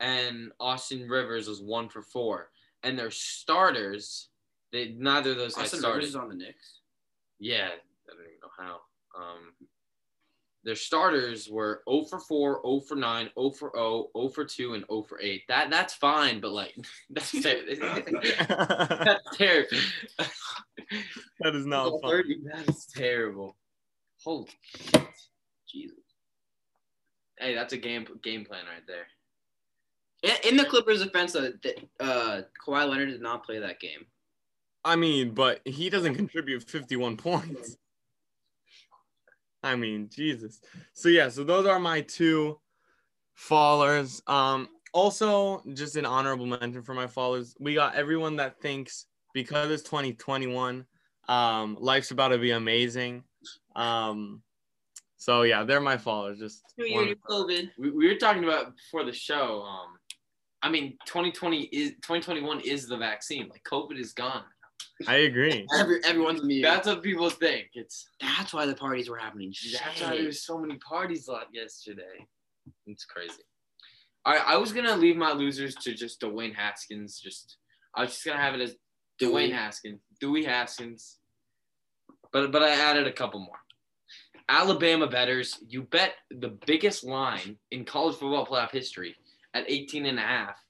and 0.00 0.52
Austin 0.60 1.08
Rivers 1.08 1.48
was 1.48 1.60
one 1.60 1.88
for 1.88 2.02
four. 2.02 2.50
And 2.82 2.98
their 2.98 3.10
starters, 3.10 4.28
they 4.72 4.94
neither 4.98 5.32
of 5.32 5.36
those 5.36 5.54
guys 5.54 5.64
Austin 5.64 5.80
started. 5.80 5.96
Rivers 5.96 6.10
is 6.10 6.16
on 6.16 6.28
the 6.28 6.34
Knicks. 6.34 6.80
Yeah, 7.38 7.66
I 7.66 8.12
don't 8.12 8.20
even 8.20 8.38
know 8.42 8.48
how. 8.56 8.80
Um, 9.16 9.68
their 10.64 10.74
starters 10.74 11.48
were 11.50 11.82
0 11.88 12.04
for 12.04 12.18
4, 12.18 12.62
0 12.64 12.80
for 12.80 12.94
9, 12.96 13.30
0 13.38 13.50
for 13.50 13.70
0, 13.76 14.08
0 14.16 14.28
for 14.30 14.44
2, 14.44 14.74
and 14.74 14.84
0 14.90 15.02
for 15.02 15.20
8. 15.20 15.42
That 15.48 15.70
that's 15.70 15.94
fine, 15.94 16.40
but 16.40 16.52
like 16.52 16.74
that's 17.10 17.30
ter- 17.30 17.64
that's 19.04 19.36
terrible. 19.36 19.68
that 21.40 21.54
is 21.54 21.66
not 21.66 22.00
fun. 22.00 22.10
30, 22.10 22.40
that 22.44 22.68
is 22.68 22.86
terrible. 22.86 23.56
Holy 24.22 24.48
shit. 24.64 25.06
Jesus. 25.68 25.98
Hey, 27.38 27.54
that's 27.54 27.74
a 27.74 27.78
game 27.78 28.06
game 28.22 28.44
plan 28.44 28.64
right 28.64 28.86
there. 28.86 29.06
In, 30.22 30.52
in 30.52 30.56
the 30.56 30.64
Clippers' 30.64 31.02
defense, 31.02 31.36
uh, 31.36 31.50
uh, 32.00 32.42
Kawhi 32.66 32.88
Leonard 32.88 33.10
did 33.10 33.20
not 33.20 33.44
play 33.44 33.58
that 33.58 33.80
game. 33.80 34.06
I 34.82 34.96
mean, 34.96 35.32
but 35.32 35.60
he 35.66 35.90
doesn't 35.90 36.14
contribute 36.14 36.62
51 36.62 37.18
points. 37.18 37.76
I 39.64 39.76
mean, 39.76 40.10
Jesus. 40.12 40.60
So 40.92 41.08
yeah, 41.08 41.28
so 41.28 41.42
those 41.42 41.66
are 41.66 41.80
my 41.80 42.02
two 42.02 42.60
fallers. 43.36 44.20
Um, 44.28 44.68
also, 44.92 45.62
just 45.72 45.96
an 45.96 46.06
honorable 46.06 46.46
mention 46.46 46.82
for 46.82 46.94
my 46.94 47.06
fallers. 47.06 47.54
We 47.58 47.74
got 47.74 47.94
everyone 47.94 48.36
that 48.36 48.60
thinks 48.60 49.06
because 49.32 49.70
it's 49.70 49.82
2021, 49.82 50.86
um, 51.28 51.76
life's 51.80 52.10
about 52.10 52.28
to 52.28 52.38
be 52.38 52.52
amazing. 52.52 53.24
Um, 53.74 54.42
so 55.16 55.42
yeah, 55.42 55.64
they're 55.64 55.80
my 55.80 55.96
fallers. 55.96 56.38
Just 56.38 56.62
New 56.78 56.94
one- 56.94 57.06
year, 57.06 57.14
new 57.14 57.16
COVID. 57.28 57.70
We, 57.78 57.90
we 57.90 58.08
were 58.08 58.18
talking 58.18 58.44
about 58.44 58.76
before 58.76 59.04
the 59.04 59.12
show. 59.12 59.62
Um, 59.62 59.96
I 60.62 60.70
mean, 60.70 60.96
2020 61.06 61.62
is 61.64 61.90
2021 62.02 62.60
is 62.60 62.86
the 62.86 62.96
vaccine. 62.96 63.48
Like 63.48 63.64
COVID 63.64 63.98
is 63.98 64.12
gone. 64.12 64.44
I 65.08 65.16
agree. 65.16 65.66
Every, 65.78 66.00
everyone's 66.04 66.40
immune. 66.42 66.62
That's 66.62 66.86
what 66.86 67.02
people 67.02 67.28
think. 67.30 67.68
It's 67.74 68.08
That's 68.20 68.52
why 68.52 68.66
the 68.66 68.74
parties 68.74 69.08
were 69.08 69.18
happening. 69.18 69.52
that's 69.72 70.00
why 70.00 70.10
Shit. 70.12 70.22
there's 70.22 70.42
so 70.46 70.58
many 70.58 70.76
parties 70.78 71.26
lot 71.28 71.48
yesterday. 71.52 72.26
It's 72.86 73.04
crazy. 73.04 73.42
I 74.24 74.36
I 74.36 74.56
was 74.56 74.72
gonna 74.72 74.96
leave 74.96 75.16
my 75.16 75.32
losers 75.32 75.74
to 75.76 75.94
just 75.94 76.20
Dwayne 76.20 76.54
Haskins. 76.54 77.20
Just 77.20 77.58
I 77.94 78.02
was 78.02 78.10
just 78.10 78.24
gonna 78.24 78.40
have 78.40 78.54
it 78.54 78.60
as 78.60 78.76
Dwayne 79.20 79.52
Haskins, 79.52 80.00
Dewey 80.20 80.44
Haskins. 80.44 81.18
But 82.32 82.52
but 82.52 82.62
I 82.62 82.70
added 82.70 83.06
a 83.06 83.12
couple 83.12 83.40
more. 83.40 83.58
Alabama 84.48 85.06
betters, 85.06 85.58
you 85.66 85.82
bet 85.82 86.14
the 86.30 86.56
biggest 86.66 87.04
line 87.04 87.56
in 87.70 87.84
college 87.84 88.16
football 88.16 88.46
playoff 88.46 88.70
history 88.70 89.16
at 89.54 89.64
18 89.68 90.06
and 90.06 90.18
a 90.18 90.22
half. 90.22 90.63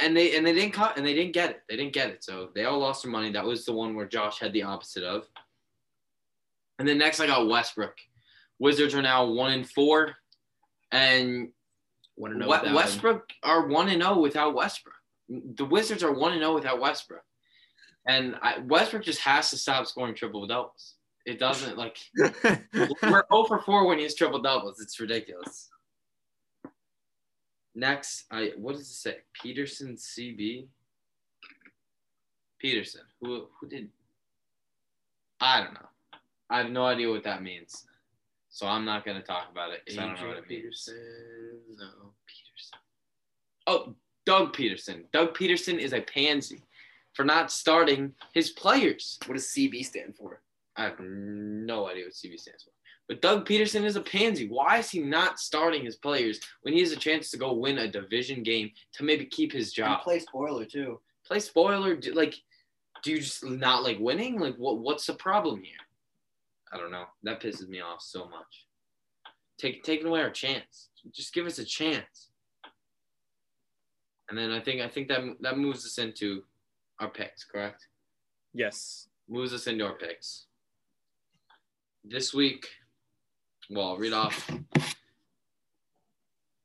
And 0.00 0.16
they 0.16 0.36
and 0.36 0.46
they 0.46 0.52
didn't 0.52 0.74
cut 0.74 0.96
and 0.96 1.04
they 1.04 1.14
didn't 1.14 1.32
get 1.32 1.50
it. 1.50 1.62
They 1.68 1.76
didn't 1.76 1.92
get 1.92 2.10
it. 2.10 2.22
So 2.22 2.50
they 2.54 2.64
all 2.64 2.78
lost 2.78 3.02
their 3.02 3.10
money. 3.12 3.32
That 3.32 3.44
was 3.44 3.64
the 3.64 3.72
one 3.72 3.94
where 3.94 4.06
Josh 4.06 4.38
had 4.38 4.52
the 4.52 4.62
opposite 4.62 5.02
of. 5.02 5.26
And 6.78 6.86
then 6.86 6.98
next 6.98 7.18
I 7.18 7.26
got 7.26 7.48
Westbrook. 7.48 7.96
Wizards 8.60 8.94
are 8.94 9.02
now 9.02 9.24
one 9.26 9.52
and 9.52 9.68
four. 9.68 10.14
And 10.92 11.48
We- 12.46 12.48
Westbrook 12.74 13.28
are 13.42 13.66
one 13.66 13.88
and 13.88 14.02
zero 14.02 14.18
without 14.20 14.54
Westbrook. 14.54 14.94
The 15.28 15.64
Wizards 15.64 16.02
are 16.02 16.12
one 16.12 16.32
and 16.32 16.40
zero 16.40 16.54
without 16.54 16.80
Westbrook, 16.80 17.22
and 18.06 18.34
I, 18.42 18.58
Westbrook 18.60 19.04
just 19.04 19.20
has 19.20 19.50
to 19.50 19.58
stop 19.58 19.86
scoring 19.86 20.14
triple 20.14 20.46
doubles. 20.46 20.94
It 21.26 21.38
doesn't 21.38 21.76
like 21.76 21.98
we're 22.16 22.32
0 22.72 23.44
for 23.46 23.60
4 23.60 23.86
when 23.86 23.98
he 23.98 24.04
has 24.04 24.14
triple 24.14 24.40
doubles. 24.40 24.80
It's 24.80 24.98
ridiculous. 24.98 25.68
Next, 27.78 28.24
I 28.32 28.54
what 28.56 28.72
does 28.72 28.90
it 28.90 28.94
say? 28.94 29.18
Pederson 29.40 29.96
CB. 29.96 30.66
Pederson. 32.60 33.04
Who 33.20 33.46
who 33.60 33.68
did? 33.68 33.88
I 35.40 35.62
don't 35.62 35.74
know. 35.74 35.88
I 36.50 36.58
have 36.58 36.70
no 36.72 36.86
idea 36.86 37.08
what 37.08 37.22
that 37.22 37.44
means, 37.44 37.86
so 38.48 38.66
I'm 38.66 38.84
not 38.84 39.06
gonna 39.06 39.22
talk 39.22 39.52
about 39.52 39.70
it 39.70 39.82
because 39.84 39.96
I 39.96 40.06
don't 40.06 40.20
know 40.20 40.26
what 40.26 40.38
it 40.38 40.48
means. 40.48 40.90
No. 41.78 41.86
Pederson. 42.26 42.78
Oh, 43.68 43.94
Doug 44.26 44.56
Pederson. 44.56 45.04
Doug 45.12 45.36
Pederson 45.36 45.78
is 45.78 45.92
a 45.92 46.00
pansy 46.00 46.62
for 47.12 47.24
not 47.24 47.52
starting 47.52 48.12
his 48.34 48.50
players. 48.50 49.20
What 49.26 49.34
does 49.34 49.46
CB 49.46 49.84
stand 49.84 50.16
for? 50.16 50.40
I 50.74 50.82
have 50.82 50.98
no 50.98 51.86
idea 51.86 52.06
what 52.06 52.14
CB 52.14 52.40
stands 52.40 52.64
for. 52.64 52.72
But 53.08 53.22
Doug 53.22 53.48
Pederson 53.48 53.84
is 53.84 53.96
a 53.96 54.02
pansy. 54.02 54.48
Why 54.48 54.78
is 54.78 54.90
he 54.90 55.00
not 55.00 55.40
starting 55.40 55.84
his 55.84 55.96
players 55.96 56.40
when 56.60 56.74
he 56.74 56.80
has 56.80 56.92
a 56.92 56.96
chance 56.96 57.30
to 57.30 57.38
go 57.38 57.54
win 57.54 57.78
a 57.78 57.90
division 57.90 58.42
game 58.42 58.70
to 58.92 59.02
maybe 59.02 59.24
keep 59.24 59.50
his 59.52 59.68
And 59.68 59.74
job? 59.76 60.02
play 60.02 60.18
spoiler 60.18 60.66
too. 60.66 61.00
Play 61.26 61.40
spoiler. 61.40 61.96
Do, 61.96 62.12
like, 62.12 62.34
do 63.02 63.12
you 63.12 63.20
just 63.20 63.44
not 63.44 63.82
like 63.82 63.98
winning? 63.98 64.38
Like, 64.38 64.56
what? 64.56 64.78
What's 64.78 65.06
the 65.06 65.14
problem 65.14 65.62
here? 65.62 65.76
I 66.70 66.76
don't 66.76 66.90
know. 66.90 67.06
That 67.22 67.40
pisses 67.40 67.66
me 67.68 67.80
off 67.80 68.02
so 68.02 68.28
much. 68.28 68.66
Take 69.56 69.82
taking 69.84 70.06
away 70.06 70.20
our 70.20 70.30
chance. 70.30 70.90
Just 71.12 71.32
give 71.32 71.46
us 71.46 71.58
a 71.58 71.64
chance. 71.64 72.28
And 74.28 74.36
then 74.36 74.50
I 74.50 74.60
think 74.60 74.82
I 74.82 74.88
think 74.88 75.08
that 75.08 75.20
that 75.40 75.56
moves 75.56 75.86
us 75.86 75.96
into 75.96 76.44
our 77.00 77.08
picks, 77.08 77.44
correct? 77.44 77.86
Yes. 78.52 79.08
moves 79.28 79.54
us 79.54 79.66
into 79.66 79.86
our 79.86 79.94
picks. 79.94 80.46
This 82.04 82.34
week, 82.34 82.66
well, 83.70 83.88
I'll 83.88 83.98
read 83.98 84.12
off. 84.12 84.50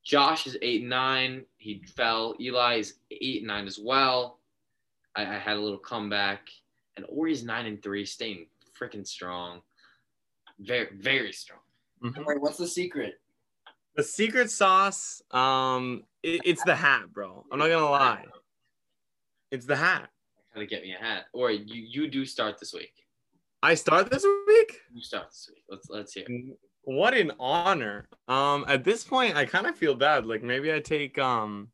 Josh 0.03 0.47
is 0.47 0.57
eight 0.61 0.81
and 0.81 0.89
nine. 0.89 1.45
He 1.57 1.83
fell. 1.95 2.35
Eli 2.39 2.75
is 2.75 2.95
eight 3.11 3.37
and 3.39 3.47
nine 3.47 3.67
as 3.67 3.79
well. 3.79 4.39
I, 5.15 5.21
I 5.21 5.37
had 5.39 5.57
a 5.57 5.59
little 5.61 5.77
comeback, 5.77 6.49
and 6.97 7.05
Ori's 7.09 7.43
nine 7.43 7.65
and 7.65 7.81
three, 7.81 8.05
staying 8.05 8.47
freaking 8.79 9.07
strong. 9.07 9.61
Very, 10.59 10.89
very 10.95 11.31
strong. 11.31 11.59
Mhm. 12.03 12.25
Wait, 12.25 12.41
what's 12.41 12.57
the 12.57 12.67
secret? 12.67 13.19
The 13.95 14.03
secret 14.03 14.49
sauce, 14.49 15.21
um, 15.31 16.03
it, 16.23 16.41
it's 16.45 16.63
the 16.63 16.75
hat, 16.75 17.13
bro. 17.13 17.45
I'm 17.51 17.59
not 17.59 17.69
gonna 17.69 17.89
lie. 17.89 18.25
It's 19.51 19.65
the 19.65 19.75
hat. 19.75 20.09
How 20.53 20.59
to 20.59 20.65
get 20.65 20.81
me 20.81 20.93
a 20.93 20.97
hat? 20.97 21.25
Or 21.31 21.51
you, 21.51 21.63
you 21.65 22.07
do 22.09 22.25
start 22.25 22.59
this 22.59 22.73
week. 22.73 22.93
I 23.61 23.75
start 23.75 24.09
this 24.11 24.25
week. 24.47 24.81
You 24.93 25.01
start 25.01 25.29
this 25.29 25.49
week. 25.53 25.63
Let's 25.69 25.89
let's 25.89 26.13
hear. 26.13 26.25
What 26.83 27.13
an 27.13 27.31
honor. 27.39 28.07
Um, 28.27 28.65
at 28.67 28.83
this 28.83 29.03
point, 29.03 29.35
I 29.35 29.45
kind 29.45 29.67
of 29.67 29.75
feel 29.75 29.95
bad. 29.95 30.25
Like 30.25 30.43
maybe 30.43 30.73
I 30.73 30.79
take 30.79 31.17
um, 31.17 31.69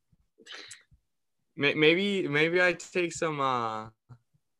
may- 1.56 1.74
maybe 1.74 2.28
maybe 2.28 2.62
I 2.62 2.74
take 2.74 3.12
some. 3.14 3.40
Uh, 3.40 3.88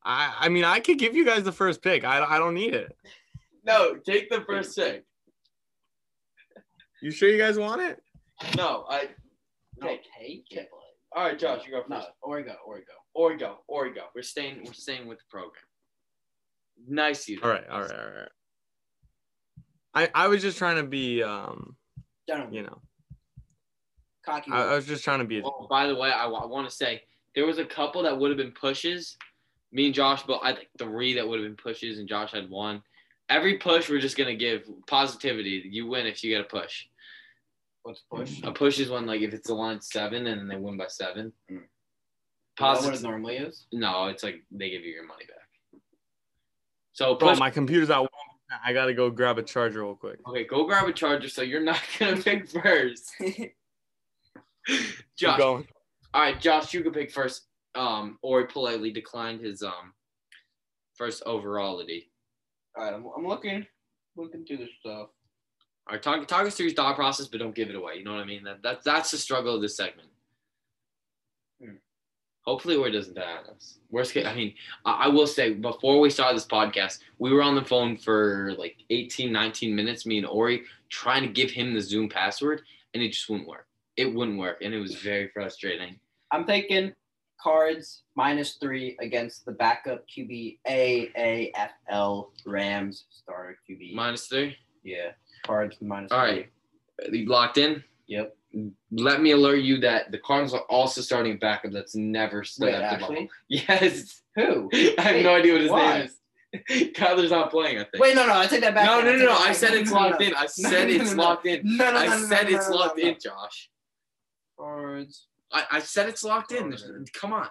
I 0.04 0.34
I 0.40 0.48
mean 0.48 0.64
I 0.64 0.80
could 0.80 0.98
give 0.98 1.14
you 1.14 1.24
guys 1.24 1.44
the 1.44 1.52
first 1.52 1.82
pick. 1.82 2.04
I 2.04 2.24
I 2.24 2.38
don't 2.38 2.54
need 2.54 2.74
it. 2.74 2.96
No, 3.64 3.94
take 3.96 4.28
the 4.30 4.40
first 4.40 4.76
pick. 4.76 5.04
You 7.02 7.10
sure 7.10 7.28
you 7.28 7.38
guys 7.38 7.58
want 7.58 7.82
it? 7.82 8.00
No, 8.56 8.84
I. 8.88 9.08
No, 9.80 9.86
Okay. 9.88 10.00
take 10.18 10.46
it. 10.50 10.68
All 11.14 11.24
right, 11.24 11.38
Josh, 11.38 11.64
you 11.66 11.72
go 11.72 11.82
No, 11.88 11.96
first. 11.96 12.08
Origo, 12.22 12.56
Origo. 12.66 12.92
Or 13.14 13.36
go, 13.36 13.58
or. 13.66 13.90
We're 14.14 14.22
staying. 14.22 14.62
We're 14.64 14.72
staying 14.72 15.06
with 15.08 15.18
the 15.18 15.24
program. 15.30 15.62
Nice, 16.88 17.28
you. 17.28 17.40
All 17.42 17.50
right, 17.50 17.66
all 17.68 17.80
right, 17.82 17.90
all 17.90 17.96
right. 18.20 18.28
I 19.94 20.08
I 20.14 20.28
was 20.28 20.42
just 20.42 20.58
trying 20.58 20.76
to 20.76 20.84
be 20.84 21.22
um, 21.22 21.76
Gentlemen, 22.28 22.54
you 22.54 22.62
know, 22.62 22.78
cocky. 24.24 24.50
I, 24.52 24.72
I 24.72 24.74
was 24.76 24.86
just 24.86 25.04
trying 25.04 25.18
to 25.20 25.24
be. 25.24 25.42
Oh, 25.42 25.66
by 25.68 25.86
the 25.86 25.96
way, 25.96 26.10
I, 26.10 26.26
want 26.26 26.68
to 26.68 26.74
say 26.74 27.02
there 27.34 27.46
was 27.46 27.58
a 27.58 27.64
couple 27.64 28.02
that 28.02 28.16
would 28.16 28.30
have 28.30 28.38
been 28.38 28.52
pushes. 28.52 29.16
Me 29.72 29.86
and 29.86 29.94
Josh, 29.94 30.22
but 30.24 30.40
I 30.42 30.52
think 30.52 30.68
three 30.78 31.14
that 31.14 31.26
would 31.26 31.40
have 31.40 31.48
been 31.48 31.56
pushes, 31.56 31.98
and 31.98 32.08
Josh 32.08 32.32
had 32.32 32.50
one. 32.50 32.82
Every 33.28 33.58
push, 33.58 33.88
we're 33.88 34.00
just 34.00 34.16
gonna 34.16 34.34
give 34.34 34.64
positivity. 34.86 35.62
You 35.70 35.86
win 35.86 36.06
if 36.06 36.22
you 36.22 36.30
get 36.30 36.40
a 36.40 36.44
push. 36.44 36.86
What's 37.82 38.02
push? 38.10 38.40
A 38.42 38.52
push 38.52 38.78
is 38.78 38.90
when 38.90 39.06
like 39.06 39.20
if 39.22 39.32
it's 39.32 39.48
a 39.48 39.54
line 39.54 39.80
seven 39.80 40.26
and 40.26 40.40
then 40.40 40.48
they 40.48 40.56
win 40.56 40.76
by 40.76 40.88
seven. 40.88 41.32
Mm. 41.50 41.62
Positive. 42.58 43.02
what 43.02 43.10
normally 43.10 43.36
is? 43.36 43.66
No, 43.72 44.06
it's 44.06 44.22
like 44.22 44.42
they 44.50 44.70
give 44.70 44.82
you 44.82 44.92
your 44.92 45.06
money 45.06 45.24
back. 45.26 45.80
So 46.92 47.14
Bro, 47.14 47.30
push. 47.30 47.38
my 47.38 47.50
computer's 47.50 47.90
out. 47.90 48.10
I 48.64 48.72
gotta 48.72 48.94
go 48.94 49.10
grab 49.10 49.38
a 49.38 49.42
charger 49.42 49.82
real 49.82 49.94
quick. 49.94 50.20
okay, 50.28 50.44
go 50.44 50.64
grab 50.64 50.88
a 50.88 50.92
charger. 50.92 51.28
So 51.28 51.42
you're 51.42 51.62
not 51.62 51.80
gonna 51.98 52.16
pick 52.16 52.48
first. 52.48 53.10
Keep 53.20 53.54
Josh. 55.16 55.38
going. 55.38 55.66
All 56.12 56.22
right, 56.22 56.40
Josh, 56.40 56.74
you 56.74 56.82
can 56.82 56.92
pick 56.92 57.10
first. 57.10 57.46
Um, 57.76 58.18
or 58.22 58.40
he 58.40 58.46
politely 58.46 58.90
declined 58.92 59.40
his 59.40 59.62
um 59.62 59.94
first 60.94 61.24
overallity. 61.24 62.06
All 62.76 62.84
right, 62.84 62.92
I'm, 62.92 63.06
I'm 63.16 63.26
looking, 63.26 63.64
looking 64.16 64.44
through 64.44 64.58
this 64.58 64.70
stuff. 64.80 65.08
All 65.88 65.92
right, 65.92 66.02
talk 66.02 66.26
talk 66.26 66.46
us 66.46 66.56
through 66.56 66.66
your 66.66 66.74
thought 66.74 66.96
process, 66.96 67.28
but 67.28 67.38
don't 67.38 67.54
give 67.54 67.68
it 67.70 67.74
away. 67.76 67.94
You 67.96 68.04
know 68.04 68.12
what 68.12 68.20
I 68.20 68.26
mean? 68.26 68.44
That, 68.44 68.62
that 68.62 68.84
that's 68.84 69.10
the 69.12 69.18
struggle 69.18 69.54
of 69.54 69.62
this 69.62 69.76
segment. 69.76 70.08
Hopefully, 72.50 72.74
Ori 72.74 72.90
doesn't 72.90 73.14
die 73.14 73.36
on 73.36 73.54
us. 73.54 73.78
Worst 73.92 74.12
case, 74.12 74.26
I 74.26 74.34
mean, 74.34 74.54
I, 74.84 75.04
I 75.04 75.06
will 75.06 75.28
say 75.28 75.52
before 75.54 76.00
we 76.00 76.10
started 76.10 76.34
this 76.36 76.48
podcast, 76.48 76.98
we 77.20 77.32
were 77.32 77.44
on 77.44 77.54
the 77.54 77.64
phone 77.64 77.96
for 77.96 78.54
like 78.58 78.76
18, 78.90 79.30
19 79.30 79.72
minutes, 79.72 80.04
me 80.04 80.18
and 80.18 80.26
Ori, 80.26 80.64
trying 80.88 81.22
to 81.22 81.28
give 81.28 81.52
him 81.52 81.72
the 81.72 81.80
Zoom 81.80 82.08
password, 82.08 82.62
and 82.92 83.04
it 83.04 83.10
just 83.10 83.30
wouldn't 83.30 83.48
work. 83.48 83.68
It 83.96 84.12
wouldn't 84.12 84.36
work, 84.36 84.62
and 84.62 84.74
it 84.74 84.80
was 84.80 84.96
very 84.96 85.28
frustrating. 85.28 86.00
I'm 86.32 86.44
taking 86.44 86.92
cards 87.40 88.02
minus 88.16 88.56
three 88.56 88.96
against 89.00 89.44
the 89.44 89.52
backup 89.52 90.04
QB 90.08 90.58
AAFL 90.68 92.30
Rams 92.46 93.04
starter 93.10 93.58
QB. 93.70 93.94
Minus 93.94 94.26
three. 94.26 94.56
yeah, 94.82 95.12
cards 95.46 95.76
minus 95.80 96.10
All 96.10 96.26
three. 96.26 96.48
right, 97.00 97.12
you 97.12 97.26
locked 97.26 97.58
in. 97.58 97.84
Yep. 98.08 98.36
Let 98.90 99.22
me 99.22 99.30
alert 99.30 99.60
you 99.62 99.78
that 99.80 100.10
the 100.10 100.18
Cardinals 100.18 100.54
are 100.54 100.62
also 100.62 101.00
starting 101.00 101.38
backup 101.38 101.72
that's 101.72 101.94
never 101.94 102.38
Wait, 102.38 102.46
stepped 102.46 103.08
the. 103.08 103.28
Yes. 103.48 104.22
Who? 104.36 104.68
I 104.72 104.94
have 105.02 105.22
no 105.22 105.34
idea 105.36 105.52
what 105.52 105.62
his 105.62 105.70
Why? 105.70 105.98
name 105.98 106.06
is. 106.06 106.16
Kyler's 106.94 107.30
not 107.30 107.50
playing, 107.50 107.78
I 107.78 107.84
think. 107.84 108.02
Wait, 108.02 108.16
no, 108.16 108.26
no, 108.26 108.36
I 108.36 108.46
take 108.46 108.60
that 108.62 108.74
back. 108.74 108.86
no, 108.86 109.00
no, 109.00 109.16
no, 109.16 109.26
no. 109.26 109.36
I 109.36 109.52
said 109.52 109.74
it's 109.74 109.92
locked 109.92 110.20
in. 110.20 110.34
I 110.34 110.46
said 110.46 110.90
it's 110.90 111.14
locked 111.14 111.46
in. 111.46 111.60
No, 111.64 111.92
no, 111.92 111.98
I 111.98 112.18
said 112.22 112.50
it's 112.50 112.68
locked 112.68 112.98
in, 112.98 113.16
Josh. 113.20 113.70
Cards. 114.58 115.28
I, 115.52 115.64
I 115.72 115.80
said 115.80 116.08
it's 116.08 116.24
locked 116.24 116.52
in. 116.52 116.74
Come 117.14 117.32
on. 117.32 117.48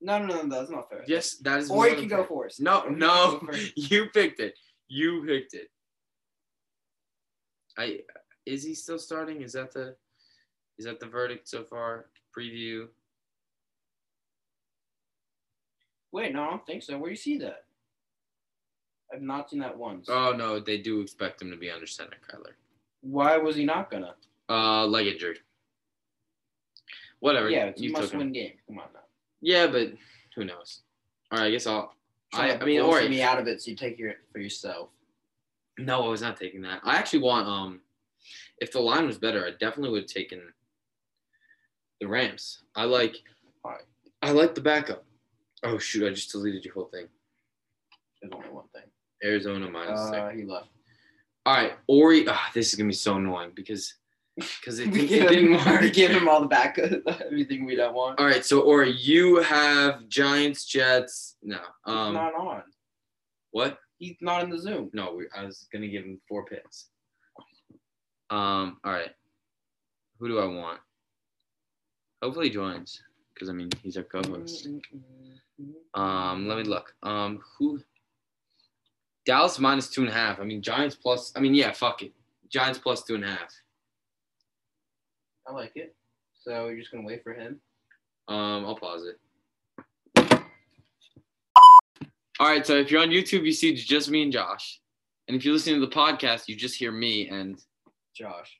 No, 0.00 0.18
no, 0.18 0.42
no, 0.42 0.58
that's 0.58 0.70
not 0.70 0.90
fair. 0.90 1.04
Yes, 1.06 1.36
that 1.38 1.60
is. 1.60 1.70
Or 1.70 1.88
you 1.88 1.96
can 1.96 2.08
go 2.08 2.24
first. 2.24 2.60
No, 2.60 2.80
Or 2.80 2.90
you 2.90 2.96
can 2.96 2.98
no. 2.98 3.40
You 3.76 4.06
picked 4.12 4.40
it. 4.40 4.54
You 4.88 5.24
picked 5.26 5.54
it. 5.54 5.68
I 7.78 8.00
is 8.46 8.64
he 8.64 8.74
still 8.74 8.98
starting? 8.98 9.42
Is 9.42 9.52
that 9.52 9.72
the 9.72 9.96
is 10.78 10.84
that 10.86 11.00
the 11.00 11.06
verdict 11.06 11.48
so 11.48 11.62
far? 11.62 12.06
Preview. 12.36 12.88
Wait, 16.12 16.32
no, 16.32 16.42
I 16.44 16.50
don't 16.50 16.66
think 16.66 16.82
so. 16.82 16.96
Where 16.96 17.08
do 17.08 17.10
you 17.10 17.16
see 17.16 17.38
that? 17.38 17.64
I've 19.12 19.22
not 19.22 19.50
seen 19.50 19.60
that 19.60 19.76
once. 19.76 20.08
Oh 20.08 20.32
no, 20.36 20.60
they 20.60 20.78
do 20.78 21.00
expect 21.00 21.40
him 21.40 21.50
to 21.50 21.56
be 21.56 21.70
under 21.70 21.86
center, 21.86 22.16
Kyler. 22.28 22.52
Why 23.02 23.36
was 23.36 23.56
he 23.56 23.64
not 23.64 23.90
gonna? 23.90 24.14
Uh, 24.48 24.86
leg 24.86 25.06
injury. 25.06 25.38
Whatever. 27.20 27.48
Yeah, 27.48 27.66
it's 27.66 27.80
a 27.80 27.84
you 27.84 27.92
must 27.92 28.12
him. 28.12 28.18
win 28.18 28.32
game. 28.32 28.52
Come 28.66 28.78
on 28.78 28.86
now. 28.92 29.00
Yeah, 29.40 29.66
but 29.66 29.92
who 30.34 30.44
knows? 30.44 30.82
All 31.30 31.38
right, 31.38 31.46
I 31.46 31.50
guess 31.50 31.66
I'll. 31.66 31.94
I, 32.32 32.56
I 32.56 32.64
mean, 32.64 32.80
or 32.80 33.00
me 33.08 33.22
out 33.22 33.38
of 33.38 33.46
it, 33.46 33.62
so 33.62 33.70
you 33.70 33.76
take 33.76 33.98
your 33.98 34.14
for 34.32 34.40
yourself. 34.40 34.88
No, 35.78 36.04
I 36.04 36.08
was 36.08 36.22
not 36.22 36.36
taking 36.36 36.62
that. 36.62 36.80
I 36.82 36.96
actually 36.96 37.20
want 37.20 37.46
um, 37.46 37.80
if 38.60 38.72
the 38.72 38.80
line 38.80 39.06
was 39.06 39.18
better, 39.18 39.44
I 39.46 39.50
definitely 39.50 39.90
would 39.90 40.02
have 40.02 40.10
taken 40.10 40.40
the 42.00 42.06
Rams. 42.08 42.62
I 42.74 42.84
like. 42.84 43.16
I 44.22 44.30
like 44.30 44.54
the 44.54 44.60
backup. 44.60 45.04
Oh 45.64 45.78
shoot! 45.78 46.06
I 46.06 46.10
just 46.10 46.32
deleted 46.32 46.64
your 46.64 46.74
whole 46.74 46.86
thing. 46.92 47.06
There's 48.22 48.32
only 48.32 48.48
one 48.48 48.64
thing. 48.72 48.82
Arizona 49.22 49.70
minus 49.70 50.00
Uh, 50.00 50.10
six. 50.30 50.40
he 50.40 50.44
left. 50.44 50.68
All 51.46 51.54
right, 51.54 51.72
Ori. 51.88 52.26
ah, 52.28 52.50
this 52.54 52.68
is 52.70 52.74
gonna 52.74 52.88
be 52.88 52.94
so 52.94 53.16
annoying 53.16 53.52
because 53.54 53.94
because 54.36 54.78
it, 54.78 54.88
it 54.96 55.08
didn't 55.08 55.54
him, 55.54 55.64
we 55.80 55.86
work. 55.86 55.92
give 55.92 56.10
him 56.10 56.28
all 56.28 56.40
the 56.40 56.46
backup, 56.48 56.90
everything 57.20 57.66
we 57.66 57.76
don't 57.76 57.94
want. 57.94 58.18
All 58.18 58.24
right, 58.26 58.44
so 58.44 58.60
Ori, 58.62 58.92
you 58.92 59.36
have 59.42 60.08
Giants, 60.08 60.64
Jets. 60.64 61.36
No, 61.42 61.58
He's 61.86 61.94
um, 61.94 62.14
not 62.14 62.34
on. 62.34 62.62
what? 63.50 63.78
He's 63.98 64.16
not 64.22 64.42
in 64.42 64.50
the 64.50 64.58
Zoom. 64.58 64.90
No, 64.94 65.14
we, 65.14 65.26
I 65.36 65.44
was 65.44 65.66
gonna 65.72 65.88
give 65.88 66.04
him 66.04 66.18
four 66.28 66.44
picks. 66.46 66.88
Um. 68.30 68.78
All 68.84 68.92
right. 68.92 69.10
Who 70.18 70.28
do 70.28 70.38
I 70.38 70.46
want? 70.46 70.80
Hopefully 72.22 72.46
he 72.48 72.54
joins, 72.54 73.02
because 73.34 73.50
I 73.50 73.52
mean 73.52 73.68
he's 73.82 73.96
our 73.96 74.02
co-host. 74.02 74.68
Um. 75.94 76.48
Let 76.48 76.58
me 76.58 76.64
look. 76.64 76.94
Um. 77.02 77.40
Who? 77.58 77.80
Dallas 79.26 79.58
minus 79.58 79.88
two 79.88 80.02
and 80.02 80.10
a 80.10 80.14
half. 80.14 80.40
I 80.40 80.44
mean 80.44 80.62
Giants 80.62 80.96
plus. 80.96 81.32
I 81.36 81.40
mean 81.40 81.54
yeah. 81.54 81.72
Fuck 81.72 82.02
it. 82.02 82.12
Giants 82.50 82.78
plus 82.78 83.02
two 83.04 83.16
and 83.16 83.24
a 83.24 83.28
half. 83.28 83.52
I 85.46 85.52
like 85.52 85.72
it. 85.74 85.94
So 86.42 86.68
you're 86.68 86.78
just 86.78 86.90
gonna 86.90 87.06
wait 87.06 87.22
for 87.22 87.34
him. 87.34 87.60
Um. 88.28 88.64
I'll 88.64 88.76
pause 88.76 89.04
it. 89.04 89.18
All 92.40 92.48
right. 92.48 92.66
So 92.66 92.76
if 92.76 92.90
you're 92.90 93.02
on 93.02 93.10
YouTube, 93.10 93.44
you 93.44 93.52
see 93.52 93.70
it's 93.70 93.84
just 93.84 94.10
me 94.10 94.22
and 94.22 94.32
Josh, 94.32 94.80
and 95.28 95.36
if 95.36 95.44
you're 95.44 95.54
listening 95.54 95.80
to 95.80 95.86
the 95.86 95.92
podcast, 95.94 96.48
you 96.48 96.56
just 96.56 96.76
hear 96.76 96.90
me 96.90 97.28
and 97.28 97.62
Josh. 98.14 98.58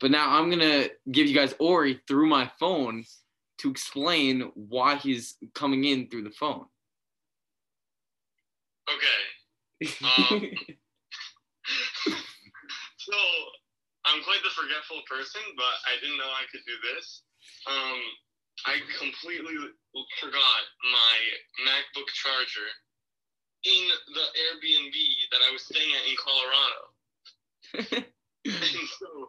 But 0.00 0.10
now 0.10 0.38
I'm 0.38 0.50
gonna 0.50 0.88
give 1.10 1.26
you 1.26 1.34
guys 1.34 1.54
Ori 1.58 2.00
through 2.06 2.28
my 2.28 2.50
phone 2.58 3.04
to 3.58 3.70
explain 3.70 4.52
why 4.54 4.96
he's 4.96 5.36
coming 5.54 5.84
in 5.84 6.08
through 6.08 6.22
the 6.22 6.30
phone. 6.30 6.66
Okay. 8.88 9.06
Um, 10.02 10.40
so 12.96 13.16
I'm 14.06 14.22
quite 14.22 14.42
the 14.42 14.50
forgetful 14.50 15.02
person, 15.10 15.42
but 15.56 15.74
I 15.86 16.00
didn't 16.00 16.16
know 16.18 16.30
I 16.30 16.46
could 16.50 16.62
do 16.66 16.74
this. 16.94 17.22
Um, 17.66 18.00
I 18.66 18.80
completely 18.98 19.54
forgot 20.20 20.62
my 20.82 21.16
MacBook 21.66 22.08
charger 22.14 22.70
in 23.64 23.88
the 24.14 24.26
Airbnb 24.38 24.94
that 25.32 25.40
I 25.48 25.52
was 25.52 25.62
staying 25.62 25.90
at 25.94 26.08
in 26.08 26.16
Colorado. 26.16 28.06
and 28.48 28.88
so 29.00 29.28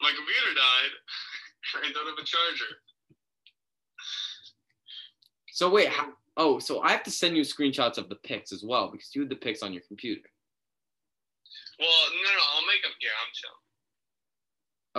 my 0.00 0.10
computer 0.10 0.54
died. 0.54 0.92
I 1.84 1.92
don't 1.92 2.06
have 2.06 2.18
a 2.18 2.24
charger. 2.24 2.72
So 5.52 5.70
wait, 5.70 5.88
how, 5.88 6.08
oh, 6.36 6.58
so 6.58 6.80
I 6.80 6.90
have 6.92 7.02
to 7.04 7.10
send 7.10 7.36
you 7.36 7.42
screenshots 7.42 7.98
of 7.98 8.08
the 8.08 8.14
pics 8.16 8.52
as 8.52 8.64
well 8.64 8.90
because 8.90 9.14
you 9.14 9.22
had 9.22 9.30
the 9.30 9.36
pics 9.36 9.62
on 9.62 9.72
your 9.72 9.82
computer. 9.86 10.22
Well, 11.78 11.88
no, 12.14 12.30
no, 12.30 12.40
I'll 12.54 12.66
make 12.66 12.82
them 12.82 12.92
here. 12.98 13.10
I'm 13.20 13.32
chill. 13.34 13.50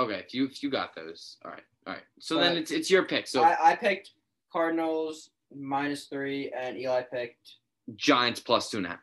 Okay, 0.04 0.26
if 0.26 0.34
you 0.34 0.46
if 0.46 0.64
you 0.64 0.70
got 0.70 0.96
those, 0.96 1.38
all 1.44 1.52
right, 1.52 1.64
all 1.86 1.94
right. 1.94 2.04
So 2.20 2.38
then 2.38 2.58
it's 2.58 2.72
it's 2.72 2.90
your 2.90 3.04
pick. 3.04 3.28
So 3.28 3.44
I, 3.44 3.72
I 3.72 3.76
picked 3.76 4.12
Cardinals 4.52 5.32
minus 5.56 6.06
three, 6.06 6.52
and 6.58 6.78
Eli 6.78 7.02
picked. 7.02 7.56
Giants 7.96 8.40
plus 8.40 8.70
two 8.70 8.78
and 8.78 8.86
a 8.86 8.90
half. 8.90 9.00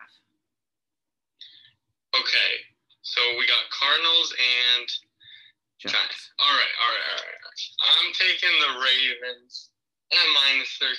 Okay, 2.14 2.54
so 3.08 3.20
we 3.38 3.46
got 3.48 3.64
Cardinals 3.72 4.34
and 4.36 4.86
Giants. 5.80 5.96
Giants. 5.96 6.30
All 6.40 6.52
right, 6.52 6.74
all 6.82 6.92
right, 6.92 7.06
all 7.08 7.24
right. 7.24 7.38
all 7.40 7.48
right. 7.48 8.04
I'm 8.04 8.12
taking 8.12 8.54
the 8.60 8.72
Ravens 8.84 9.70
at 10.12 10.26
minus 10.36 10.76
13. 10.76 10.94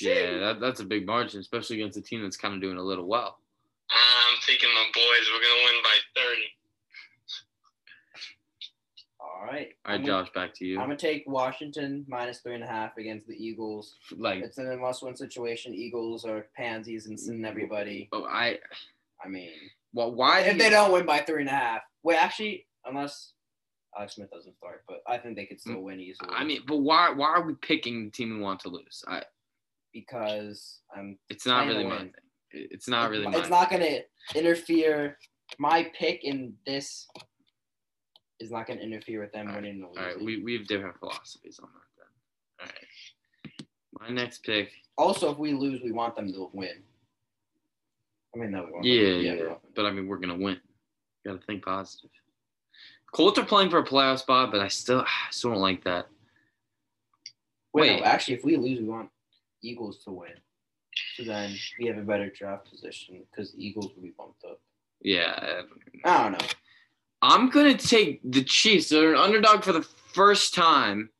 Yeah, 0.00 0.38
that, 0.38 0.60
that's 0.60 0.80
a 0.80 0.84
big 0.84 1.06
margin, 1.06 1.40
especially 1.40 1.80
against 1.80 1.98
a 1.98 2.02
team 2.02 2.22
that's 2.22 2.36
kind 2.36 2.54
of 2.54 2.60
doing 2.60 2.76
a 2.76 2.82
little 2.82 3.06
well. 3.06 3.38
I'm 3.90 4.36
taking 4.46 4.68
my 4.74 4.84
boys. 4.94 5.24
We're 5.32 5.40
gonna 5.40 5.64
win 5.64 5.82
by 5.82 5.96
30. 6.14 6.40
All 9.20 9.44
right. 9.46 9.48
All 9.50 9.54
right, 9.54 9.74
I'm 9.84 10.02
gonna- 10.04 10.24
Josh, 10.24 10.32
back 10.34 10.54
to 10.54 10.66
you. 10.66 10.78
I'm 10.78 10.86
gonna 10.86 10.96
take 10.96 11.24
Washington 11.26 12.04
minus 12.08 12.40
three 12.40 12.54
and 12.54 12.64
a 12.64 12.66
half 12.66 12.96
against 12.98 13.26
the 13.26 13.34
Eagles. 13.34 13.96
Like, 14.16 14.42
It's 14.42 14.58
in 14.58 14.70
a 14.70 14.76
must-win 14.76 15.16
situation. 15.16 15.74
Eagles 15.74 16.24
are 16.24 16.46
pansies 16.56 17.06
and 17.06 17.18
sending 17.18 17.44
everybody. 17.44 18.08
oh, 18.12 18.24
I 18.26 18.58
I 19.24 19.28
mean, 19.28 19.52
well, 19.92 20.14
why? 20.14 20.40
if 20.40 20.58
they 20.58 20.70
don't 20.70 20.92
win 20.92 21.06
by 21.06 21.20
three 21.20 21.40
and 21.40 21.48
a 21.48 21.52
half, 21.52 21.82
wait, 22.02 22.16
actually, 22.16 22.66
unless 22.84 23.32
Alex 23.96 24.14
Smith 24.14 24.30
doesn't 24.30 24.56
start, 24.56 24.84
but 24.86 24.98
I 25.06 25.18
think 25.18 25.36
they 25.36 25.46
could 25.46 25.60
still 25.60 25.76
mm, 25.76 25.82
win 25.84 26.00
easily. 26.00 26.30
I 26.32 26.44
mean, 26.44 26.62
but 26.66 26.78
why? 26.78 27.10
Why 27.10 27.28
are 27.28 27.42
we 27.42 27.54
picking 27.54 28.04
the 28.06 28.10
team 28.10 28.36
we 28.36 28.42
want 28.42 28.60
to 28.60 28.68
lose? 28.68 29.02
I. 29.08 29.22
because 29.92 30.80
I'm. 30.94 31.18
It's 31.28 31.46
not 31.46 31.66
really 31.66 31.84
my 31.84 31.98
thing. 31.98 32.12
It's 32.52 32.88
not 32.88 33.10
really 33.10 33.26
my. 33.26 33.38
It's 33.38 33.50
not 33.50 33.70
gonna 33.70 33.98
interfere. 34.34 35.16
My 35.58 35.90
pick 35.98 36.24
in 36.24 36.52
this 36.66 37.08
is 38.40 38.50
not 38.50 38.66
gonna 38.66 38.80
interfere 38.80 39.20
with 39.22 39.32
them 39.32 39.48
All 39.48 39.54
right, 39.54 39.62
winning 39.62 39.82
or 39.82 40.00
All 40.00 40.06
right, 40.06 40.20
we 40.20 40.42
we 40.42 40.56
have 40.56 40.66
different 40.66 40.98
philosophies 40.98 41.58
on 41.62 41.68
that 41.72 42.68
then. 42.68 42.68
All 42.68 42.72
right. 42.72 43.68
My 44.00 44.22
next 44.22 44.44
pick. 44.44 44.70
also, 44.96 45.32
if 45.32 45.38
we 45.38 45.54
lose, 45.54 45.80
we 45.82 45.92
want 45.92 46.14
them 46.14 46.32
to 46.32 46.50
win. 46.52 46.82
I 48.34 48.38
mean, 48.38 48.50
no, 48.50 48.68
we 48.82 48.90
Yeah, 48.90 49.02
yeah, 49.14 49.32
we 49.34 49.46
want 49.48 49.62
them 49.62 49.70
to 49.70 49.74
but 49.74 49.86
I 49.86 49.90
mean, 49.90 50.06
we're 50.06 50.18
gonna 50.18 50.36
win. 50.36 50.60
Got 51.24 51.40
to 51.40 51.46
think 51.46 51.64
positive. 51.64 52.10
Colts 53.12 53.38
are 53.38 53.44
playing 53.44 53.70
for 53.70 53.78
a 53.78 53.84
playoff 53.84 54.20
spot, 54.20 54.52
but 54.52 54.60
I 54.60 54.68
still, 54.68 55.00
I 55.06 55.30
still 55.30 55.52
don't 55.52 55.60
like 55.60 55.84
that. 55.84 56.08
Wait, 57.72 57.90
Wait. 57.90 58.00
no, 58.00 58.06
actually, 58.06 58.34
if 58.34 58.44
we 58.44 58.56
lose, 58.56 58.80
we 58.80 58.86
want 58.86 59.10
Eagles 59.62 60.02
to 60.04 60.10
win. 60.10 60.32
So 61.16 61.24
then 61.24 61.54
we 61.78 61.86
have 61.86 61.98
a 61.98 62.02
better 62.02 62.30
draft 62.30 62.68
position 62.68 63.22
because 63.30 63.54
Eagles 63.56 63.92
will 63.94 64.02
be 64.02 64.14
bumped 64.16 64.44
up. 64.44 64.60
Yeah, 65.00 65.38
I 65.40 65.46
don't 65.46 65.70
know. 65.70 66.00
I 66.04 66.22
don't 66.22 66.32
know. 66.32 66.48
I'm 67.20 67.50
gonna 67.50 67.76
take 67.76 68.20
the 68.24 68.42
Chiefs. 68.44 68.88
They're 68.88 69.14
an 69.14 69.20
underdog 69.20 69.64
for 69.64 69.72
the 69.72 69.82
first 69.82 70.54
time 70.54 71.10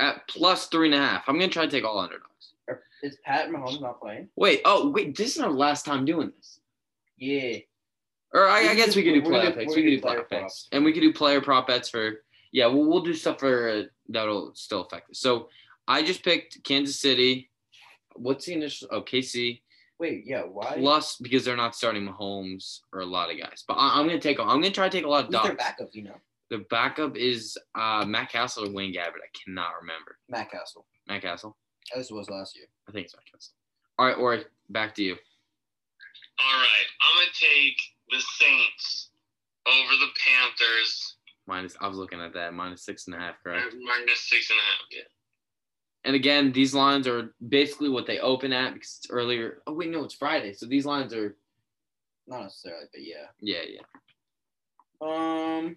at 0.00 0.26
plus 0.28 0.66
three 0.66 0.88
and 0.88 0.94
a 0.94 0.98
half. 0.98 1.28
I'm 1.28 1.38
gonna 1.38 1.48
try 1.48 1.64
to 1.64 1.70
take 1.70 1.84
all 1.84 1.98
underdogs. 1.98 2.28
Is 3.04 3.18
Pat 3.22 3.50
Mahomes 3.50 3.82
not 3.82 4.00
playing? 4.00 4.28
Wait, 4.34 4.62
oh 4.64 4.88
wait, 4.88 5.14
this 5.14 5.36
is 5.36 5.42
our 5.42 5.50
last 5.50 5.84
time 5.84 6.06
doing 6.06 6.32
this. 6.34 6.60
Yeah. 7.18 7.58
Or 8.32 8.48
I, 8.48 8.70
I 8.70 8.74
guess 8.74 8.96
we 8.96 9.02
could- 9.02 9.12
could 9.14 9.24
do 9.24 9.30
player 9.30 9.42
gonna- 9.50 9.56
picks. 9.56 9.76
We 9.76 9.82
could 9.82 9.90
do 9.90 10.00
player 10.00 10.22
player 10.22 10.42
picks, 10.42 10.68
and 10.72 10.84
we 10.84 10.92
could 10.92 11.00
do 11.02 11.12
player 11.12 11.40
prop 11.42 11.66
bets 11.66 11.90
for. 11.90 12.24
Yeah, 12.50 12.66
we'll 12.66 12.86
we'll 12.86 13.02
do 13.02 13.12
stuff 13.14 13.40
for 13.40 13.68
uh, 13.68 13.82
that'll 14.08 14.54
still 14.54 14.80
affect 14.86 15.10
us. 15.10 15.18
So 15.20 15.48
I 15.86 16.02
just 16.02 16.24
picked 16.24 16.64
Kansas 16.64 16.98
City. 16.98 17.50
What's 18.16 18.46
the 18.46 18.54
initial? 18.54 18.88
Oh, 18.90 19.02
KC 19.02 19.60
Wait, 19.98 20.24
yeah. 20.26 20.42
Why? 20.42 20.76
plus 20.78 21.16
because 21.18 21.44
they're 21.44 21.56
not 21.56 21.74
starting 21.76 22.08
Mahomes 22.08 22.80
or 22.92 23.00
a 23.00 23.06
lot 23.06 23.30
of 23.30 23.38
guys. 23.38 23.64
But 23.68 23.74
I, 23.74 23.98
I'm 23.98 24.06
gonna 24.06 24.18
take. 24.18 24.40
I'm 24.40 24.46
gonna 24.46 24.70
try 24.70 24.88
to 24.88 24.96
take 24.96 25.04
a 25.04 25.08
lot 25.08 25.26
of 25.26 25.34
Who's 25.34 25.42
their 25.42 25.56
backup? 25.56 25.88
You 25.92 26.04
know, 26.04 26.16
The 26.50 26.58
backup 26.70 27.16
is 27.16 27.58
uh, 27.74 28.04
Matt 28.06 28.30
Cassel 28.32 28.64
or 28.64 28.70
Blaine 28.70 28.94
Gabbert. 28.94 29.22
I 29.22 29.30
cannot 29.44 29.72
remember. 29.82 30.16
Matt 30.28 30.50
Cassel. 30.50 30.86
Matt 31.06 31.22
Cassel. 31.22 31.56
At 31.92 31.98
least 31.98 32.10
it 32.10 32.14
was 32.14 32.30
last 32.30 32.56
year. 32.56 32.66
I 32.88 32.92
think 32.92 33.06
it's 33.06 33.14
Matt 33.14 33.24
Cassel. 33.30 33.54
All 33.98 34.06
right, 34.06 34.16
or 34.16 34.44
back 34.70 34.94
to 34.96 35.02
you. 35.02 35.12
All 35.12 36.58
right, 36.58 36.88
I'm 37.02 37.16
gonna 37.16 37.30
take 37.34 37.78
the 38.10 38.20
Saints 38.20 39.10
over 39.66 39.96
the 39.96 40.08
Panthers 40.24 41.16
Minus. 41.46 41.76
I 41.80 41.88
was 41.88 41.98
looking 41.98 42.20
at 42.20 42.32
that. 42.34 42.54
Minus 42.54 42.82
six 42.82 43.06
and 43.06 43.14
a 43.14 43.18
half, 43.18 43.34
correct? 43.42 43.74
minus 43.82 44.20
six 44.20 44.48
and 44.50 44.58
a 44.58 44.62
half. 44.62 44.80
Yeah. 44.90 45.02
And 46.06 46.16
again, 46.16 46.52
these 46.52 46.74
lines 46.74 47.06
are 47.06 47.34
basically 47.48 47.88
what 47.88 48.06
they 48.06 48.18
open 48.18 48.52
at 48.52 48.74
because 48.74 49.00
it's 49.02 49.10
earlier. 49.10 49.62
Oh 49.66 49.74
wait, 49.74 49.90
no, 49.90 50.04
it's 50.04 50.14
Friday. 50.14 50.52
So 50.54 50.66
these 50.66 50.86
lines 50.86 51.12
are. 51.14 51.36
Not 52.26 52.44
necessarily, 52.44 52.86
but 52.92 53.02
yeah. 53.02 53.26
Yeah, 53.40 53.62
yeah. 53.68 53.80
Um. 55.02 55.76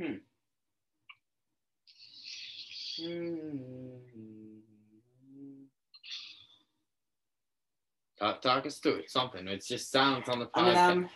Hmm. 0.00 0.14
Hmm. 2.98 3.60
Talk, 8.18 8.42
talk 8.42 8.66
us 8.66 8.78
through 8.78 8.96
it. 8.96 9.10
Something. 9.10 9.48
It's 9.48 9.66
just 9.66 9.90
silence 9.90 10.28
on 10.28 10.38
the 10.38 10.48
I 10.54 10.62
mean. 10.62 10.76
I'm 10.76 11.08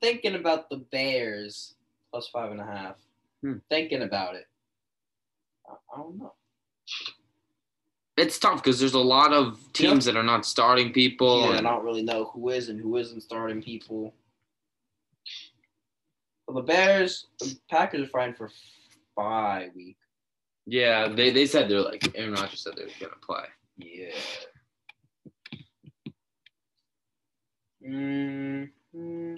thinking 0.00 0.34
about 0.34 0.70
the 0.70 0.78
Bears 0.78 1.74
plus 2.10 2.28
five 2.28 2.50
and 2.50 2.60
a 2.60 2.64
half. 2.64 2.96
Hmm. 3.42 3.54
Thinking 3.68 4.02
about 4.02 4.34
it. 4.34 4.46
I, 5.68 5.74
I 5.94 5.98
don't 5.98 6.18
know. 6.18 6.32
It's 8.16 8.38
tough 8.38 8.62
because 8.62 8.80
there's 8.80 8.94
a 8.94 8.98
lot 8.98 9.32
of 9.32 9.60
teams 9.72 10.06
that 10.06 10.16
are 10.16 10.22
not 10.22 10.46
starting 10.46 10.92
people. 10.92 11.52
yeah, 11.52 11.58
I 11.58 11.60
don't 11.60 11.84
really 11.84 12.02
know 12.02 12.30
who 12.32 12.48
is 12.48 12.68
and 12.68 12.80
who 12.80 12.96
isn't 12.96 13.20
starting 13.20 13.62
people. 13.62 14.14
The 16.56 16.62
Bears, 16.62 17.26
the 17.38 17.54
Packers 17.70 18.08
are 18.08 18.10
fine 18.10 18.32
for 18.32 18.50
bye 19.14 19.68
week. 19.76 19.98
yeah, 20.64 21.06
they, 21.06 21.30
they 21.30 21.44
said 21.44 21.68
they're 21.68 21.82
like 21.82 22.10
Aaron 22.14 22.32
Rodgers 22.32 22.62
said 22.62 22.72
they 22.76 22.84
were 22.84 22.90
gonna 22.98 23.12
play. 23.22 23.44
Yeah. 23.76 24.14
Mm, 27.86 28.70
mm, 28.96 29.36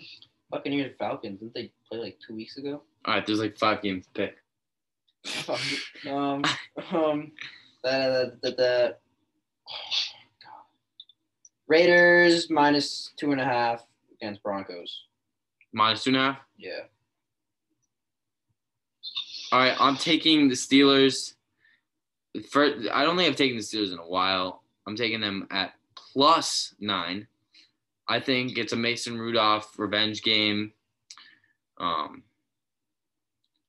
Buccaneers 0.49 0.95
Falcons 0.97 1.41
didn't 1.41 1.55
they 1.55 1.73
play 1.91 1.99
like 1.99 2.19
two 2.25 2.37
weeks 2.37 2.57
ago? 2.57 2.83
All 3.05 3.15
right, 3.15 3.27
there's 3.27 3.41
like 3.41 3.59
five 3.59 3.83
games 3.83 4.07
to 4.07 4.13
pick. 4.13 4.37
um, 6.09 6.45
um, 6.93 7.33
the, 7.83 8.39
the, 8.43 8.51
the, 8.53 8.97
oh, 9.69 9.75
God. 10.41 10.65
Raiders 11.67 12.49
minus 12.49 13.13
two 13.17 13.33
and 13.33 13.41
a 13.41 13.45
half 13.45 13.85
against 14.13 14.41
Broncos. 14.45 15.03
Minus 15.73 16.05
two 16.05 16.11
and 16.11 16.17
a 16.17 16.21
half. 16.21 16.39
Yeah. 16.57 16.83
All 19.51 19.61
right, 19.61 19.77
I'm 19.79 19.97
taking 19.97 20.49
the 20.49 20.55
Steelers. 20.55 21.35
For 22.51 22.65
I 22.93 23.05
don't 23.05 23.17
think 23.17 23.29
I've 23.29 23.37
taken 23.37 23.57
the 23.57 23.63
Steelers 23.63 23.93
in 23.93 23.99
a 23.99 24.07
while. 24.07 24.63
I'm 24.87 24.97
taking 24.97 25.21
them 25.21 25.47
at 25.51 25.73
plus 25.95 26.75
nine. 26.79 27.27
I 28.07 28.21
think 28.21 28.59
it's 28.59 28.73
a 28.73 28.77
Mason 28.77 29.19
Rudolph 29.19 29.79
revenge 29.79 30.23
game. 30.23 30.73
Um, 31.79 32.23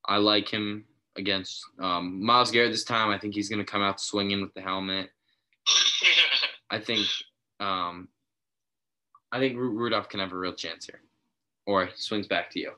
I 0.06 0.18
like 0.18 0.50
him 0.50 0.86
against 1.16 1.64
um, 1.80 2.24
Myles 2.24 2.52
Garrett 2.52 2.72
this 2.72 2.84
time. 2.84 3.10
I 3.10 3.18
think 3.18 3.36
he's 3.36 3.50
going 3.50 3.64
to 3.64 3.70
come 3.70 3.82
out 3.82 4.02
swinging 4.02 4.42
with 4.42 4.54
the 4.54 4.62
helmet. 4.62 5.10
I 6.70 6.80
think 6.80 7.06
um, 7.60 8.08
I 9.32 9.40
think 9.40 9.58
Ru- 9.58 9.78
Rudolph 9.78 10.10
can 10.10 10.20
have 10.20 10.32
a 10.32 10.38
real 10.38 10.54
chance 10.54 10.86
here, 10.86 11.02
or 11.66 11.86
he 11.86 11.92
swings 11.96 12.28
back 12.28 12.50
to 12.52 12.60
you. 12.60 12.72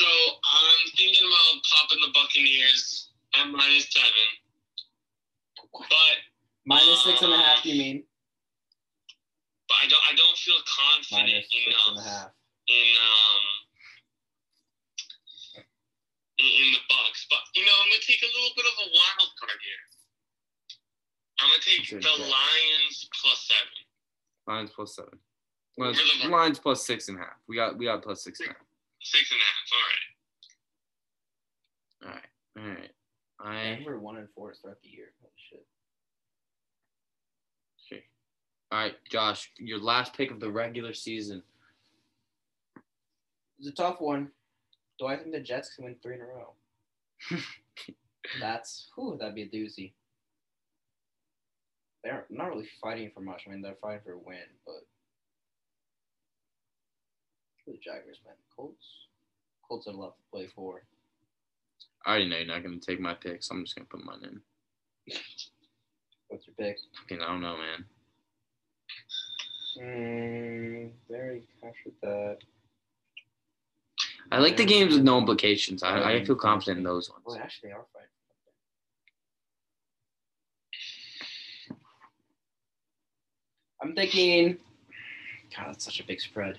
Okay, 0.00 0.04
so 0.04 0.34
I'm 0.44 0.90
thinking 0.96 1.26
about 1.26 1.62
popping 1.64 1.98
the 2.02 2.12
Buccaneers 2.14 3.10
at 3.38 3.46
minus 3.50 3.90
seven, 3.90 4.28
but 5.72 6.16
Minus 6.66 7.02
six 7.04 7.22
and 7.22 7.32
a 7.32 7.36
half, 7.38 7.64
you 7.64 7.74
mean? 7.78 8.04
but 9.68 9.76
I 9.82 9.88
don't 9.88 10.02
I 10.10 10.14
don't 10.16 10.36
feel 10.36 10.56
confident 10.64 11.28
Minus 11.28 11.48
six 11.50 11.64
and 11.64 11.74
a 11.74 12.00
enough 12.00 12.06
half. 12.06 12.30
in 12.68 12.88
um 12.98 13.44
in, 16.38 16.46
in 16.46 16.72
the 16.72 16.82
Bucks. 16.88 17.26
But 17.30 17.38
you 17.54 17.64
know, 17.64 17.72
I'm 17.82 17.88
gonna 17.90 18.02
take 18.04 18.22
a 18.22 18.30
little 18.36 18.52
bit 18.56 18.66
of 18.66 18.76
a 18.84 18.88
wild 18.92 19.30
card 19.40 19.58
here. 19.64 19.84
I'm 21.40 21.48
gonna 21.50 21.62
take 21.62 21.88
the 21.88 21.96
pick. 21.96 22.18
Lions 22.18 23.08
plus 23.20 23.48
seven. 23.48 23.76
Lions 24.46 24.70
plus 24.74 24.94
seven. 24.96 25.18
Lions, 25.78 25.96
Where's 25.98 26.22
the- 26.22 26.28
Lions 26.28 26.58
plus 26.58 26.84
six 26.86 27.08
and 27.08 27.16
a 27.18 27.20
half. 27.20 27.36
We 27.48 27.56
got 27.56 27.78
we 27.78 27.86
got 27.86 28.02
plus 28.02 28.22
six 28.22 28.40
and 28.40 28.50
a 28.50 28.52
half. 28.52 28.67
Six 29.00 29.30
and 29.30 29.40
a 29.40 29.44
half. 29.44 29.68
All 32.04 32.10
right. 32.10 32.24
All 32.58 32.64
right. 32.64 32.70
All 32.70 32.74
right. 32.74 32.90
I 33.40 33.74
Denver 33.76 33.98
one 33.98 34.16
and 34.16 34.28
four 34.34 34.54
throughout 34.54 34.82
the 34.82 34.88
year. 34.90 35.12
Holy 35.20 35.32
shit. 35.50 35.66
okay. 37.86 38.04
All 38.72 38.78
right, 38.80 38.96
Josh, 39.10 39.50
your 39.58 39.78
last 39.78 40.14
pick 40.14 40.30
of 40.30 40.40
the 40.40 40.50
regular 40.50 40.92
season. 40.92 41.42
It's 43.58 43.68
a 43.68 43.72
tough 43.72 44.00
one. 44.00 44.30
Do 44.98 45.06
I 45.06 45.16
think 45.16 45.32
the 45.32 45.40
Jets 45.40 45.74
can 45.74 45.84
win 45.84 45.96
three 46.02 46.16
in 46.16 46.20
a 46.20 46.24
row? 46.24 46.54
That's 48.40 48.88
who 48.94 49.16
that'd 49.18 49.34
be 49.34 49.42
a 49.42 49.48
doozy. 49.48 49.92
They're 52.02 52.26
not 52.30 52.48
really 52.48 52.68
fighting 52.80 53.10
for 53.14 53.20
much. 53.20 53.44
I 53.46 53.50
mean, 53.50 53.62
they're 53.62 53.76
fighting 53.80 54.00
for 54.04 54.12
a 54.12 54.18
win, 54.18 54.38
but 54.66 54.86
who 57.68 57.74
the 57.74 57.78
Jaguars 57.78 58.18
win? 58.24 58.34
Colts. 58.56 58.86
Colts 59.66 59.86
have 59.86 59.94
a 59.94 59.98
lot 59.98 60.16
to 60.16 60.22
play 60.32 60.48
for. 60.54 60.82
I 62.06 62.10
already 62.10 62.28
know 62.28 62.36
you're 62.38 62.46
not 62.46 62.62
gonna 62.62 62.78
take 62.78 63.00
my 63.00 63.14
pick, 63.14 63.42
so 63.42 63.54
I'm 63.54 63.64
just 63.64 63.76
gonna 63.76 63.88
put 63.90 64.04
mine 64.04 64.22
in. 64.22 64.40
What's 66.28 66.46
your 66.46 66.54
pick? 66.54 66.78
Fucking, 67.00 67.20
I 67.22 67.26
don't 67.26 67.40
know, 67.40 67.56
man. 67.56 67.84
Mm, 69.80 70.90
very 71.10 71.42
cash 71.60 71.74
with 71.84 72.00
that. 72.02 72.38
I 74.30 74.38
like 74.38 74.56
the 74.56 74.64
games 74.64 74.94
with 74.94 75.04
no 75.04 75.18
implications. 75.18 75.82
I, 75.82 76.16
I 76.16 76.24
feel 76.24 76.36
confident 76.36 76.78
in 76.78 76.84
those 76.84 77.10
ones. 77.10 77.22
Well, 77.24 77.38
actually, 77.38 77.70
they 77.70 77.74
are 77.74 77.86
fighting. 77.92 78.08
I'm 83.80 83.94
thinking. 83.94 84.58
God, 85.56 85.68
that's 85.68 85.84
such 85.84 86.00
a 86.00 86.04
big 86.04 86.20
spread. 86.20 86.58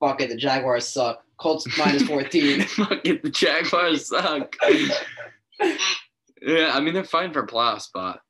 Fuck 0.00 0.20
it, 0.22 0.30
the 0.30 0.36
Jaguars 0.36 0.88
suck. 0.88 1.24
Colts 1.38 1.66
minus 1.78 2.02
14. 2.04 2.62
Fuck 2.66 3.00
it, 3.06 3.22
the 3.22 3.30
Jaguars 3.30 4.06
suck. 4.08 4.56
yeah, 6.42 6.70
I 6.72 6.80
mean 6.80 6.94
they're 6.94 7.04
fighting 7.04 7.32
for 7.32 7.40
a 7.40 7.46
playoff 7.46 7.82
spot. 7.82 8.20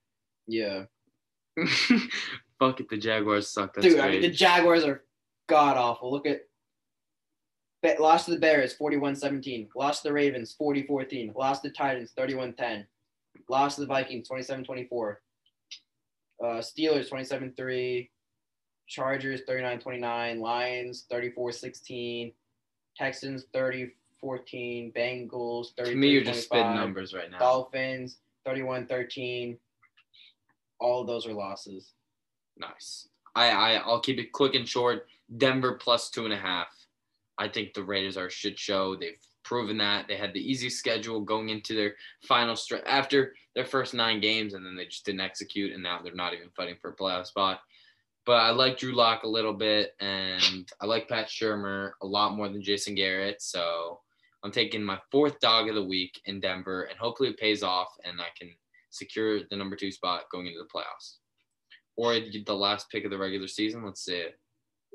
yeah. 0.46 0.84
Fuck 2.58 2.80
it, 2.80 2.88
the 2.90 2.98
Jaguars 2.98 3.48
suck. 3.48 3.74
That's 3.74 3.86
Dude, 3.86 3.96
great. 3.96 4.04
I 4.04 4.10
mean, 4.12 4.22
the 4.22 4.30
Jaguars 4.30 4.84
are 4.84 5.04
god 5.48 5.76
awful. 5.76 6.10
Look 6.10 6.26
at. 6.26 6.42
Be- 7.82 7.96
Lost 7.98 8.26
to 8.26 8.32
the 8.32 8.38
Bears 8.38 8.74
41 8.74 9.16
17. 9.16 9.68
Lost 9.74 10.02
to 10.02 10.08
the 10.08 10.12
Ravens 10.12 10.52
40 10.52 10.82
14. 10.86 11.32
Lost 11.34 11.62
to 11.62 11.68
the 11.70 11.74
Titans 11.74 12.12
31 12.16 12.52
10. 12.52 12.86
Lost 13.48 13.76
to 13.76 13.80
the 13.82 13.86
Vikings 13.86 14.28
27 14.28 14.64
24. 14.64 15.20
Uh, 16.42 16.46
Steelers 16.58 17.08
27 17.08 17.54
3. 17.56 18.10
Chargers 18.90 19.42
39 19.46 19.78
29. 19.78 20.40
Lions 20.40 21.06
34 21.08 21.52
16. 21.52 22.32
Texans 22.96 23.44
30 23.54 23.92
14. 24.20 24.92
Bengals 24.94 25.68
30 25.78 25.90
to 25.90 25.96
me, 25.96 26.08
you're 26.08 26.24
just 26.24 26.44
spitting 26.44 26.74
numbers 26.74 27.14
right 27.14 27.30
now. 27.30 27.38
Dolphins 27.38 28.18
31 28.44 28.86
13. 28.86 29.56
All 30.80 31.00
of 31.00 31.06
those 31.06 31.26
are 31.26 31.32
losses. 31.32 31.92
Nice. 32.58 33.08
I, 33.36 33.50
I 33.50 33.72
I'll 33.74 34.00
keep 34.00 34.18
it 34.18 34.32
quick 34.32 34.54
and 34.54 34.68
short. 34.68 35.06
Denver 35.38 35.74
plus 35.74 36.10
two 36.10 36.24
and 36.24 36.34
a 36.34 36.36
half. 36.36 36.66
I 37.38 37.48
think 37.48 37.72
the 37.72 37.84
Raiders 37.84 38.16
are 38.16 38.26
a 38.26 38.30
shit 38.30 38.58
show. 38.58 38.96
They've 38.96 39.16
proven 39.44 39.78
that 39.78 40.08
they 40.08 40.16
had 40.16 40.34
the 40.34 40.40
easy 40.40 40.68
schedule 40.68 41.20
going 41.20 41.48
into 41.48 41.74
their 41.74 41.94
final 42.26 42.56
stretch 42.56 42.82
after 42.86 43.34
their 43.54 43.64
first 43.64 43.94
nine 43.94 44.20
games, 44.20 44.54
and 44.54 44.66
then 44.66 44.74
they 44.74 44.86
just 44.86 45.06
didn't 45.06 45.20
execute, 45.20 45.72
and 45.72 45.82
now 45.82 46.00
they're 46.02 46.12
not 46.12 46.34
even 46.34 46.50
fighting 46.56 46.76
for 46.82 46.90
a 46.90 46.96
playoff 46.96 47.26
spot. 47.26 47.60
But 48.26 48.36
I 48.36 48.50
like 48.50 48.78
Drew 48.78 48.92
Lock 48.92 49.22
a 49.22 49.28
little 49.28 49.54
bit, 49.54 49.94
and 50.00 50.68
I 50.80 50.86
like 50.86 51.08
Pat 51.08 51.28
Shurmur 51.28 51.92
a 52.02 52.06
lot 52.06 52.36
more 52.36 52.48
than 52.48 52.62
Jason 52.62 52.94
Garrett. 52.94 53.40
So 53.40 54.00
I'm 54.44 54.52
taking 54.52 54.82
my 54.82 54.98
fourth 55.10 55.40
dog 55.40 55.68
of 55.68 55.74
the 55.74 55.84
week 55.84 56.20
in 56.26 56.40
Denver, 56.40 56.82
and 56.84 56.98
hopefully 56.98 57.30
it 57.30 57.38
pays 57.38 57.62
off, 57.62 57.88
and 58.04 58.20
I 58.20 58.28
can 58.38 58.50
secure 58.90 59.40
the 59.48 59.56
number 59.56 59.76
two 59.76 59.90
spot 59.90 60.24
going 60.30 60.46
into 60.46 60.58
the 60.58 60.68
playoffs. 60.68 61.16
Or 61.96 62.14
the 62.14 62.54
last 62.54 62.90
pick 62.90 63.04
of 63.04 63.10
the 63.10 63.18
regular 63.18 63.48
season. 63.48 63.84
Let's 63.84 64.04
see 64.04 64.16
it. 64.16 64.38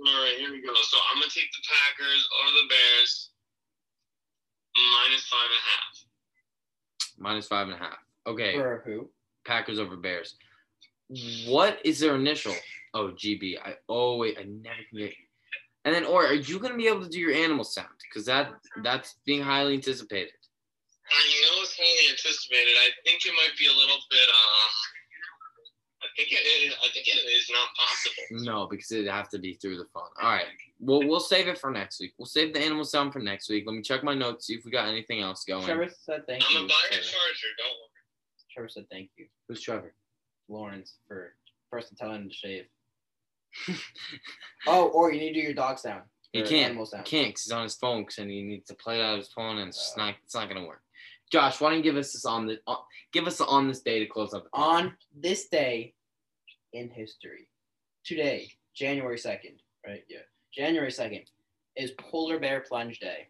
All 0.06 0.22
right, 0.22 0.36
here 0.38 0.52
we 0.52 0.62
go. 0.62 0.74
So 0.74 0.98
I'm 1.12 1.20
gonna 1.20 1.32
take 1.32 1.52
the 1.52 1.64
Packers 1.68 2.28
over 2.44 2.52
the 2.52 2.68
Bears 2.70 3.32
minus 4.76 5.28
five 5.28 5.40
and 5.46 5.60
a 5.60 5.66
half. 5.70 6.06
Minus 7.18 7.48
five 7.48 7.68
and 7.68 7.76
a 7.76 7.80
half. 7.80 7.98
Okay, 8.28 8.56
For 8.56 8.82
who? 8.86 9.10
Packers 9.46 9.80
over 9.80 9.96
Bears. 9.96 10.36
What 11.46 11.80
is 11.86 12.00
their 12.00 12.16
initial? 12.16 12.56
Oh, 12.96 13.10
GB. 13.12 13.60
I 13.64 13.76
oh 13.89 14.16
wait, 14.18 14.38
I 14.39 14.43
never 14.43 14.76
can 14.89 15.00
get. 15.00 15.14
And 15.84 15.93
then, 15.93 16.06
or 16.06 16.26
are 16.26 16.34
you 16.34 16.58
gonna 16.60 16.78
be 16.78 16.88
able 16.88 17.04
to 17.04 17.10
do 17.10 17.20
your 17.20 17.34
animal 17.34 17.66
sound? 17.66 17.89
Because 18.10 18.26
that 18.26 18.54
that's 18.84 19.16
being 19.26 19.43
highly 19.43 19.74
anticipated. 19.76 20.32
I 21.12 21.22
know 21.43 21.62
it's 21.62 21.78
highly 21.78 22.10
anticipated. 22.10 22.74
I 22.80 22.89
think 23.04 23.24
it 23.26 23.34
might 23.36 23.56
be 23.60 23.68
a 23.68 23.78
little 23.78 24.00
bit. 24.10 24.28
Uh, 24.30 24.70
I 26.02 26.08
think 26.16 26.32
it 26.32 26.36
is. 26.36 26.74
I 26.84 26.88
think 26.93 27.06
it 27.08 27.20
is 27.30 27.52
not 27.52 27.68
possible. 27.76 28.46
No, 28.54 28.68
because 28.68 28.91
it'd 28.91 29.12
have 29.12 29.30
to 29.30 29.39
be 29.39 29.56
through 29.56 29.78
the 29.78 29.86
phone. 29.93 30.10
All 30.22 30.32
right. 30.32 30.46
Well, 30.80 31.06
we'll 31.06 31.20
save 31.20 31.48
it 31.48 31.58
for 31.58 31.70
next 31.70 32.00
week. 32.00 32.14
We'll 32.18 32.26
save 32.26 32.54
the 32.54 32.62
animal 32.62 32.86
sound 32.86 33.12
for 33.12 33.20
next 33.20 33.50
week. 33.50 33.66
Let 33.68 33.76
me 33.76 33.82
check 33.82 34.04
my 34.04 34.14
notes, 34.14 34.48
see 34.48 34.54
if 34.56 34.66
we 34.66 34.72
got 34.72 34.88
anything 34.88 35.22
else 35.22 35.43
going. 35.43 35.66
Trevor 35.66 35.89
said 35.89 36.26
thank 36.28 36.43
I'm 36.46 36.52
you. 36.52 36.58
gonna 36.60 36.68
buy 36.70 36.88
a 36.89 36.93
charger. 36.93 37.52
Don't 37.58 37.68
worry. 37.68 38.50
Trevor 38.54 38.70
said 38.70 38.86
thank 38.89 39.10
you. 39.18 39.28
Who's 39.48 39.62
Trevor? 39.62 39.93
Lawrence 40.48 40.96
for 41.08 41.34
first 41.70 41.89
to 41.89 41.96
tell 41.96 42.12
him 42.12 42.30
to 42.30 42.34
shave. 42.34 42.66
oh, 44.68 44.88
or 44.89 45.12
you 45.12 45.20
need 45.20 45.34
to 45.34 45.39
do 45.39 45.45
your 45.45 45.53
dog 45.53 45.80
sound. 45.80 46.03
He 46.32 46.41
can't. 46.41 46.66
Animal 46.66 46.86
He 46.86 46.89
sound. 46.91 47.06
can't 47.06 47.28
because 47.30 47.43
he's 47.43 47.51
on 47.51 47.64
his 47.64 47.76
phone 47.76 48.01
because 48.01 48.18
and 48.18 48.30
he 48.30 48.41
needs 48.41 48.68
to 48.68 48.76
play 48.76 48.99
it 48.99 49.03
out 49.03 49.18
his 49.18 49.30
phone 49.30 49.58
and 49.58 49.70
it's 49.70 49.78
just 49.78 49.97
not. 49.97 50.16
It's 50.24 50.36
not 50.36 50.49
gonna 50.49 50.66
work. 50.66 50.82
Josh, 51.32 51.60
why 51.60 51.70
don't 51.70 51.78
you 51.78 51.84
give 51.84 51.97
us 51.97 52.14
this 52.14 52.26
on 52.26 52.45
the 52.45 52.60
uh, 52.68 52.76
give 53.14 53.28
us 53.28 53.38
the 53.38 53.45
on 53.45 53.68
this 53.68 53.82
day 53.82 53.99
to 53.99 54.06
close 54.06 54.34
up. 54.34 54.47
On 54.53 54.93
this 55.18 55.47
day 55.47 55.93
in 56.74 56.89
history, 56.89 57.47
today, 58.03 58.49
January 58.76 59.18
second, 59.18 59.62
right? 59.86 60.03
Yeah, 60.10 60.20
January 60.53 60.91
second 60.91 61.22
is 61.76 61.91
Polar 61.97 62.39
Bear 62.39 62.62
Plunge 62.62 62.99
Day. 62.99 63.28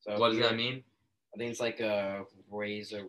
So 0.00 0.18
What 0.18 0.30
does 0.30 0.40
that 0.40 0.56
mean? 0.56 0.82
I 1.34 1.38
think 1.38 1.50
it's 1.50 1.60
like 1.60 1.80
a 1.80 2.24
raise 2.50 2.92
a 2.92 3.04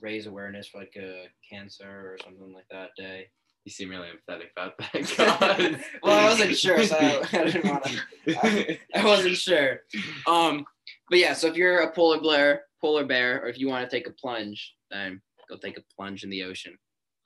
raise 0.00 0.26
awareness 0.26 0.68
for 0.68 0.78
like 0.78 0.94
a 0.96 1.26
cancer 1.48 1.88
or 1.88 2.16
something 2.22 2.52
like 2.52 2.66
that 2.70 2.90
day. 2.96 3.28
You 3.64 3.70
seem 3.70 3.90
really 3.90 4.08
empathetic 4.08 4.50
about 4.56 4.76
that. 4.78 5.80
Well, 6.02 6.18
I 6.18 6.24
wasn't 6.24 6.56
sure, 6.56 6.82
so 6.84 6.96
I, 6.96 7.20
I 7.32 7.44
didn't 7.44 7.64
want 7.70 7.84
to. 7.84 8.78
I 8.94 9.04
wasn't 9.04 9.36
sure. 9.36 9.80
Um, 10.26 10.64
but 11.08 11.18
yeah, 11.20 11.32
so 11.32 11.46
if 11.48 11.54
you're 11.56 11.80
a 11.82 11.92
polar 11.92 12.20
bear, 12.20 12.64
polar 12.80 13.04
bear, 13.04 13.40
or 13.42 13.48
if 13.48 13.58
you 13.58 13.68
want 13.68 13.88
to 13.88 13.96
take 13.96 14.08
a 14.08 14.12
plunge, 14.12 14.74
then 14.90 15.20
go 15.48 15.56
take 15.56 15.78
a 15.78 15.82
plunge 15.96 16.24
in 16.24 16.30
the 16.30 16.42
ocean. 16.42 16.76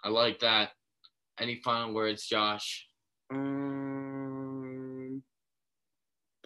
I 0.04 0.10
like 0.10 0.40
that. 0.40 0.70
Any 1.40 1.56
final 1.64 1.94
words, 1.94 2.26
Josh? 2.26 2.86
Um, 3.30 5.22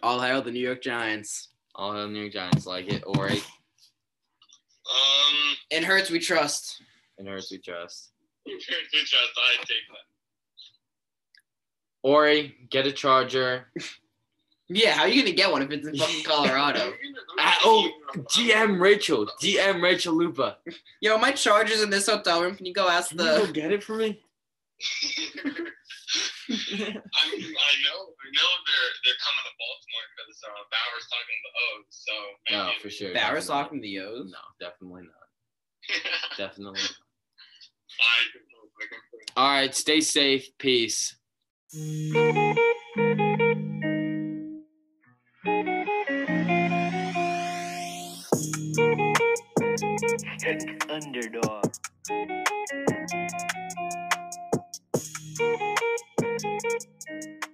all 0.03 0.21
hail 0.21 0.41
the 0.41 0.51
New 0.51 0.59
York 0.59 0.81
Giants. 0.81 1.49
All 1.75 1.93
hail 1.93 2.07
the 2.07 2.13
New 2.13 2.21
York 2.21 2.33
Giants 2.33 2.65
like 2.65 2.87
it. 2.91 3.03
Or 3.05 3.27
it 3.27 3.43
Um, 4.89 5.55
In 5.69 5.83
Hurts 5.83 6.09
we 6.09 6.19
trust. 6.19 6.81
and 7.17 7.27
Hurts 7.27 7.51
we 7.51 7.57
trust. 7.59 8.11
Good 8.91 9.05
job. 9.05 9.19
I 9.37 9.57
take 9.59 9.67
that. 9.89 10.05
Ori, 12.03 12.55
get 12.69 12.87
a 12.87 12.91
charger. 12.91 13.67
Yeah, 14.67 14.93
how 14.93 15.01
are 15.03 15.07
you 15.07 15.21
gonna 15.21 15.35
get 15.35 15.51
one 15.51 15.61
if 15.61 15.71
it's 15.71 15.87
in 15.87 15.95
fucking 15.97 16.23
Colorado? 16.23 16.93
Ah, 17.39 17.57
oh, 17.63 17.89
GM 18.17 18.79
Rachel. 18.79 19.25
GM 19.41 19.81
Rachel 19.81 20.13
Luba. 20.13 20.57
Yo, 20.99 21.17
my 21.17 21.31
charger's 21.31 21.81
in 21.81 21.89
this 21.89 22.07
hotel 22.07 22.41
room. 22.41 22.55
Can 22.55 22.65
you 22.65 22.73
go 22.73 22.87
ask 22.89 23.09
Can 23.09 23.19
you 23.19 23.25
go 23.25 23.51
get 23.51 23.71
it 23.71 23.81
for 23.83 23.95
me? 23.95 24.21
I 26.51 26.51
mean, 26.51 26.51
I 26.51 27.73
know, 27.87 27.99
I 28.11 28.27
know 28.35 28.49
they're 28.67 28.91
they're 29.05 29.21
coming 29.23 29.45
to 29.47 29.53
Baltimore 29.57 30.07
because 30.11 30.43
uh, 30.43 30.63
Bauer's 30.69 31.07
talking 31.07 31.37
to 31.39 31.43
the 31.47 31.53
O's. 31.63 31.85
So 31.89 32.13
No, 32.51 32.71
for 32.81 32.89
sure. 32.89 33.13
Bauer's 33.13 33.47
definitely. 33.47 33.63
talking 33.63 33.77
to 33.79 33.87
the 33.87 33.99
O's. 33.99 34.31
No, 34.31 34.43
definitely 34.59 35.03
not. 35.03 35.25
Definitely. 36.37 36.79
not. 36.81 36.95
All 39.37 39.49
right, 39.49 39.73
stay 39.75 40.01
safe. 40.01 40.47
Peace. 40.57 41.15
Underdog. 50.89 51.71
Thank 56.41 56.63
you. 57.43 57.50